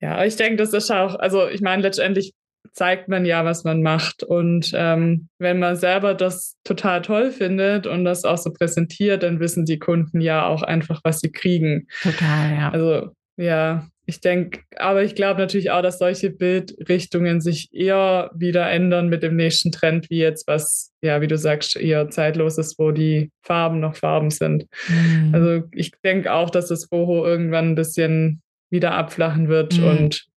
Ja, 0.00 0.24
ich 0.24 0.36
denke, 0.36 0.56
das 0.56 0.72
ist 0.72 0.92
auch, 0.92 1.16
also 1.16 1.48
ich 1.48 1.60
meine, 1.60 1.82
letztendlich 1.82 2.32
zeigt 2.72 3.08
man 3.08 3.24
ja, 3.24 3.44
was 3.44 3.64
man 3.64 3.82
macht. 3.82 4.22
Und 4.22 4.72
ähm, 4.74 5.28
wenn 5.38 5.58
man 5.58 5.76
selber 5.76 6.14
das 6.14 6.56
total 6.64 7.02
toll 7.02 7.30
findet 7.30 7.86
und 7.86 8.04
das 8.04 8.24
auch 8.24 8.38
so 8.38 8.52
präsentiert, 8.52 9.22
dann 9.22 9.40
wissen 9.40 9.64
die 9.64 9.78
Kunden 9.78 10.20
ja 10.20 10.46
auch 10.46 10.62
einfach, 10.62 11.00
was 11.04 11.20
sie 11.20 11.32
kriegen. 11.32 11.86
Total, 12.02 12.54
ja. 12.54 12.70
Also 12.70 13.10
ja, 13.36 13.86
ich 14.08 14.20
denke, 14.20 14.60
aber 14.76 15.02
ich 15.04 15.14
glaube 15.14 15.38
natürlich 15.38 15.70
auch, 15.70 15.82
dass 15.82 15.98
solche 15.98 16.30
Bildrichtungen 16.30 17.42
sich 17.42 17.68
eher 17.72 18.30
wieder 18.34 18.68
ändern 18.70 19.10
mit 19.10 19.22
dem 19.22 19.36
nächsten 19.36 19.70
Trend, 19.70 20.08
wie 20.08 20.18
jetzt 20.18 20.48
was, 20.48 20.92
ja, 21.02 21.20
wie 21.20 21.26
du 21.26 21.36
sagst, 21.36 21.76
eher 21.76 22.08
zeitlos 22.08 22.56
ist, 22.56 22.78
wo 22.78 22.90
die 22.90 23.30
Farben 23.42 23.80
noch 23.80 23.96
Farben 23.96 24.30
sind. 24.30 24.64
Mhm. 24.88 25.34
Also 25.34 25.62
ich 25.72 25.92
denke 26.02 26.32
auch, 26.32 26.48
dass 26.48 26.68
das 26.68 26.88
Boho 26.88 27.26
irgendwann 27.26 27.72
ein 27.72 27.74
bisschen 27.74 28.40
wieder 28.70 28.94
abflachen 28.94 29.48
wird 29.48 29.78
mhm. 29.78 29.84
und 29.84 30.27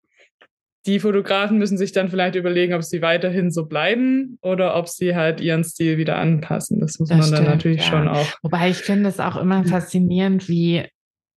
die 0.85 0.99
Fotografen 0.99 1.57
müssen 1.57 1.77
sich 1.77 1.91
dann 1.91 2.09
vielleicht 2.09 2.35
überlegen, 2.35 2.73
ob 2.73 2.83
sie 2.83 3.01
weiterhin 3.01 3.51
so 3.51 3.65
bleiben 3.65 4.39
oder 4.41 4.75
ob 4.75 4.89
sie 4.89 5.15
halt 5.15 5.39
ihren 5.39 5.63
Stil 5.63 5.97
wieder 5.97 6.17
anpassen. 6.17 6.79
Das 6.79 6.97
muss 6.99 7.09
das 7.09 7.17
man 7.17 7.27
stimmt, 7.27 7.39
dann 7.39 7.53
natürlich 7.53 7.81
ja. 7.81 7.83
schon 7.83 8.07
auch. 8.07 8.27
Wobei 8.41 8.69
ich 8.69 8.77
finde 8.77 9.09
es 9.09 9.19
auch 9.19 9.37
immer 9.37 9.63
faszinierend, 9.63 10.49
wie 10.49 10.87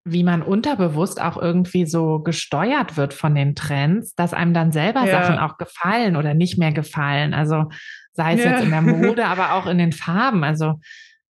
wie 0.04 0.24
man 0.24 0.42
unterbewusst 0.42 1.20
auch 1.20 1.40
irgendwie 1.40 1.86
so 1.86 2.18
gesteuert 2.18 2.96
wird 2.96 3.14
von 3.14 3.36
den 3.36 3.54
Trends, 3.54 4.14
dass 4.14 4.34
einem 4.34 4.52
dann 4.52 4.72
selber 4.72 5.04
ja. 5.04 5.22
Sachen 5.22 5.38
auch 5.38 5.58
gefallen 5.58 6.16
oder 6.16 6.34
nicht 6.34 6.58
mehr 6.58 6.72
gefallen. 6.72 7.34
Also 7.34 7.66
sei 8.12 8.34
es 8.34 8.44
ja. 8.44 8.52
jetzt 8.52 8.64
in 8.64 8.70
der 8.70 8.82
Mode, 8.82 9.24
aber 9.26 9.54
auch 9.54 9.66
in 9.66 9.78
den 9.78 9.92
Farben. 9.92 10.42
Also 10.42 10.74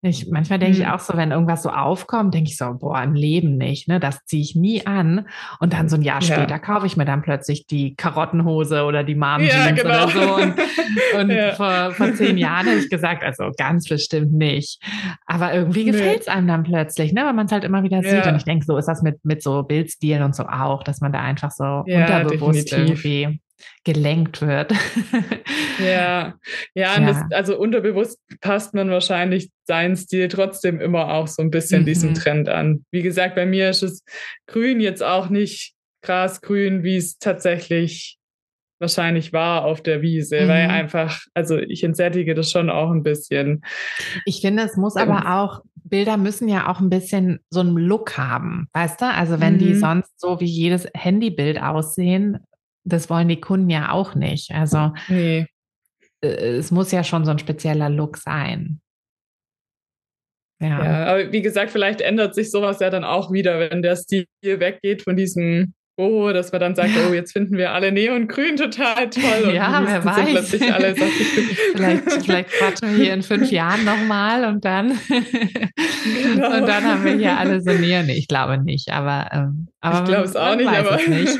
ich, 0.04 0.28
manchmal 0.28 0.58
denke 0.58 0.76
mhm. 0.76 0.82
ich 0.82 0.88
auch 0.88 0.98
so, 0.98 1.16
wenn 1.16 1.30
irgendwas 1.30 1.62
so 1.62 1.70
aufkommt, 1.70 2.34
denke 2.34 2.50
ich 2.50 2.56
so, 2.56 2.74
boah, 2.74 3.00
im 3.04 3.14
Leben 3.14 3.56
nicht, 3.56 3.86
ne? 3.86 4.00
Das 4.00 4.24
ziehe 4.24 4.42
ich 4.42 4.56
nie 4.56 4.84
an. 4.84 5.28
Und 5.60 5.74
dann 5.74 5.88
so 5.88 5.94
ein 5.94 6.02
Jahr 6.02 6.20
ja. 6.20 6.34
später 6.34 6.58
kaufe 6.58 6.86
ich 6.86 6.96
mir 6.96 7.04
dann 7.04 7.22
plötzlich 7.22 7.68
die 7.68 7.94
Karottenhose 7.94 8.82
oder 8.82 9.04
die 9.04 9.14
Mom 9.14 9.42
ja, 9.42 9.70
genau. 9.70 10.04
oder 10.04 10.08
so. 10.08 10.34
Und, 10.34 10.54
und 11.20 11.30
ja. 11.30 11.52
vor, 11.52 11.92
vor 11.92 12.12
zehn 12.14 12.36
Jahren 12.36 12.66
habe 12.66 12.78
ich 12.78 12.90
gesagt, 12.90 13.22
also 13.22 13.52
ganz 13.56 13.88
bestimmt 13.88 14.32
nicht. 14.32 14.82
Aber 15.26 15.54
irgendwie 15.54 15.84
gefällt 15.84 16.22
es 16.22 16.28
einem 16.28 16.48
dann 16.48 16.64
plötzlich, 16.64 17.12
ne? 17.12 17.24
Wenn 17.24 17.36
man 17.36 17.46
es 17.46 17.52
halt 17.52 17.62
immer 17.62 17.84
wieder 17.84 18.02
sieht. 18.02 18.26
Und 18.26 18.34
ich 18.34 18.44
denke, 18.44 18.66
so 18.66 18.76
ist 18.76 18.86
das 18.86 19.02
mit, 19.02 19.24
mit 19.24 19.40
so 19.40 19.62
Bildstilen 19.62 20.24
und 20.24 20.34
so 20.34 20.46
auch, 20.46 20.82
dass 20.82 21.00
man 21.00 21.12
da 21.12 21.20
einfach 21.20 21.52
so 21.52 21.84
unterbewusst 21.86 22.72
definitiv. 22.72 23.04
irgendwie 23.04 23.40
gelenkt 23.84 24.42
wird. 24.42 24.72
ja, 25.78 26.34
ja, 26.74 27.00
ja. 27.00 27.00
Das, 27.00 27.22
also 27.30 27.58
unterbewusst 27.58 28.20
passt 28.40 28.74
man 28.74 28.90
wahrscheinlich 28.90 29.50
seinen 29.64 29.96
Stil 29.96 30.28
trotzdem 30.28 30.80
immer 30.80 31.12
auch 31.12 31.28
so 31.28 31.42
ein 31.42 31.50
bisschen 31.50 31.82
mhm. 31.82 31.86
diesem 31.86 32.14
Trend 32.14 32.48
an. 32.48 32.84
Wie 32.90 33.02
gesagt, 33.02 33.34
bei 33.34 33.46
mir 33.46 33.70
ist 33.70 33.82
es 33.82 34.04
grün 34.46 34.80
jetzt 34.80 35.02
auch 35.02 35.28
nicht 35.28 35.74
grasgrün, 36.02 36.82
wie 36.82 36.96
es 36.96 37.18
tatsächlich 37.18 38.18
wahrscheinlich 38.82 39.32
war 39.32 39.64
auf 39.64 39.80
der 39.80 40.02
Wiese, 40.02 40.42
mhm. 40.42 40.48
weil 40.48 40.68
einfach, 40.68 41.20
also 41.32 41.56
ich 41.56 41.84
entsättige 41.84 42.34
das 42.34 42.50
schon 42.50 42.68
auch 42.68 42.90
ein 42.90 43.02
bisschen. 43.02 43.64
Ich 44.26 44.42
finde, 44.42 44.64
es 44.64 44.76
muss 44.76 44.96
aber 44.96 45.40
auch, 45.40 45.62
Bilder 45.84 46.16
müssen 46.16 46.48
ja 46.48 46.68
auch 46.70 46.80
ein 46.80 46.90
bisschen 46.90 47.40
so 47.48 47.60
einen 47.60 47.76
Look 47.76 48.18
haben, 48.18 48.68
weißt 48.74 49.00
du? 49.00 49.06
Also 49.06 49.40
wenn 49.40 49.54
mhm. 49.54 49.58
die 49.58 49.74
sonst 49.74 50.20
so 50.20 50.40
wie 50.40 50.46
jedes 50.46 50.86
Handybild 50.94 51.62
aussehen, 51.62 52.38
das 52.84 53.08
wollen 53.10 53.28
die 53.28 53.40
Kunden 53.40 53.70
ja 53.70 53.92
auch 53.92 54.14
nicht. 54.14 54.52
Also 54.52 54.92
nee. 55.08 55.46
Äh, 56.22 56.28
es 56.28 56.70
muss 56.70 56.92
ja 56.92 57.04
schon 57.04 57.24
so 57.24 57.30
ein 57.30 57.38
spezieller 57.38 57.88
Look 57.88 58.16
sein. 58.16 58.80
Ja. 60.60 60.84
ja, 60.84 61.06
aber 61.06 61.32
wie 61.32 61.42
gesagt, 61.42 61.72
vielleicht 61.72 62.00
ändert 62.00 62.36
sich 62.36 62.52
sowas 62.52 62.78
ja 62.78 62.88
dann 62.88 63.02
auch 63.02 63.32
wieder, 63.32 63.58
wenn 63.58 63.82
der 63.82 63.96
Stil 63.96 64.26
weggeht 64.42 65.02
von 65.02 65.16
diesem 65.16 65.74
Oh, 66.02 66.32
dass 66.32 66.50
man 66.50 66.60
dann 66.60 66.74
sagt, 66.74 66.90
oh, 67.08 67.12
jetzt 67.12 67.32
finden 67.32 67.56
wir 67.56 67.72
alle 67.72 67.92
Neongrün 67.92 68.56
total 68.56 69.08
toll. 69.08 69.54
ja, 69.54 69.82
wer 69.86 70.04
weiß. 70.04 70.50
vielleicht, 70.50 72.12
vielleicht 72.24 72.50
quatschen 72.50 72.96
wir 72.96 73.04
hier 73.04 73.14
in 73.14 73.22
fünf 73.22 73.50
Jahren 73.52 73.84
nochmal 73.84 74.44
und 74.44 74.64
dann, 74.64 74.98
genau. 75.08 76.56
und 76.56 76.66
dann 76.66 76.84
haben 76.84 77.04
wir 77.04 77.12
hier 77.12 77.38
alle 77.38 77.60
so 77.60 77.70
Neon. 77.70 78.08
Ich 78.08 78.26
glaube 78.26 78.58
nicht, 78.58 78.90
aber, 78.90 79.28
ähm, 79.32 79.68
aber 79.80 80.00
ich 80.00 80.04
glaube 80.04 80.24
es 80.24 80.34
auch 80.34 80.56
nicht, 80.56 80.68
aber 80.68 80.96
nicht. 81.06 81.38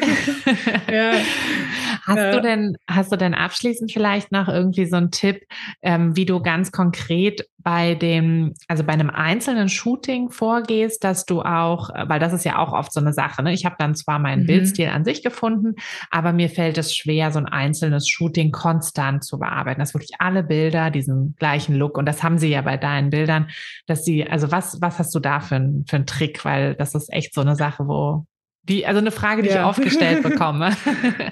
ja. 0.90 1.12
Hast 2.04 2.18
ja. 2.18 2.32
du 2.32 2.40
denn, 2.42 2.76
hast 2.88 3.12
du 3.12 3.16
denn 3.16 3.34
abschließend 3.34 3.92
vielleicht 3.92 4.32
noch 4.32 4.48
irgendwie 4.48 4.86
so 4.86 4.96
einen 4.96 5.10
Tipp, 5.10 5.42
ähm, 5.82 6.16
wie 6.16 6.26
du 6.26 6.40
ganz 6.42 6.72
konkret 6.72 7.48
bei 7.58 7.94
dem, 7.94 8.54
also 8.66 8.82
bei 8.82 8.92
einem 8.92 9.10
einzelnen 9.10 9.68
Shooting 9.68 10.30
vorgehst, 10.30 11.04
dass 11.04 11.26
du 11.26 11.42
auch, 11.42 11.90
weil 11.90 12.18
das 12.18 12.32
ist 12.32 12.44
ja 12.44 12.58
auch 12.58 12.72
oft 12.72 12.92
so 12.92 13.00
eine 13.00 13.12
Sache, 13.12 13.42
ne? 13.42 13.52
Ich 13.52 13.64
habe 13.64 13.76
dann 13.78 13.94
zwar 13.94 14.18
meinen 14.18 14.42
mhm. 14.42 14.46
Bildstil 14.46 14.88
an 14.88 15.04
sich 15.04 15.22
gefunden, 15.22 15.76
aber 16.10 16.32
mir 16.32 16.48
fällt 16.48 16.76
es 16.78 16.96
schwer, 16.96 17.30
so 17.30 17.38
ein 17.38 17.46
einzelnes 17.46 18.08
Shooting 18.08 18.50
konstant 18.50 19.24
zu 19.24 19.38
bearbeiten. 19.38 19.80
Dass 19.80 19.94
wirklich 19.94 20.16
alle 20.18 20.42
Bilder 20.42 20.90
diesen 20.90 21.36
gleichen 21.38 21.76
Look 21.76 21.98
und 21.98 22.06
das 22.06 22.22
haben 22.22 22.38
sie 22.38 22.48
ja 22.48 22.62
bei 22.62 22.76
deinen 22.76 23.10
Bildern, 23.10 23.48
dass 23.86 24.04
sie, 24.04 24.28
also 24.28 24.50
was, 24.50 24.80
was 24.80 24.98
hast 24.98 25.14
du 25.14 25.20
da 25.20 25.40
für, 25.40 25.60
für 25.86 25.96
einen 25.96 26.06
Trick? 26.06 26.44
Weil 26.44 26.74
das 26.74 26.94
ist 26.94 27.12
echt 27.12 27.32
so 27.32 27.42
eine 27.42 27.54
Sache, 27.54 27.86
wo, 27.86 28.26
die, 28.64 28.86
also 28.86 29.00
eine 29.00 29.10
Frage, 29.10 29.42
die 29.42 29.48
ja. 29.48 29.62
ich 29.62 29.66
oft 29.66 29.82
gestellt 29.82 30.22
bekomme. 30.22 30.76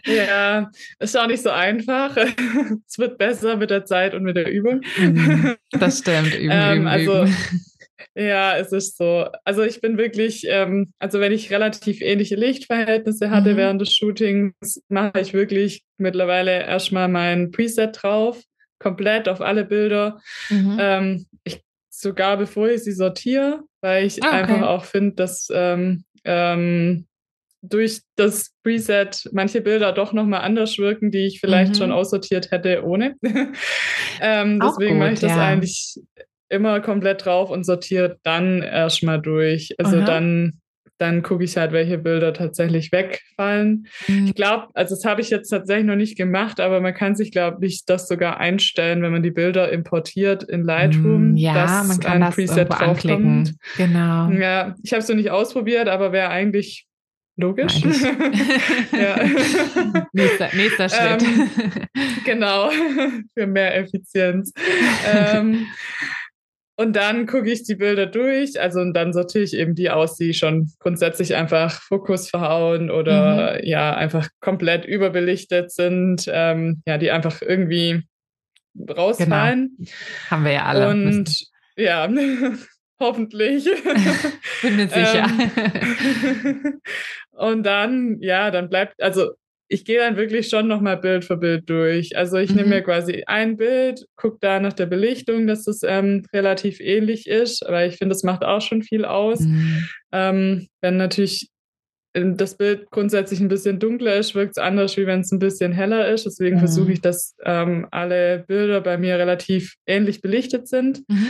ja, 0.05 0.71
ist 0.99 1.17
auch 1.17 1.27
nicht 1.27 1.43
so 1.43 1.51
einfach. 1.51 2.17
es 2.87 2.99
wird 2.99 3.19
besser 3.19 3.57
mit 3.57 3.71
der 3.71 3.85
Zeit 3.85 4.15
und 4.15 4.25
mit 4.25 4.37
der 4.37 4.51
Übung. 4.51 4.81
Mhm. 4.99 5.57
Das 5.71 5.99
stimmt, 6.01 6.35
üben, 6.35 6.51
ähm, 6.53 6.79
üben, 6.79 6.87
also, 6.89 7.23
üben. 7.23 7.37
Ja, 8.17 8.57
es 8.57 8.73
ist 8.73 8.97
so. 8.97 9.29
Also 9.45 9.63
ich 9.63 9.81
bin 9.81 9.97
wirklich, 9.97 10.45
ähm, 10.49 10.93
also 10.99 11.21
wenn 11.21 11.33
ich 11.33 11.53
relativ 11.53 12.01
ähnliche 12.01 12.35
Lichtverhältnisse 12.35 13.31
hatte 13.31 13.53
mhm. 13.53 13.57
während 13.57 13.81
des 13.81 13.95
Shootings, 13.95 14.83
mache 14.89 15.21
ich 15.21 15.33
wirklich 15.33 15.85
mittlerweile 15.99 16.65
erstmal 16.65 17.09
mein 17.09 17.53
Preset 17.53 18.03
drauf, 18.03 18.43
komplett 18.81 19.29
auf 19.29 19.41
alle 19.41 19.65
Bilder. 19.65 20.21
Mhm. 20.49 20.77
Ähm, 20.81 21.27
ich, 21.45 21.63
sogar 21.89 22.37
bevor 22.37 22.69
ich 22.69 22.83
sie 22.83 22.93
sortiere, 22.93 23.63
weil 23.81 24.07
ich 24.07 24.23
ah, 24.25 24.29
okay. 24.29 24.37
einfach 24.37 24.67
auch 24.67 24.85
finde, 24.85 25.15
dass 25.15 25.49
ähm, 25.53 26.05
ähm, 26.25 27.07
durch 27.63 28.01
das 28.17 28.55
Preset 28.63 29.29
manche 29.33 29.61
Bilder 29.61 29.93
doch 29.93 30.13
nochmal 30.13 30.41
anders 30.41 30.79
wirken, 30.79 31.11
die 31.11 31.27
ich 31.27 31.41
vielleicht 31.41 31.75
mhm. 31.75 31.79
schon 31.79 31.93
aussortiert 31.93 32.51
hätte 32.51 32.85
ohne. 32.85 33.17
ähm, 34.21 34.61
deswegen 34.61 34.99
mache 34.99 35.13
ich 35.13 35.21
das 35.21 35.33
ja. 35.33 35.47
eigentlich 35.47 35.97
immer 36.49 36.81
komplett 36.81 37.25
drauf 37.25 37.51
und 37.51 37.65
sortiere 37.65 38.19
dann 38.23 38.63
erstmal 38.63 39.21
durch. 39.21 39.75
Also 39.79 39.99
Aha. 39.99 40.05
dann 40.05 40.61
dann 41.01 41.23
gucke 41.23 41.45
ich 41.45 41.57
halt, 41.57 41.73
welche 41.73 41.97
Bilder 41.97 42.35
tatsächlich 42.35 42.93
wegfallen. 42.93 43.87
Mhm. 44.07 44.27
Ich 44.27 44.35
glaube, 44.35 44.69
also 44.75 44.95
das 44.95 45.05
habe 45.05 45.23
ich 45.23 45.31
jetzt 45.31 45.49
tatsächlich 45.49 45.87
noch 45.87 45.97
nicht 45.97 46.17
gemacht, 46.17 46.61
aber 46.61 46.81
man 46.81 46.95
kann 46.95 47.17
sich, 47.17 47.33
glaube 47.33 47.65
ich, 47.65 47.87
das 47.87 48.07
sogar 48.07 48.39
einstellen, 48.39 49.03
wenn 49.03 49.13
man 49.13 49.23
die 49.23 49.31
Bilder 49.31 49.73
importiert 49.73 50.43
in 50.43 50.63
Lightroom. 50.63 51.31
Mhm, 51.31 51.37
ja, 51.37 51.85
man 51.87 52.01
kann 52.01 52.13
ein 52.13 52.21
das 52.21 52.35
Preset 52.35 52.69
draufkommt. 52.69 53.55
Genau. 53.79 54.31
Ja, 54.31 54.75
ich 54.83 54.93
habe 54.93 55.01
es 55.01 55.09
noch 55.09 55.17
nicht 55.17 55.31
ausprobiert, 55.31 55.89
aber 55.89 56.13
wäre 56.13 56.29
eigentlich 56.29 56.87
Logisch. 57.37 57.81
ja. 58.93 59.17
nächster, 60.13 60.49
nächster 60.55 60.89
Schritt. 60.89 61.23
Ähm, 61.23 61.51
genau, 62.25 62.71
für 63.35 63.47
mehr 63.47 63.77
Effizienz. 63.77 64.53
ähm, 65.13 65.67
und 66.77 66.97
dann 66.97 67.27
gucke 67.27 67.51
ich 67.51 67.63
die 67.65 67.75
Bilder 67.75 68.07
durch, 68.07 68.59
also 68.59 68.81
und 68.81 68.95
dann 68.95 69.13
sortiere 69.13 69.45
ich 69.45 69.55
eben 69.55 69.75
die 69.75 69.91
aus, 69.91 70.17
die 70.17 70.33
schon 70.33 70.71
grundsätzlich 70.79 71.35
einfach 71.35 71.83
Fokus 71.83 72.31
verhauen 72.31 72.91
oder 72.91 73.59
mhm. 73.59 73.67
ja, 73.67 73.95
einfach 73.95 74.29
komplett 74.41 74.87
überbelichtet 74.87 75.71
sind, 75.73 76.25
ähm, 76.33 76.83
ja, 76.87 76.97
die 76.97 77.11
einfach 77.11 77.43
irgendwie 77.43 78.03
rausfallen. 78.89 79.77
Genau. 79.77 79.91
Haben 80.31 80.45
wir 80.45 80.53
ja 80.53 80.65
alle. 80.65 80.89
Und 80.89 81.05
müssen. 81.05 81.27
ja, 81.77 82.09
hoffentlich. 83.01 83.65
Bin 84.63 84.77
mir 84.77 84.89
sicher. 84.89 85.27
Ähm, 86.45 86.81
und 87.33 87.63
dann, 87.65 88.19
ja, 88.21 88.51
dann 88.51 88.69
bleibt, 88.69 89.03
also 89.03 89.31
ich 89.73 89.85
gehe 89.85 89.99
dann 89.99 90.17
wirklich 90.17 90.49
schon 90.49 90.67
nochmal 90.67 90.97
Bild 90.97 91.25
für 91.25 91.37
Bild 91.37 91.71
durch. 91.71 92.17
Also 92.17 92.37
ich 92.39 92.51
mhm. 92.51 92.57
nehme 92.57 92.69
mir 92.69 92.83
quasi 92.83 93.23
ein 93.27 93.57
Bild, 93.57 94.05
gucke 94.17 94.39
da 94.41 94.59
nach 94.59 94.73
der 94.73 94.87
Belichtung, 94.87 95.47
dass 95.47 95.65
das 95.65 95.83
ähm, 95.85 96.27
relativ 96.33 96.81
ähnlich 96.81 97.29
ist, 97.29 97.65
aber 97.65 97.87
ich 97.87 97.97
finde, 97.97 98.15
das 98.15 98.25
macht 98.25 98.45
auch 98.45 98.61
schon 98.61 98.83
viel 98.83 99.05
aus. 99.05 99.41
Mhm. 99.41 99.89
Ähm, 100.13 100.67
wenn 100.81 100.97
natürlich 100.97 101.51
ähm, 102.15 102.37
das 102.37 102.57
Bild 102.57 102.91
grundsätzlich 102.91 103.39
ein 103.39 103.49
bisschen 103.49 103.79
dunkler 103.79 104.17
ist, 104.17 104.35
wirkt 104.35 104.57
es 104.57 104.63
anders, 104.63 104.97
wie 104.97 105.07
wenn 105.07 105.21
es 105.21 105.31
ein 105.31 105.39
bisschen 105.39 105.73
heller 105.73 106.09
ist. 106.09 106.27
Deswegen 106.27 106.57
mhm. 106.57 106.61
versuche 106.61 106.93
ich, 106.93 107.01
dass 107.01 107.37
ähm, 107.45 107.87
alle 107.93 108.45
Bilder 108.47 108.81
bei 108.81 108.99
mir 108.99 109.19
relativ 109.19 109.77
ähnlich 109.87 110.21
belichtet 110.21 110.67
sind. 110.67 111.09
Mhm. 111.09 111.27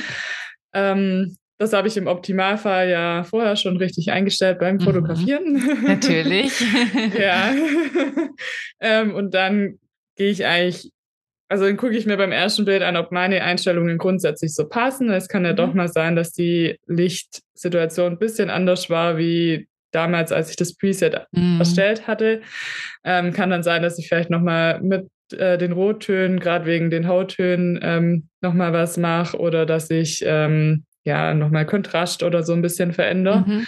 Ähm, 0.73 1.37
das 1.61 1.75
habe 1.75 1.89
ich 1.89 1.97
im 1.99 2.07
Optimalfall 2.07 2.89
ja 2.89 3.23
vorher 3.23 3.55
schon 3.55 3.77
richtig 3.77 4.11
eingestellt 4.11 4.59
beim 4.59 4.77
mhm. 4.77 4.81
Fotografieren. 4.81 5.53
Mhm. 5.53 5.85
Natürlich. 5.87 6.59
ja. 7.19 7.53
ähm, 8.81 9.15
und 9.15 9.35
dann 9.35 9.75
gehe 10.17 10.31
ich 10.31 10.47
eigentlich, 10.47 10.91
also 11.51 11.67
dann 11.67 11.77
gucke 11.77 11.95
ich 11.95 12.07
mir 12.07 12.17
beim 12.17 12.33
ersten 12.33 12.65
Bild 12.65 12.83
an, 12.83 12.97
ob 12.97 13.13
meine 13.13 13.45
Einstellungen 13.45 13.99
grundsätzlich 13.99 14.55
so 14.55 14.71
passen. 14.71 15.11
Es 15.11 15.29
kann 15.29 15.45
ja 15.45 15.53
mhm. 15.53 15.57
doch 15.57 15.75
mal 15.75 15.89
sein, 15.89 16.17
dass 16.17 16.33
die 16.33 16.79
Lichtsituation 16.87 18.13
ein 18.13 18.19
bisschen 18.19 18.49
anders 18.49 18.89
war 18.89 19.19
wie 19.19 19.69
damals, 19.93 20.33
als 20.33 20.49
ich 20.49 20.57
das 20.57 20.75
Preset 20.75 21.27
mhm. 21.33 21.59
erstellt 21.59 22.07
hatte. 22.07 22.41
Ähm, 23.05 23.35
kann 23.35 23.51
dann 23.51 23.63
sein, 23.63 23.83
dass 23.83 23.99
ich 23.99 24.09
vielleicht 24.09 24.31
nochmal 24.31 24.81
mit 24.81 25.09
äh, 25.37 25.59
den 25.59 25.73
Rottönen, 25.73 26.41
gerade 26.41 26.65
wegen 26.65 26.89
den 26.89 27.07
Hauttönen, 27.07 27.79
ähm, 27.83 28.29
nochmal 28.41 28.73
was 28.73 28.97
mache 28.97 29.39
oder 29.39 29.67
dass 29.67 29.91
ich 29.91 30.23
ähm, 30.25 30.87
ja, 31.05 31.35
nochmal 31.35 31.67
Kontrast 31.67 32.23
oder 32.23 32.43
so 32.43 32.53
ein 32.53 32.63
bisschen 32.63 32.93
verändere. 32.93 33.45
Mhm. 33.47 33.67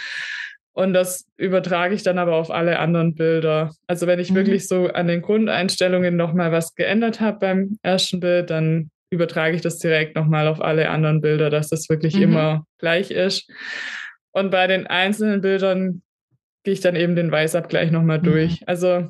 Und 0.73 0.93
das 0.93 1.27
übertrage 1.37 1.93
ich 1.93 2.01
dann 2.01 2.17
aber 2.17 2.35
auf 2.35 2.49
alle 2.49 2.79
anderen 2.79 3.13
Bilder. 3.13 3.71
Also 3.85 4.07
wenn 4.07 4.19
ich 4.19 4.31
mhm. 4.31 4.35
wirklich 4.35 4.67
so 4.67 4.87
an 4.87 5.07
den 5.07 5.21
Grundeinstellungen 5.21 6.15
nochmal 6.15 6.51
was 6.51 6.73
geändert 6.73 7.21
habe 7.21 7.39
beim 7.39 7.77
ersten 7.83 8.19
Bild, 8.19 8.49
dann 8.49 8.89
übertrage 9.11 9.55
ich 9.55 9.61
das 9.61 9.77
direkt 9.77 10.15
nochmal 10.15 10.47
auf 10.47 10.61
alle 10.61 10.89
anderen 10.89 11.21
Bilder, 11.21 11.51
dass 11.51 11.69
das 11.69 11.89
wirklich 11.89 12.15
mhm. 12.15 12.23
immer 12.23 12.65
gleich 12.79 13.11
ist. 13.11 13.49
Und 14.31 14.49
bei 14.49 14.65
den 14.65 14.87
einzelnen 14.87 15.41
Bildern 15.41 16.01
gehe 16.63 16.73
ich 16.73 16.81
dann 16.81 16.95
eben 16.95 17.15
den 17.15 17.31
Weißabgleich 17.31 17.91
nochmal 17.91 18.17
mhm. 18.17 18.23
durch. 18.23 18.67
Also 18.67 19.09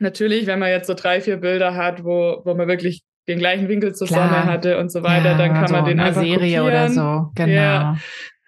natürlich, 0.00 0.46
wenn 0.46 0.58
man 0.58 0.70
jetzt 0.70 0.88
so 0.88 0.94
drei, 0.94 1.20
vier 1.20 1.36
Bilder 1.36 1.76
hat, 1.76 2.02
wo, 2.02 2.42
wo 2.44 2.54
man 2.54 2.66
wirklich 2.66 3.04
den 3.28 3.38
gleichen 3.38 3.68
Winkel 3.68 3.94
zur 3.94 4.06
Klar. 4.06 4.28
Sonne 4.28 4.44
hatte 4.44 4.78
und 4.78 4.90
so 4.90 5.02
weiter, 5.02 5.32
ja, 5.32 5.38
dann 5.38 5.54
kann 5.54 5.68
so 5.68 5.74
man 5.74 5.84
den 5.84 6.00
einfach 6.00 6.22
Serie 6.22 6.58
kopieren. 6.58 6.66
oder 6.66 6.88
so. 6.88 7.30
Genau. 7.34 7.52
Ja, 7.52 7.96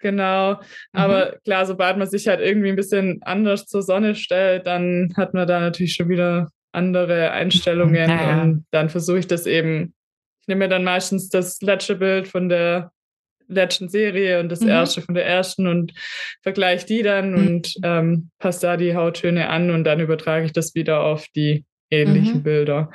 genau. 0.01 0.53
Mhm. 0.53 0.59
Aber 0.93 1.35
klar, 1.43 1.65
sobald 1.65 1.97
man 1.97 2.07
sich 2.07 2.27
halt 2.27 2.41
irgendwie 2.41 2.69
ein 2.69 2.75
bisschen 2.75 3.19
anders 3.23 3.65
zur 3.67 3.81
Sonne 3.81 4.15
stellt, 4.15 4.67
dann 4.67 5.13
hat 5.15 5.33
man 5.33 5.47
da 5.47 5.59
natürlich 5.59 5.93
schon 5.93 6.09
wieder 6.09 6.49
andere 6.73 7.31
Einstellungen 7.31 8.09
ja, 8.09 8.41
und 8.41 8.65
dann 8.71 8.89
versuche 8.89 9.19
ich 9.19 9.27
das 9.27 9.45
eben. 9.45 9.93
Ich 10.41 10.47
nehme 10.47 10.65
mir 10.65 10.69
dann 10.69 10.83
meistens 10.83 11.29
das 11.29 11.59
letzte 11.61 11.95
Bild 11.95 12.27
von 12.27 12.49
der 12.49 12.91
letzten 13.47 13.89
Serie 13.89 14.39
und 14.39 14.49
das 14.49 14.61
mhm. 14.61 14.69
erste 14.69 15.01
von 15.01 15.15
der 15.15 15.25
ersten 15.25 15.67
und 15.67 15.93
vergleiche 16.41 16.85
die 16.85 17.03
dann 17.03 17.31
mhm. 17.31 17.37
und 17.37 17.75
ähm, 17.83 18.29
passe 18.39 18.61
da 18.61 18.77
die 18.77 18.95
Hauttöne 18.95 19.49
an 19.49 19.69
und 19.71 19.83
dann 19.83 19.99
übertrage 19.99 20.45
ich 20.45 20.51
das 20.51 20.75
wieder 20.75 21.01
auf 21.01 21.27
die 21.35 21.65
ähnlichen 21.89 22.39
mhm. 22.39 22.43
Bilder. 22.43 22.91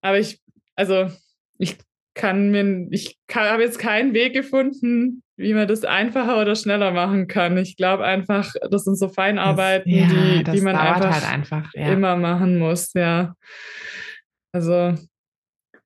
Aber 0.00 0.18
ich, 0.18 0.40
also 0.76 1.10
ich 1.58 1.78
kann 2.14 2.50
mir, 2.50 2.86
ich 2.90 3.18
habe 3.32 3.62
jetzt 3.62 3.78
keinen 3.78 4.14
Weg 4.14 4.34
gefunden, 4.34 5.22
wie 5.36 5.52
man 5.52 5.66
das 5.66 5.84
einfacher 5.84 6.40
oder 6.40 6.54
schneller 6.54 6.92
machen 6.92 7.26
kann. 7.26 7.58
Ich 7.58 7.76
glaube 7.76 8.04
einfach, 8.04 8.52
das 8.70 8.84
sind 8.84 8.96
so 8.96 9.08
Feinarbeiten, 9.08 9.90
das, 9.90 10.00
ja, 10.00 10.42
die, 10.42 10.44
die 10.44 10.60
man 10.60 10.76
einfach, 10.76 11.12
halt 11.12 11.28
einfach 11.28 11.70
ja. 11.74 11.92
immer 11.92 12.16
machen 12.16 12.58
muss, 12.58 12.92
ja. 12.94 13.34
Also 14.52 14.94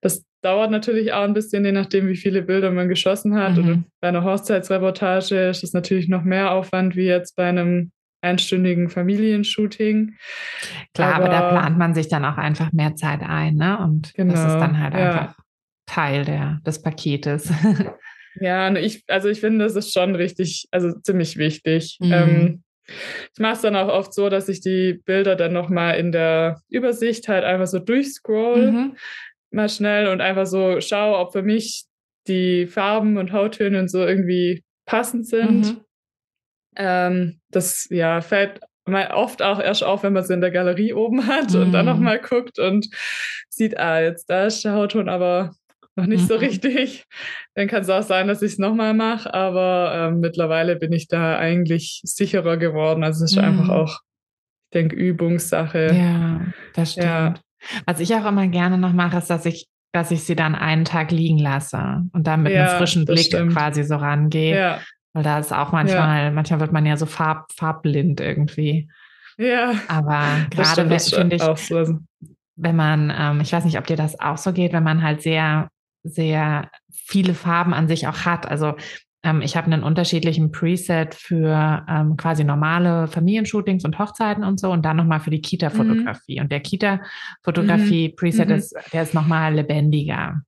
das 0.01 0.23
dauert 0.41 0.71
natürlich 0.71 1.13
auch 1.13 1.23
ein 1.23 1.33
bisschen, 1.33 1.65
je 1.65 1.71
nachdem, 1.71 2.07
wie 2.07 2.15
viele 2.15 2.43
Bilder 2.43 2.71
man 2.71 2.87
geschossen 2.87 3.35
hat. 3.35 3.57
Mhm. 3.57 3.63
Oder 3.63 3.83
bei 3.99 4.07
einer 4.09 4.23
Hochzeitsreportage 4.23 5.49
ist 5.49 5.63
es 5.63 5.73
natürlich 5.73 6.07
noch 6.07 6.23
mehr 6.23 6.51
Aufwand 6.51 6.95
wie 6.95 7.05
jetzt 7.05 7.35
bei 7.35 7.49
einem 7.49 7.91
einstündigen 8.21 8.89
Familienshooting. 8.89 10.15
Klar, 10.93 11.15
aber, 11.15 11.25
aber, 11.25 11.33
da 11.33 11.49
plant 11.51 11.77
man 11.77 11.93
sich 11.93 12.07
dann 12.07 12.25
auch 12.25 12.37
einfach 12.37 12.71
mehr 12.71 12.95
Zeit 12.95 13.21
ein, 13.21 13.55
ne? 13.55 13.79
Und 13.79 14.13
genau, 14.13 14.33
das 14.33 14.41
ist 14.41 14.47
genau, 14.53 14.59
dann 14.59 14.79
halt 14.79 14.93
ja. 14.93 15.11
einfach 15.11 15.35
Teil 15.85 16.25
der, 16.25 16.59
des 16.65 16.81
Paketes. 16.81 17.51
Ja, 18.39 18.73
ich, 18.75 19.03
also 19.07 19.27
ich 19.27 19.41
finde, 19.41 19.65
das 19.65 19.75
ist 19.75 19.91
schon 19.91 20.15
richtig, 20.15 20.67
also 20.71 20.93
ziemlich 21.01 21.37
wichtig. 21.37 21.97
Mhm. 21.99 22.13
Ähm, 22.13 22.63
ich 23.33 23.39
mache 23.39 23.53
es 23.53 23.61
dann 23.61 23.75
auch 23.75 23.89
oft 23.89 24.13
so, 24.13 24.29
dass 24.29 24.47
ich 24.47 24.61
die 24.61 25.01
Bilder 25.03 25.35
dann 25.35 25.51
nochmal 25.51 25.97
in 25.97 26.11
der 26.11 26.61
Übersicht 26.69 27.27
halt 27.27 27.43
einfach 27.43 27.65
so 27.65 27.79
durchscroll. 27.79 28.71
Mhm 28.71 28.95
mal 29.51 29.69
schnell 29.69 30.07
und 30.07 30.21
einfach 30.21 30.45
so 30.45 30.79
schaue, 30.81 31.17
ob 31.17 31.31
für 31.31 31.41
mich 31.41 31.85
die 32.27 32.67
Farben 32.67 33.17
und 33.17 33.31
Hauttöne 33.31 33.79
und 33.79 33.89
so 33.89 34.05
irgendwie 34.05 34.63
passend 34.85 35.27
sind. 35.27 35.65
Mhm. 35.65 35.81
Ähm, 36.79 37.41
das 37.51 37.87
ja 37.89 38.21
fällt 38.21 38.61
mal 38.85 39.11
oft 39.11 39.41
auch 39.41 39.59
erst 39.59 39.83
auf, 39.83 40.03
wenn 40.03 40.13
man 40.13 40.23
es 40.23 40.29
in 40.29 40.41
der 40.41 40.51
Galerie 40.51 40.93
oben 40.93 41.27
hat 41.27 41.53
mhm. 41.53 41.61
und 41.61 41.71
dann 41.71 41.85
nochmal 41.85 42.17
mhm. 42.17 42.27
guckt 42.27 42.59
und 42.59 42.89
sieht, 43.49 43.77
ah, 43.77 44.01
jetzt 44.01 44.29
da 44.29 44.45
ist 44.45 44.63
der 44.65 44.73
Hautton 44.73 45.09
aber 45.09 45.51
noch 45.95 46.05
nicht 46.05 46.23
mhm. 46.23 46.27
so 46.27 46.35
richtig. 46.35 47.05
Dann 47.55 47.67
kann 47.67 47.81
es 47.81 47.89
auch 47.89 48.03
sein, 48.03 48.27
dass 48.27 48.41
ich 48.41 48.53
es 48.53 48.57
nochmal 48.57 48.93
mache, 48.93 49.33
aber 49.33 49.91
ähm, 49.93 50.19
mittlerweile 50.19 50.75
bin 50.75 50.93
ich 50.93 51.07
da 51.07 51.37
eigentlich 51.37 52.01
sicherer 52.03 52.57
geworden. 52.57 53.03
Also 53.03 53.25
es 53.25 53.33
ist 53.33 53.37
einfach 53.37 53.65
mhm. 53.65 53.71
auch, 53.71 53.99
ich 54.65 54.73
denke, 54.73 54.95
Übungssache. 54.95 55.93
Ja, 55.93 56.41
das 56.73 56.93
stimmt. 56.93 57.05
Ja. 57.05 57.33
Was 57.85 57.99
ich 57.99 58.13
auch 58.15 58.25
immer 58.25 58.47
gerne 58.47 58.77
noch 58.77 58.93
mache, 58.93 59.17
ist, 59.17 59.29
dass 59.29 59.45
ich, 59.45 59.67
dass 59.91 60.11
ich 60.11 60.23
sie 60.23 60.35
dann 60.35 60.55
einen 60.55 60.85
Tag 60.85 61.11
liegen 61.11 61.39
lasse 61.39 62.03
und 62.13 62.25
dann 62.25 62.43
mit 62.43 62.53
ja, 62.53 62.69
einem 62.69 62.77
frischen 62.77 63.05
Blick 63.05 63.25
stimmt. 63.25 63.53
quasi 63.53 63.83
so 63.83 63.97
rangehe. 63.97 64.57
Ja. 64.57 64.79
Weil 65.13 65.23
da 65.23 65.39
ist 65.39 65.51
auch 65.51 65.71
manchmal, 65.71 66.25
ja. 66.25 66.31
manchmal 66.31 66.59
wird 66.59 66.71
man 66.71 66.85
ja 66.85 66.97
so 66.97 67.05
farb, 67.05 67.51
farbblind 67.53 68.21
irgendwie. 68.21 68.89
Ja. 69.37 69.73
Aber 69.87 70.21
gerade 70.49 70.99
finde 70.99 71.35
ich, 71.35 71.41
so. 71.41 71.99
wenn 72.55 72.75
man, 72.75 73.13
ähm, 73.17 73.41
ich 73.41 73.51
weiß 73.51 73.65
nicht, 73.65 73.77
ob 73.77 73.87
dir 73.87 73.95
das 73.95 74.19
auch 74.19 74.37
so 74.37 74.53
geht, 74.53 74.73
wenn 74.73 74.83
man 74.83 75.01
halt 75.01 75.21
sehr, 75.21 75.69
sehr 76.03 76.69
viele 76.91 77.33
Farben 77.33 77.73
an 77.73 77.87
sich 77.87 78.07
auch 78.07 78.25
hat. 78.25 78.47
Also 78.47 78.75
ähm, 79.23 79.41
ich 79.41 79.57
habe 79.57 79.67
einen 79.67 79.83
unterschiedlichen 79.83 80.51
Preset 80.51 81.15
für 81.15 81.85
ähm, 81.89 82.15
quasi 82.17 82.43
normale 82.43 83.07
Familienshootings 83.07 83.83
und 83.85 83.99
Hochzeiten 83.99 84.43
und 84.43 84.59
so 84.59 84.71
und 84.71 84.83
dann 84.83 84.97
nochmal 84.97 85.19
für 85.19 85.31
die 85.31 85.41
Kita-Fotografie. 85.41 86.35
Mhm. 86.35 86.43
Und 86.43 86.51
der 86.51 86.61
Kita-Fotografie-Preset 86.61 88.49
mhm. 88.49 88.55
ist, 88.55 88.75
der 88.93 89.03
ist 89.03 89.13
nochmal 89.13 89.55
lebendiger. 89.55 90.41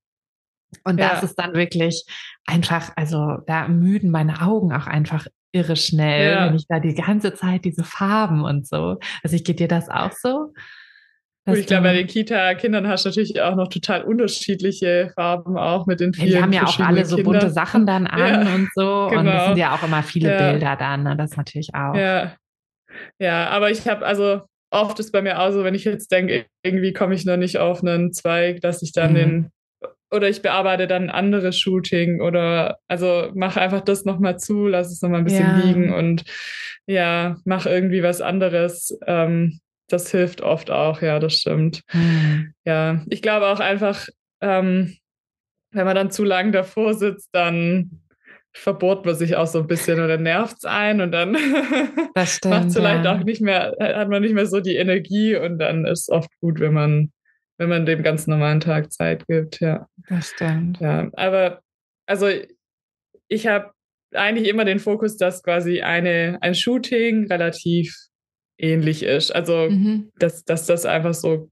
Und 0.84 1.00
ja. 1.00 1.10
das 1.10 1.24
ist 1.24 1.36
dann 1.36 1.54
wirklich 1.54 2.06
einfach, 2.46 2.92
also 2.96 3.38
da 3.48 3.68
müden 3.68 4.12
meine 4.12 4.42
Augen 4.42 4.74
auch 4.74 4.88
einfach 4.88 5.28
irre 5.52 5.76
schnell, 5.76 6.34
ja. 6.34 6.48
wenn 6.48 6.56
ich 6.56 6.66
da 6.68 6.80
die 6.80 6.96
ganze 6.96 7.34
Zeit 7.34 7.66
diese 7.66 7.84
Farben 7.84 8.44
und 8.44 8.68
so. 8.68 8.98
Also 9.24 9.36
ich 9.36 9.44
geht 9.44 9.60
dir 9.60 9.68
das 9.68 9.90
auch 9.90 10.12
so? 10.12 10.54
Gut, 11.46 11.58
ich 11.58 11.66
glaube, 11.66 11.84
bei 11.84 11.94
den 11.94 12.08
Kita-Kindern 12.08 12.88
hast 12.88 13.04
du 13.04 13.10
natürlich 13.10 13.42
auch 13.42 13.56
noch 13.56 13.68
total 13.68 14.04
unterschiedliche 14.04 15.12
Farben 15.16 15.58
auch 15.58 15.88
mit 15.88 16.00
den 16.00 16.14
vielen 16.14 16.28
Die 16.28 16.42
haben 16.42 16.54
ja 16.54 16.66
auch 16.66 16.80
alle 16.80 17.04
so 17.04 17.18
bunte 17.18 17.50
Sachen 17.50 17.88
dann 17.88 18.06
an 18.08 18.46
ja, 18.46 18.56
und 18.56 18.70
so. 18.76 19.08
Genau. 19.10 19.22
Und 19.22 19.28
es 19.28 19.46
sind 19.48 19.58
ja 19.58 19.76
auch 19.76 19.84
immer 19.84 20.04
viele 20.04 20.32
ja. 20.32 20.52
Bilder 20.52 20.76
dann, 20.76 21.04
ne? 21.04 21.18
das 21.18 21.36
natürlich 21.36 21.74
auch. 21.74 21.96
Ja, 21.96 22.36
ja 23.18 23.50
aber 23.50 23.72
ich 23.72 23.88
habe, 23.88 24.06
also 24.06 24.42
oft 24.70 25.00
ist 25.00 25.12
bei 25.12 25.24
mir 25.24 25.40
auch 25.40 25.52
so, 25.52 25.64
wenn 25.64 25.74
ich 25.74 25.84
jetzt 25.84 26.12
denke, 26.12 26.46
irgendwie 26.64 26.94
komme 26.94 27.16
ich 27.16 27.26
noch 27.26 27.38
nicht 27.38 27.58
auf 27.58 27.84
einen 27.84 28.14
Zweig, 28.14 28.62
dass 28.62 28.84
ich 28.84 28.94
dann 28.94 29.12
mhm. 29.12 29.16
den 29.16 29.52
oder 30.12 30.30
ich 30.30 30.42
bearbeite 30.42 30.88
dann 30.88 31.04
ein 31.04 31.10
anderes 31.10 31.58
Shooting 31.58 32.22
oder 32.22 32.78
also 32.88 33.32
mache 33.34 33.62
einfach 33.62 33.82
das 33.82 34.06
nochmal 34.06 34.38
zu, 34.38 34.68
lass 34.68 34.92
es 34.92 35.02
nochmal 35.02 35.20
ein 35.20 35.26
bisschen 35.26 35.46
ja. 35.46 35.58
liegen 35.58 35.94
und 35.94 36.24
ja, 36.86 37.38
mach 37.46 37.66
irgendwie 37.66 38.04
was 38.04 38.22
anderes. 38.22 38.98
Ähm, 39.08 39.60
das 39.88 40.12
hilft 40.12 40.42
oft 40.42 40.72
auch, 40.72 41.02
ja, 41.02 41.20
das 41.20 41.34
stimmt. 41.34 41.82
Mhm. 41.94 42.54
Ja, 42.66 43.04
ich 43.10 43.22
glaube 43.22 43.48
auch 43.48 43.60
einfach, 43.60 44.08
ähm, 44.42 44.96
wenn 45.72 45.86
man 45.86 45.96
dann 45.96 46.12
zu 46.12 46.24
lang 46.24 46.52
davor 46.52 46.94
sitzt, 46.94 47.30
dann 47.34 48.02
verbohrt 48.54 49.06
man 49.06 49.16
sich 49.16 49.38
auch 49.38 49.48
so 49.48 49.60
ein 49.60 49.68
bisschen 49.68 50.02
oder 50.02 50.18
nervt 50.18 50.58
es 50.60 50.66
ein 50.66 51.00
und 51.00 51.12
dann 51.12 51.32
macht 52.16 52.46
es 52.46 52.74
vielleicht 52.74 53.06
ja. 53.06 53.16
auch 53.16 53.24
nicht 53.24 53.42
mehr, 53.42 53.76
hat 53.80 54.10
man 54.10 54.22
nicht 54.22 54.34
mehr 54.34 54.46
so 54.46 54.60
die 54.60 54.76
Energie 54.76 55.36
und 55.38 55.58
dann 55.58 55.86
ist 55.86 56.02
es 56.02 56.10
oft 56.10 56.30
gut, 56.42 56.60
wenn 56.60 56.74
man, 56.74 57.12
wenn 57.62 57.70
man 57.70 57.86
dem 57.86 58.02
ganz 58.02 58.26
normalen 58.26 58.60
Tag 58.60 58.92
Zeit 58.92 59.28
gibt, 59.28 59.60
ja. 59.60 59.88
Das 60.10 60.32
stimmt. 60.32 60.80
Ja, 60.80 61.12
aber 61.14 61.62
also 62.08 62.28
ich 63.28 63.46
habe 63.46 63.70
eigentlich 64.16 64.50
immer 64.50 64.66
den 64.66 64.80
Fokus, 64.80 65.16
dass 65.16 65.44
quasi 65.44 65.82
eine, 65.82 66.40
ein 66.42 66.56
Shooting 66.56 67.28
relativ 67.28 67.96
ähnlich 68.58 69.04
ist. 69.04 69.30
Also, 69.30 69.70
mhm. 69.70 70.10
dass, 70.18 70.44
dass 70.44 70.66
das 70.66 70.88
einfach 70.88 71.14
so 71.14 71.52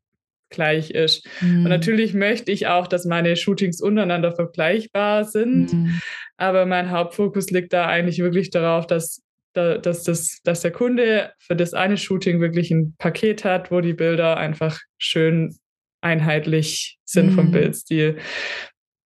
gleich 0.50 0.90
ist. 0.90 1.28
Mhm. 1.42 1.66
Und 1.66 1.70
natürlich 1.70 2.16
möchte 2.16 2.52
ich 2.52 2.66
auch, 2.66 2.88
dass 2.88 3.06
meine 3.06 3.36
Shootings 3.36 3.80
untereinander 3.80 4.32
vergleichbar 4.32 5.26
sind. 5.26 5.72
Mhm. 5.72 6.02
Aber 6.38 6.66
mein 6.66 6.90
Hauptfokus 6.90 7.52
liegt 7.52 7.72
da 7.72 7.86
eigentlich 7.86 8.18
wirklich 8.18 8.50
darauf, 8.50 8.88
dass, 8.88 9.22
dass, 9.54 10.02
dass, 10.02 10.42
dass 10.44 10.62
der 10.62 10.72
Kunde 10.72 11.34
für 11.38 11.56
das 11.56 11.76
eine 11.76 11.98
Shooting 11.98 12.42
wirklich 12.42 12.72
ein 12.72 12.96
Paket 12.98 13.46
hat, 13.46 13.70
wo 13.70 13.80
die 13.80 13.94
Bilder 13.94 14.38
einfach 14.38 14.80
schön 14.98 15.56
einheitlich 16.02 16.98
sind 17.06 17.32
vom 17.32 17.48
mhm. 17.48 17.52
Bildstil. 17.52 18.18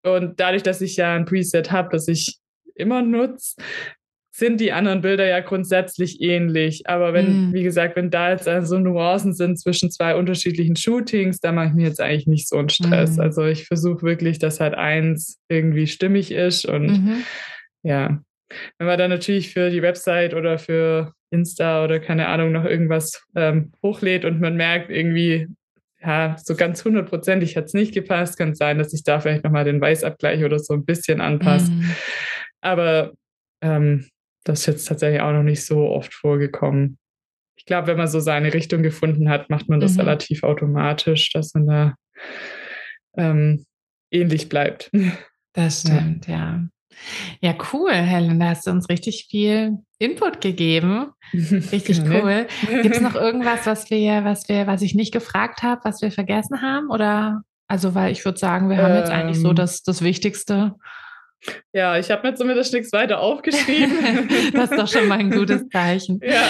Und 0.03 0.39
dadurch, 0.39 0.63
dass 0.63 0.81
ich 0.81 0.97
ja 0.97 1.15
ein 1.15 1.25
Preset 1.25 1.71
habe, 1.71 1.89
das 1.91 2.07
ich 2.07 2.37
immer 2.75 3.01
nutze, 3.01 3.55
sind 4.33 4.61
die 4.61 4.71
anderen 4.71 5.01
Bilder 5.01 5.27
ja 5.27 5.41
grundsätzlich 5.41 6.21
ähnlich. 6.21 6.87
Aber 6.87 7.13
wenn, 7.13 7.49
mhm. 7.49 7.53
wie 7.53 7.63
gesagt, 7.63 7.95
wenn 7.95 8.09
da 8.09 8.31
jetzt 8.31 8.49
so 8.67 8.79
Nuancen 8.79 9.33
sind 9.33 9.59
zwischen 9.59 9.91
zwei 9.91 10.15
unterschiedlichen 10.15 10.75
Shootings, 10.75 11.39
da 11.39 11.51
mache 11.51 11.67
ich 11.67 11.73
mir 11.73 11.87
jetzt 11.87 12.01
eigentlich 12.01 12.27
nicht 12.27 12.47
so 12.47 12.57
einen 12.57 12.69
Stress. 12.69 13.17
Mhm. 13.17 13.21
Also 13.21 13.45
ich 13.45 13.65
versuche 13.65 14.01
wirklich, 14.03 14.39
dass 14.39 14.59
halt 14.59 14.73
eins 14.73 15.39
irgendwie 15.49 15.85
stimmig 15.87 16.31
ist 16.31 16.65
und 16.65 16.87
mhm. 16.87 17.23
ja. 17.83 18.21
Wenn 18.77 18.87
man 18.87 18.99
dann 18.99 19.11
natürlich 19.11 19.53
für 19.53 19.69
die 19.69 19.81
Website 19.81 20.33
oder 20.33 20.57
für 20.57 21.13
Insta 21.29 21.85
oder 21.85 21.99
keine 22.01 22.27
Ahnung 22.27 22.51
noch 22.51 22.65
irgendwas 22.65 23.23
ähm, 23.35 23.71
hochlädt 23.81 24.25
und 24.25 24.41
man 24.41 24.57
merkt 24.57 24.89
irgendwie, 24.89 25.47
ja, 26.03 26.35
so 26.43 26.55
ganz 26.55 26.83
hundertprozentig 26.83 27.55
hat 27.55 27.65
es 27.65 27.73
nicht 27.73 27.93
gepasst, 27.93 28.37
kann 28.37 28.55
sein, 28.55 28.79
dass 28.79 28.93
ich 28.93 29.03
da 29.03 29.19
vielleicht 29.19 29.43
nochmal 29.43 29.65
den 29.65 29.79
Weißabgleich 29.79 30.43
oder 30.43 30.59
so 30.59 30.73
ein 30.73 30.85
bisschen 30.85 31.21
anpasse. 31.21 31.71
Mhm. 31.71 31.91
Aber 32.61 33.11
ähm, 33.61 34.07
das 34.43 34.61
ist 34.61 34.65
jetzt 34.65 34.85
tatsächlich 34.85 35.21
auch 35.21 35.31
noch 35.31 35.43
nicht 35.43 35.63
so 35.63 35.89
oft 35.89 36.13
vorgekommen. 36.13 36.97
Ich 37.55 37.65
glaube, 37.65 37.87
wenn 37.87 37.97
man 37.97 38.07
so 38.07 38.19
seine 38.19 38.53
Richtung 38.53 38.81
gefunden 38.81 39.29
hat, 39.29 39.51
macht 39.51 39.69
man 39.69 39.79
das 39.79 39.93
mhm. 39.93 40.01
relativ 40.01 40.43
automatisch, 40.43 41.31
dass 41.31 41.53
man 41.53 41.67
da 41.67 41.95
ähm, 43.17 43.65
ähnlich 44.11 44.49
bleibt. 44.49 44.91
Das 45.53 45.81
stimmt, 45.81 46.27
ja. 46.27 46.33
ja. 46.33 46.67
Cool, 47.73 47.91
Helen. 47.91 48.39
Da 48.39 48.47
hast 48.47 48.67
du 48.67 48.71
uns 48.71 48.89
richtig 48.89 49.27
viel 49.29 49.77
Input 49.99 50.41
gegeben. 50.41 51.11
Richtig 51.33 52.01
cool. 52.09 52.47
Gibt 52.81 52.95
es 52.95 53.01
noch 53.01 53.15
irgendwas, 53.15 53.65
was 53.65 53.89
wir, 53.89 54.25
was 54.25 54.49
wir, 54.49 54.67
was 54.67 54.81
ich 54.81 54.95
nicht 54.95 55.13
gefragt 55.13 55.63
habe, 55.63 55.79
was 55.83 56.01
wir 56.01 56.11
vergessen 56.11 56.61
haben? 56.61 56.89
Oder 56.89 57.43
also, 57.67 57.95
weil 57.95 58.11
ich 58.11 58.25
würde 58.25 58.37
sagen, 58.37 58.69
wir 58.69 58.77
haben 58.77 58.91
ähm, 58.91 58.97
jetzt 58.97 59.11
eigentlich 59.11 59.39
so 59.39 59.51
ähm. 59.51 59.55
das, 59.55 59.81
das 59.81 60.01
Wichtigste 60.01 60.75
Ja, 61.71 61.97
ich 61.97 62.11
habe 62.11 62.27
mir 62.27 62.35
zumindest 62.35 62.73
nichts 62.73 62.91
weiter 62.91 63.21
aufgeschrieben. 63.21 64.27
das 64.53 64.71
ist 64.71 64.77
doch 64.77 64.87
schon 64.87 65.07
mal 65.07 65.19
ein 65.19 65.31
gutes 65.31 65.67
Zeichen. 65.71 66.19
Ja, 66.21 66.43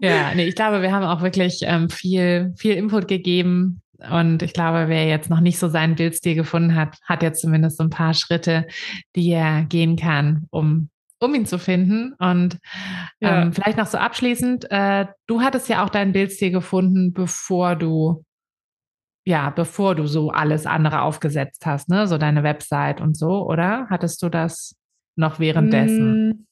ja 0.00 0.34
nee, 0.34 0.46
ich 0.46 0.56
glaube, 0.56 0.82
wir 0.82 0.90
haben 0.90 1.04
auch 1.04 1.22
wirklich 1.22 1.60
ähm, 1.62 1.88
viel, 1.88 2.52
viel 2.56 2.74
Input 2.74 3.06
gegeben. 3.06 3.80
Und 4.10 4.42
ich 4.42 4.52
glaube, 4.52 4.88
wer 4.88 5.06
jetzt 5.06 5.30
noch 5.30 5.40
nicht 5.40 5.58
so 5.58 5.68
seinen 5.68 5.96
Bildstil 5.96 6.34
gefunden 6.34 6.74
hat, 6.74 6.98
hat 7.04 7.22
jetzt 7.22 7.40
zumindest 7.40 7.78
so 7.78 7.84
ein 7.84 7.90
paar 7.90 8.14
Schritte, 8.14 8.66
die 9.16 9.30
er 9.30 9.64
gehen 9.64 9.96
kann, 9.96 10.46
um 10.50 10.90
um 11.22 11.34
ihn 11.34 11.44
zu 11.44 11.58
finden. 11.58 12.14
Und 12.14 12.58
ja. 13.20 13.42
ähm, 13.42 13.52
vielleicht 13.52 13.76
noch 13.76 13.86
so 13.86 13.98
abschließend, 13.98 14.70
äh, 14.70 15.06
du 15.26 15.42
hattest 15.42 15.68
ja 15.68 15.84
auch 15.84 15.90
deinen 15.90 16.12
Bildstil 16.12 16.50
gefunden, 16.50 17.12
bevor 17.12 17.76
du 17.76 18.24
ja, 19.26 19.50
bevor 19.50 19.94
du 19.94 20.06
so 20.06 20.30
alles 20.30 20.64
andere 20.66 21.02
aufgesetzt 21.02 21.66
hast, 21.66 21.90
ne? 21.90 22.06
So 22.06 22.16
deine 22.16 22.42
Website 22.42 23.00
und 23.00 23.16
so, 23.16 23.46
oder? 23.46 23.86
Hattest 23.90 24.22
du 24.22 24.30
das 24.30 24.74
noch 25.14 25.38
währenddessen? 25.38 26.46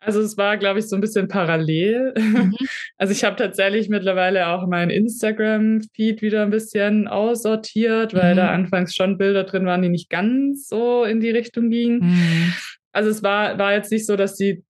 Also 0.00 0.20
es 0.20 0.38
war, 0.38 0.56
glaube 0.56 0.78
ich, 0.78 0.88
so 0.88 0.96
ein 0.96 1.00
bisschen 1.00 1.28
parallel. 1.28 2.14
Mhm. 2.16 2.54
Also 2.96 3.12
ich 3.12 3.24
habe 3.24 3.36
tatsächlich 3.36 3.88
mittlerweile 3.88 4.48
auch 4.48 4.66
meinen 4.66 4.90
Instagram-Feed 4.90 6.20
wieder 6.20 6.42
ein 6.42 6.50
bisschen 6.50 7.08
aussortiert, 7.08 8.12
weil 8.12 8.34
mhm. 8.34 8.36
da 8.36 8.50
anfangs 8.50 8.94
schon 8.94 9.16
Bilder 9.16 9.44
drin 9.44 9.64
waren, 9.64 9.80
die 9.80 9.88
nicht 9.88 10.10
ganz 10.10 10.68
so 10.68 11.04
in 11.04 11.20
die 11.20 11.30
Richtung 11.30 11.70
gingen. 11.70 12.00
Mhm. 12.00 12.52
Also 12.92 13.08
es 13.08 13.22
war, 13.22 13.58
war 13.58 13.72
jetzt 13.72 13.90
nicht 13.90 14.04
so, 14.04 14.16
dass 14.16 14.36
die 14.36 14.64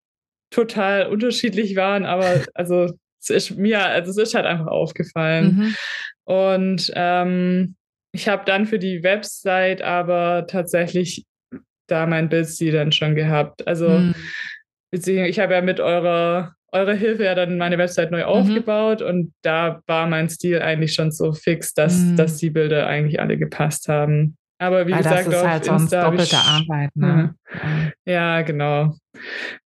total 0.50 1.06
unterschiedlich 1.06 1.74
waren, 1.74 2.04
aber 2.04 2.24
also 2.54 2.92
es 3.20 3.30
ist 3.30 3.58
mir, 3.58 3.84
also 3.84 4.10
es 4.12 4.16
ist 4.16 4.34
halt 4.34 4.46
einfach 4.46 4.68
aufgefallen. 4.68 5.56
Mhm. 5.56 5.74
Und 6.24 6.92
ähm, 6.94 7.74
ich 8.12 8.28
habe 8.28 8.44
dann 8.44 8.66
für 8.66 8.78
die 8.78 9.02
Website 9.02 9.82
aber 9.82 10.46
tatsächlich 10.46 11.24
da 11.88 12.06
mein 12.06 12.28
Bildstil 12.28 12.72
dann 12.72 12.92
schon 12.92 13.14
gehabt. 13.14 13.66
Also 13.66 13.88
mhm. 13.88 14.14
Ich 14.92 15.38
habe 15.38 15.54
ja 15.54 15.60
mit 15.60 15.80
eurer 15.80 16.54
eurer 16.72 16.94
Hilfe 16.94 17.24
ja 17.24 17.34
dann 17.34 17.58
meine 17.58 17.78
Website 17.78 18.10
neu 18.10 18.20
mhm. 18.20 18.26
aufgebaut 18.26 19.02
und 19.02 19.32
da 19.42 19.80
war 19.86 20.06
mein 20.06 20.28
Stil 20.28 20.60
eigentlich 20.62 20.94
schon 20.94 21.10
so 21.10 21.32
fix, 21.32 21.74
dass, 21.74 21.98
mhm. 21.98 22.16
dass 22.16 22.36
die 22.36 22.50
Bilder 22.50 22.86
eigentlich 22.86 23.20
alle 23.20 23.36
gepasst 23.36 23.88
haben. 23.88 24.36
Aber 24.58 24.86
wie 24.86 24.92
Weil 24.92 24.98
gesagt, 24.98 25.26
das 25.26 25.34
ist 25.34 25.48
halt 25.48 25.64
sonst 25.64 25.92
doppelte 25.92 26.22
ich, 26.22 26.36
Arbeit. 26.36 26.90
Ne? 26.94 27.34
Ja, 28.04 28.12
ja, 28.12 28.42
genau. 28.42 28.94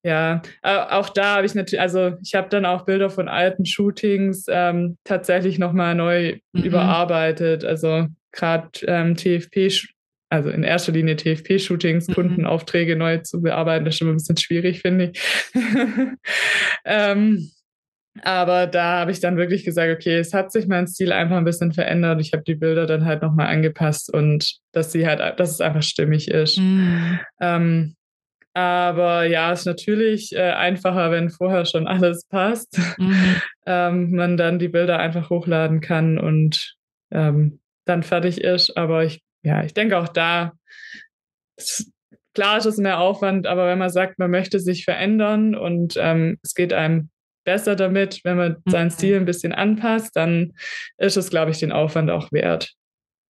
Ja, 0.04 0.40
auch 0.62 1.08
da 1.08 1.36
habe 1.36 1.46
ich 1.46 1.54
natürlich, 1.56 1.80
also 1.80 2.12
ich 2.22 2.34
habe 2.36 2.48
dann 2.48 2.64
auch 2.64 2.84
Bilder 2.84 3.10
von 3.10 3.28
alten 3.28 3.66
Shootings 3.66 4.46
ähm, 4.48 4.96
tatsächlich 5.02 5.58
nochmal 5.58 5.96
neu 5.96 6.38
mhm. 6.52 6.62
überarbeitet. 6.62 7.64
Also 7.64 8.06
gerade 8.30 8.68
ähm, 8.86 9.16
TFP, 9.16 9.68
also 10.34 10.50
in 10.50 10.64
erster 10.64 10.92
Linie 10.92 11.16
TFP-Shootings, 11.16 12.08
mhm. 12.08 12.14
Kundenaufträge 12.14 12.96
neu 12.96 13.18
zu 13.18 13.40
bearbeiten, 13.40 13.84
das 13.84 13.94
ist 13.94 13.98
schon 13.98 14.08
ein 14.08 14.16
bisschen 14.16 14.36
schwierig, 14.36 14.80
finde 14.80 15.12
ich. 15.12 15.20
ähm, 16.84 17.50
aber 18.22 18.66
da 18.66 19.00
habe 19.00 19.10
ich 19.10 19.20
dann 19.20 19.36
wirklich 19.36 19.64
gesagt, 19.64 19.92
okay, 19.92 20.16
es 20.18 20.32
hat 20.34 20.52
sich 20.52 20.68
mein 20.68 20.86
Stil 20.86 21.12
einfach 21.12 21.36
ein 21.36 21.44
bisschen 21.44 21.72
verändert. 21.72 22.20
Ich 22.20 22.32
habe 22.32 22.44
die 22.44 22.54
Bilder 22.54 22.86
dann 22.86 23.04
halt 23.04 23.22
nochmal 23.22 23.48
angepasst 23.48 24.12
und 24.12 24.58
dass 24.72 24.92
sie 24.92 25.06
halt, 25.06 25.40
dass 25.40 25.50
es 25.50 25.60
einfach 25.60 25.82
stimmig 25.82 26.28
ist. 26.28 26.58
Mhm. 26.58 27.18
Ähm, 27.40 27.96
aber 28.56 29.26
ja, 29.26 29.50
es 29.50 29.60
ist 29.60 29.66
natürlich 29.66 30.32
äh, 30.32 30.52
einfacher, 30.52 31.10
wenn 31.10 31.28
vorher 31.28 31.64
schon 31.64 31.88
alles 31.88 32.24
passt. 32.28 32.78
Mhm. 32.98 33.36
ähm, 33.66 34.10
man 34.12 34.36
dann 34.36 34.60
die 34.60 34.68
Bilder 34.68 35.00
einfach 35.00 35.28
hochladen 35.28 35.80
kann 35.80 36.18
und 36.18 36.76
ähm, 37.10 37.58
dann 37.84 38.04
fertig 38.04 38.40
ist. 38.42 38.76
Aber 38.76 39.02
ich, 39.02 39.23
ja, 39.44 39.62
ich 39.62 39.74
denke 39.74 39.98
auch 39.98 40.08
da, 40.08 40.52
klar 42.34 42.58
ist 42.58 42.66
es 42.66 42.78
mehr 42.78 42.98
Aufwand, 42.98 43.46
aber 43.46 43.68
wenn 43.68 43.78
man 43.78 43.90
sagt, 43.90 44.18
man 44.18 44.30
möchte 44.30 44.58
sich 44.58 44.84
verändern 44.84 45.54
und 45.54 45.94
ähm, 45.98 46.38
es 46.42 46.54
geht 46.54 46.72
einem 46.72 47.10
besser 47.44 47.76
damit, 47.76 48.20
wenn 48.24 48.36
man 48.36 48.56
mhm. 48.64 48.70
seinen 48.70 48.90
Stil 48.90 49.16
ein 49.16 49.26
bisschen 49.26 49.52
anpasst, 49.52 50.16
dann 50.16 50.54
ist 50.96 51.16
es, 51.16 51.30
glaube 51.30 51.50
ich, 51.50 51.58
den 51.58 51.72
Aufwand 51.72 52.10
auch 52.10 52.32
wert. 52.32 52.72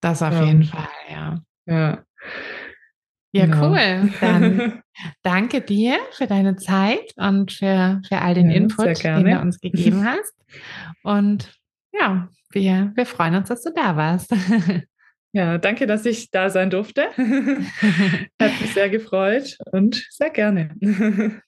Das 0.01 0.21
auf 0.21 0.45
jeden 0.45 0.63
Fall, 0.63 0.87
ja. 1.09 1.39
Ja. 1.65 2.03
Ja, 3.33 3.45
genau. 3.45 3.69
cool. 3.69 4.11
Dann 4.19 4.83
danke 5.23 5.61
dir 5.61 5.97
für 6.11 6.27
deine 6.27 6.57
Zeit 6.57 7.13
und 7.15 7.53
für, 7.53 8.01
für 8.07 8.17
all 8.17 8.33
den 8.33 8.49
ja, 8.49 8.57
Input, 8.57 9.03
den 9.03 9.23
du 9.23 9.39
uns 9.39 9.59
gegeben 9.59 10.05
hast. 10.05 10.33
Und 11.03 11.53
ja, 11.93 12.27
wir, 12.51 12.91
wir 12.95 13.05
freuen 13.05 13.35
uns, 13.35 13.47
dass 13.47 13.63
du 13.63 13.71
da 13.73 13.95
warst. 13.95 14.33
Ja, 15.33 15.57
danke, 15.57 15.87
dass 15.87 16.05
ich 16.05 16.29
da 16.31 16.49
sein 16.49 16.69
durfte. 16.69 17.03
Hat 17.15 18.61
mich 18.61 18.73
sehr 18.73 18.89
gefreut 18.89 19.57
und 19.71 20.05
sehr 20.09 20.29
gerne. 20.29 20.75